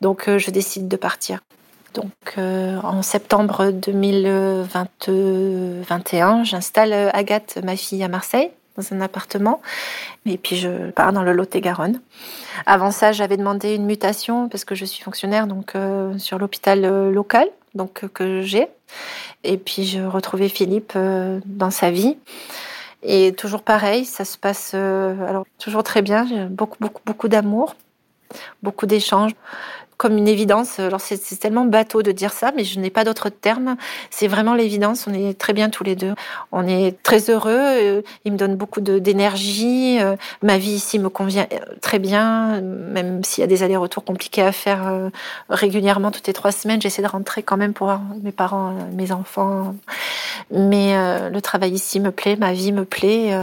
donc 0.00 0.28
je 0.28 0.50
décide 0.50 0.88
de 0.88 0.96
partir. 0.96 1.38
Donc 1.94 2.10
en 2.36 3.02
septembre 3.02 3.70
2021, 3.70 6.44
j'installe 6.44 7.10
Agathe, 7.12 7.58
ma 7.62 7.76
fille, 7.76 8.02
à 8.02 8.08
Marseille 8.08 8.50
dans 8.76 8.92
un 8.92 9.00
appartement. 9.00 9.60
Et 10.26 10.38
puis 10.38 10.56
je 10.56 10.90
pars 10.90 11.12
dans 11.12 11.22
le 11.22 11.32
Lot-et-Garonne. 11.32 12.00
Avant 12.66 12.90
ça, 12.90 13.12
j'avais 13.12 13.36
demandé 13.36 13.74
une 13.74 13.86
mutation 13.86 14.48
parce 14.48 14.64
que 14.64 14.74
je 14.74 14.84
suis 14.84 15.02
fonctionnaire 15.02 15.46
donc 15.46 15.74
euh, 15.74 16.16
sur 16.18 16.38
l'hôpital 16.38 16.84
euh, 16.84 17.10
local 17.10 17.48
donc 17.74 18.04
euh, 18.04 18.08
que 18.08 18.42
j'ai. 18.42 18.68
Et 19.44 19.56
puis 19.56 19.84
je 19.84 20.00
retrouvais 20.00 20.48
Philippe 20.48 20.96
dans 21.46 21.70
sa 21.70 21.90
vie. 21.90 22.18
Et 23.02 23.32
toujours 23.32 23.62
pareil, 23.62 24.04
ça 24.04 24.26
se 24.26 24.36
passe 24.36 24.74
alors 24.74 25.46
toujours 25.58 25.82
très 25.82 26.02
bien. 26.02 26.26
Beaucoup 26.50 26.76
beaucoup 26.80 27.00
beaucoup 27.06 27.28
d'amour, 27.28 27.74
beaucoup 28.62 28.84
d'échanges 28.84 29.32
comme 30.00 30.16
une 30.16 30.28
évidence. 30.28 30.78
Alors 30.78 31.02
c'est 31.02 31.18
tellement 31.38 31.66
bateau 31.66 32.02
de 32.02 32.10
dire 32.10 32.32
ça, 32.32 32.52
mais 32.56 32.64
je 32.64 32.80
n'ai 32.80 32.88
pas 32.88 33.04
d'autre 33.04 33.28
terme. 33.28 33.76
C'est 34.08 34.28
vraiment 34.28 34.54
l'évidence. 34.54 35.06
On 35.06 35.12
est 35.12 35.38
très 35.38 35.52
bien 35.52 35.68
tous 35.68 35.84
les 35.84 35.94
deux. 35.94 36.14
On 36.52 36.66
est 36.66 36.96
très 37.02 37.28
heureux. 37.28 37.52
Euh, 37.52 38.00
il 38.24 38.32
me 38.32 38.38
donne 38.38 38.56
beaucoup 38.56 38.80
d'énergie. 38.80 39.98
Euh, 40.00 40.16
ma 40.40 40.56
vie 40.56 40.70
ici 40.70 40.98
me 40.98 41.10
convient 41.10 41.46
euh, 41.52 41.58
très 41.82 41.98
bien, 41.98 42.62
même 42.62 43.22
s'il 43.24 43.42
y 43.42 43.44
a 43.44 43.46
des 43.46 43.62
allers-retours 43.62 44.02
compliqués 44.02 44.40
à 44.40 44.52
faire 44.52 44.90
régulièrement 45.50 46.10
toutes 46.10 46.28
les 46.28 46.32
trois 46.32 46.50
semaines. 46.50 46.80
J'essaie 46.80 47.02
de 47.02 47.06
rentrer 47.06 47.42
quand 47.42 47.58
même 47.58 47.74
pour 47.74 47.88
voir 47.88 48.00
mes 48.22 48.32
parents, 48.32 48.72
mes 48.94 49.12
enfants. 49.12 49.74
Mais 50.50 50.94
le 51.30 51.40
travail 51.40 51.72
ici 51.72 52.00
me 52.00 52.10
plaît, 52.10 52.36
ma 52.36 52.54
vie 52.54 52.72
me 52.72 52.86
plaît, 52.86 53.36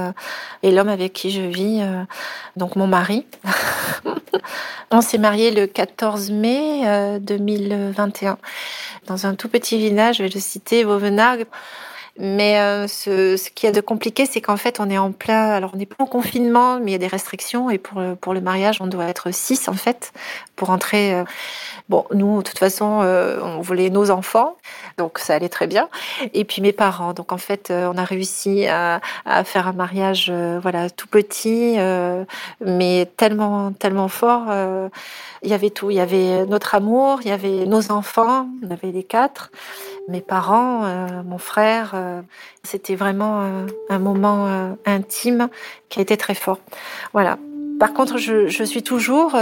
et 0.63 0.71
l'homme 0.71 0.89
avec 0.89 1.13
qui 1.13 1.29
je 1.29 1.41
vis, 1.41 1.83
donc 2.55 2.75
mon 2.75 2.87
mari. 2.87 3.27
On 4.91 5.01
s'est 5.01 5.17
marié 5.17 5.51
le 5.51 5.67
14 5.67 6.31
mai 6.31 6.46
2021 7.19 8.31
euh, 8.31 8.35
dans 9.07 9.25
un 9.25 9.35
tout 9.35 9.49
petit 9.49 9.77
village, 9.77 10.17
je 10.17 10.23
vais 10.23 10.29
le 10.29 10.39
citer, 10.39 10.83
Vauvenargues. 10.83 11.45
Mais 12.19 12.59
euh, 12.59 12.87
ce, 12.87 13.37
ce 13.37 13.49
qui 13.51 13.67
est 13.67 13.71
de 13.71 13.81
compliqué, 13.81 14.25
c'est 14.25 14.41
qu'en 14.41 14.57
fait, 14.57 14.79
on 14.79 14.89
est 14.89 14.97
en 14.97 15.11
plein. 15.11 15.51
Alors, 15.51 15.71
on 15.73 15.77
n'est 15.77 15.85
pas 15.85 15.95
en 15.99 16.07
confinement, 16.07 16.79
mais 16.79 16.91
il 16.91 16.93
y 16.93 16.95
a 16.95 16.99
des 16.99 17.07
restrictions. 17.07 17.69
Et 17.69 17.77
pour 17.77 18.01
le, 18.01 18.15
pour 18.15 18.33
le 18.33 18.41
mariage, 18.41 18.81
on 18.81 18.87
doit 18.87 19.05
être 19.05 19.31
six, 19.31 19.67
en 19.67 19.73
fait, 19.73 20.11
pour 20.55 20.71
entrer. 20.71 21.13
Euh, 21.13 21.23
bon, 21.89 22.05
nous, 22.13 22.37
de 22.37 22.41
toute 22.41 22.57
façon, 22.57 23.01
euh, 23.03 23.39
on 23.43 23.61
voulait 23.61 23.91
nos 23.91 24.09
enfants. 24.09 24.57
Donc, 24.97 25.19
ça 25.19 25.35
allait 25.35 25.49
très 25.49 25.67
bien. 25.67 25.89
Et 26.33 26.43
puis, 26.43 26.61
mes 26.61 26.71
parents. 26.71 27.13
Donc, 27.13 27.31
en 27.31 27.37
fait, 27.37 27.71
on 27.71 27.97
a 27.97 28.03
réussi 28.03 28.65
à, 28.65 28.99
à 29.25 29.43
faire 29.43 29.67
un 29.67 29.73
mariage, 29.73 30.31
voilà, 30.61 30.89
tout 30.89 31.07
petit, 31.07 31.77
mais 32.61 33.07
tellement, 33.17 33.71
tellement 33.73 34.07
fort. 34.07 34.45
il 35.43 35.49
y 35.49 35.53
avait 35.53 35.69
tout. 35.69 35.91
Il 35.91 35.97
y 35.97 35.99
avait 35.99 36.45
notre 36.47 36.73
amour, 36.73 37.19
il 37.23 37.29
y 37.29 37.31
avait 37.31 37.65
nos 37.65 37.91
enfants. 37.91 38.47
On 38.63 38.71
avait 38.71 38.91
les 38.91 39.03
quatre 39.03 39.51
mes 40.07 40.21
parents, 40.21 40.85
euh, 40.85 41.07
mon 41.25 41.37
frère. 41.37 41.91
Euh, 41.93 42.21
c'était 42.63 42.95
vraiment 42.95 43.41
euh, 43.41 43.65
un 43.89 43.99
moment 43.99 44.75
intime 44.85 45.49
qui 45.89 45.99
a 45.99 46.01
été 46.01 46.17
très 46.17 46.35
fort. 46.35 46.59
Voilà. 47.13 47.37
Par 47.79 47.93
contre, 47.93 48.17
je, 48.17 48.47
je 48.47 48.63
suis 48.63 48.81
toujours 48.81 49.35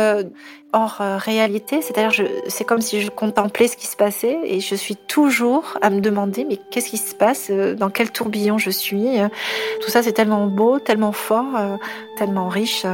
hors 0.73 0.97
réalité, 0.99 1.81
c'est-à-dire 1.81 2.27
c'est 2.49 2.65
comme 2.65 2.81
si 2.81 2.99
je 2.99 3.09
contemplais 3.09 3.69
ce 3.69 3.77
qui 3.77 3.87
se 3.87 3.95
passait 3.95 4.37
et 4.43 4.59
je 4.59 4.75
suis 4.75 4.97
toujours 4.97 5.77
à 5.81 5.89
me 5.89 6.01
demander 6.01 6.43
mais 6.43 6.59
qu'est-ce 6.69 6.89
qui 6.89 6.97
se 6.97 7.15
passe, 7.15 7.49
dans 7.49 7.89
quel 7.89 8.11
tourbillon 8.11 8.57
je 8.57 8.71
suis. 8.71 9.05
Tout 9.81 9.89
ça 9.89 10.03
c'est 10.03 10.11
tellement 10.11 10.47
beau, 10.47 10.79
tellement 10.79 11.13
fort, 11.13 11.79
tellement 12.17 12.49
riche. 12.49 12.85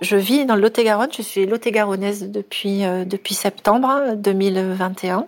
Je 0.00 0.16
vis 0.16 0.44
dans 0.44 0.56
le 0.56 0.62
Lot-et-Garonne. 0.62 1.10
Je 1.16 1.22
suis 1.22 1.46
lot-et-garonnaise 1.46 2.30
depuis, 2.30 2.84
euh, 2.84 3.04
depuis 3.04 3.34
septembre 3.34 4.14
2021. 4.16 5.26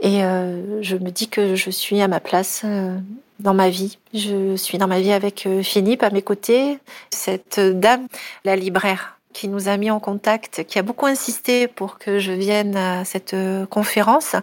Et 0.00 0.24
euh, 0.24 0.82
je 0.82 0.96
me 0.96 1.10
dis 1.10 1.28
que 1.28 1.56
je 1.56 1.70
suis 1.70 2.00
à 2.00 2.08
ma 2.08 2.20
place 2.20 2.62
euh, 2.64 2.96
dans 3.40 3.54
ma 3.54 3.70
vie. 3.70 3.98
Je 4.12 4.56
suis 4.56 4.78
dans 4.78 4.86
ma 4.86 5.00
vie 5.00 5.12
avec 5.12 5.48
Philippe 5.62 6.02
à 6.02 6.10
mes 6.10 6.22
côtés, 6.22 6.78
cette 7.10 7.58
dame, 7.58 8.06
la 8.44 8.56
libraire 8.56 9.18
qui 9.32 9.48
nous 9.48 9.68
a 9.68 9.76
mis 9.76 9.90
en 9.90 9.98
contact, 9.98 10.62
qui 10.64 10.78
a 10.78 10.82
beaucoup 10.82 11.06
insisté 11.06 11.66
pour 11.66 11.98
que 11.98 12.20
je 12.20 12.30
vienne 12.30 12.76
à 12.76 13.04
cette 13.04 13.34
conférence. 13.68 14.36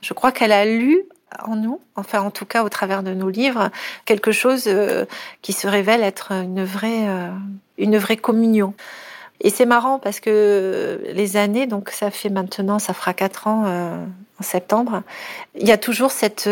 Je 0.00 0.14
crois 0.14 0.32
qu'elle 0.32 0.52
a 0.52 0.64
lu 0.64 1.02
en 1.38 1.56
nous, 1.56 1.80
enfin 1.96 2.20
en 2.20 2.30
tout 2.30 2.46
cas 2.46 2.64
au 2.64 2.68
travers 2.68 3.02
de 3.02 3.12
nos 3.14 3.28
livres, 3.28 3.70
quelque 4.04 4.32
chose 4.32 4.64
euh, 4.66 5.04
qui 5.42 5.52
se 5.52 5.66
révèle 5.66 6.02
être 6.02 6.32
une 6.32 6.64
vraie, 6.64 7.08
euh, 7.08 7.30
une 7.78 7.96
vraie 7.98 8.16
communion. 8.16 8.74
Et 9.40 9.48
c'est 9.48 9.64
marrant 9.64 9.98
parce 9.98 10.20
que 10.20 11.00
les 11.12 11.36
années, 11.36 11.66
donc 11.66 11.90
ça 11.90 12.10
fait 12.10 12.28
maintenant, 12.28 12.78
ça 12.78 12.92
fera 12.92 13.14
quatre 13.14 13.46
ans 13.46 13.64
euh, 13.66 14.04
en 14.38 14.42
septembre, 14.42 15.02
il 15.54 15.66
y 15.66 15.72
a 15.72 15.78
toujours 15.78 16.10
cette, 16.10 16.48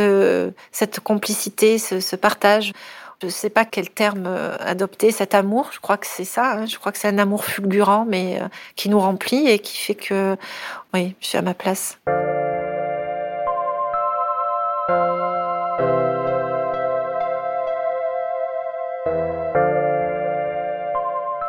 cette 0.73 1.01
complicité, 1.01 1.79
ce, 1.79 2.17
partage. 2.17 2.73
Je 3.21 3.27
ne 3.27 3.31
sais 3.31 3.51
pas 3.51 3.65
quel 3.65 3.91
terme 3.91 4.29
adopter, 4.61 5.11
cet 5.11 5.35
amour, 5.35 5.71
je 5.73 5.81
crois 5.81 5.97
que 5.97 6.07
c'est 6.07 6.25
ça, 6.25 6.53
hein. 6.53 6.67
je 6.67 6.79
crois 6.79 6.93
que 6.93 6.99
c'est 6.99 7.09
un 7.09 7.19
amour 7.19 7.45
fulgurant, 7.45 8.07
mais 8.07 8.41
qui 8.77 8.89
nous 8.89 9.01
remplit 9.01 9.49
et 9.49 9.59
qui 9.59 9.77
fait 9.77 9.95
que, 9.95 10.37
oui, 10.95 11.15
je 11.21 11.27
suis 11.27 11.39
à 11.39 11.43
ma 11.43 11.55
place. 11.55 11.99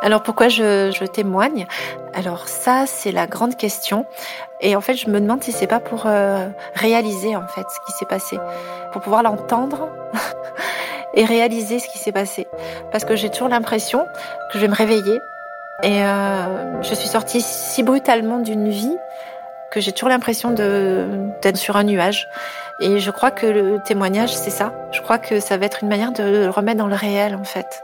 Alors 0.09 0.23
pourquoi 0.23 0.47
je, 0.47 1.05
témoigne? 1.05 1.67
Alors 2.15 2.47
ça, 2.47 2.85
c'est 2.87 3.11
la 3.11 3.27
grande 3.27 3.55
question. 3.55 4.07
Et 4.59 4.75
en 4.75 4.81
fait, 4.81 4.95
je 4.95 5.07
me 5.07 5.19
demande 5.19 5.43
si 5.43 5.51
c'est 5.51 5.67
pas 5.67 5.79
pour 5.79 6.07
euh, 6.07 6.47
réaliser 6.73 7.35
en 7.35 7.45
fait 7.47 7.61
ce 7.61 7.79
qui 7.85 7.91
s'est 7.91 8.07
passé, 8.07 8.39
pour 8.91 9.03
pouvoir 9.03 9.21
l'entendre 9.21 9.87
et 11.13 11.25
réaliser 11.25 11.77
ce 11.77 11.87
qui 11.87 11.99
s'est 11.99 12.11
passé. 12.11 12.47
Parce 12.91 13.05
que 13.05 13.15
j'ai 13.15 13.29
toujours 13.29 13.49
l'impression 13.49 13.99
que 14.51 14.57
je 14.57 14.61
vais 14.61 14.67
me 14.67 14.73
réveiller 14.73 15.19
et 15.83 16.03
euh, 16.03 16.81
je 16.81 16.95
suis 16.95 17.07
sortie 17.07 17.41
si 17.41 17.83
brutalement 17.83 18.39
d'une 18.39 18.69
vie 18.71 18.97
que 19.69 19.79
j'ai 19.79 19.91
toujours 19.91 20.09
l'impression 20.09 20.49
d'être 20.49 21.57
sur 21.57 21.77
un 21.77 21.83
nuage. 21.83 22.27
Et 22.81 22.97
je 22.97 23.11
crois 23.11 23.29
que 23.29 23.45
le 23.45 23.77
témoignage, 23.85 24.35
c'est 24.35 24.49
ça. 24.49 24.73
Je 24.91 25.01
crois 25.01 25.19
que 25.19 25.39
ça 25.39 25.57
va 25.57 25.67
être 25.67 25.83
une 25.83 25.89
manière 25.89 26.13
de 26.13 26.23
le 26.23 26.49
remettre 26.49 26.79
dans 26.79 26.87
le 26.87 26.95
réel 26.95 27.35
en 27.35 27.43
fait. 27.43 27.83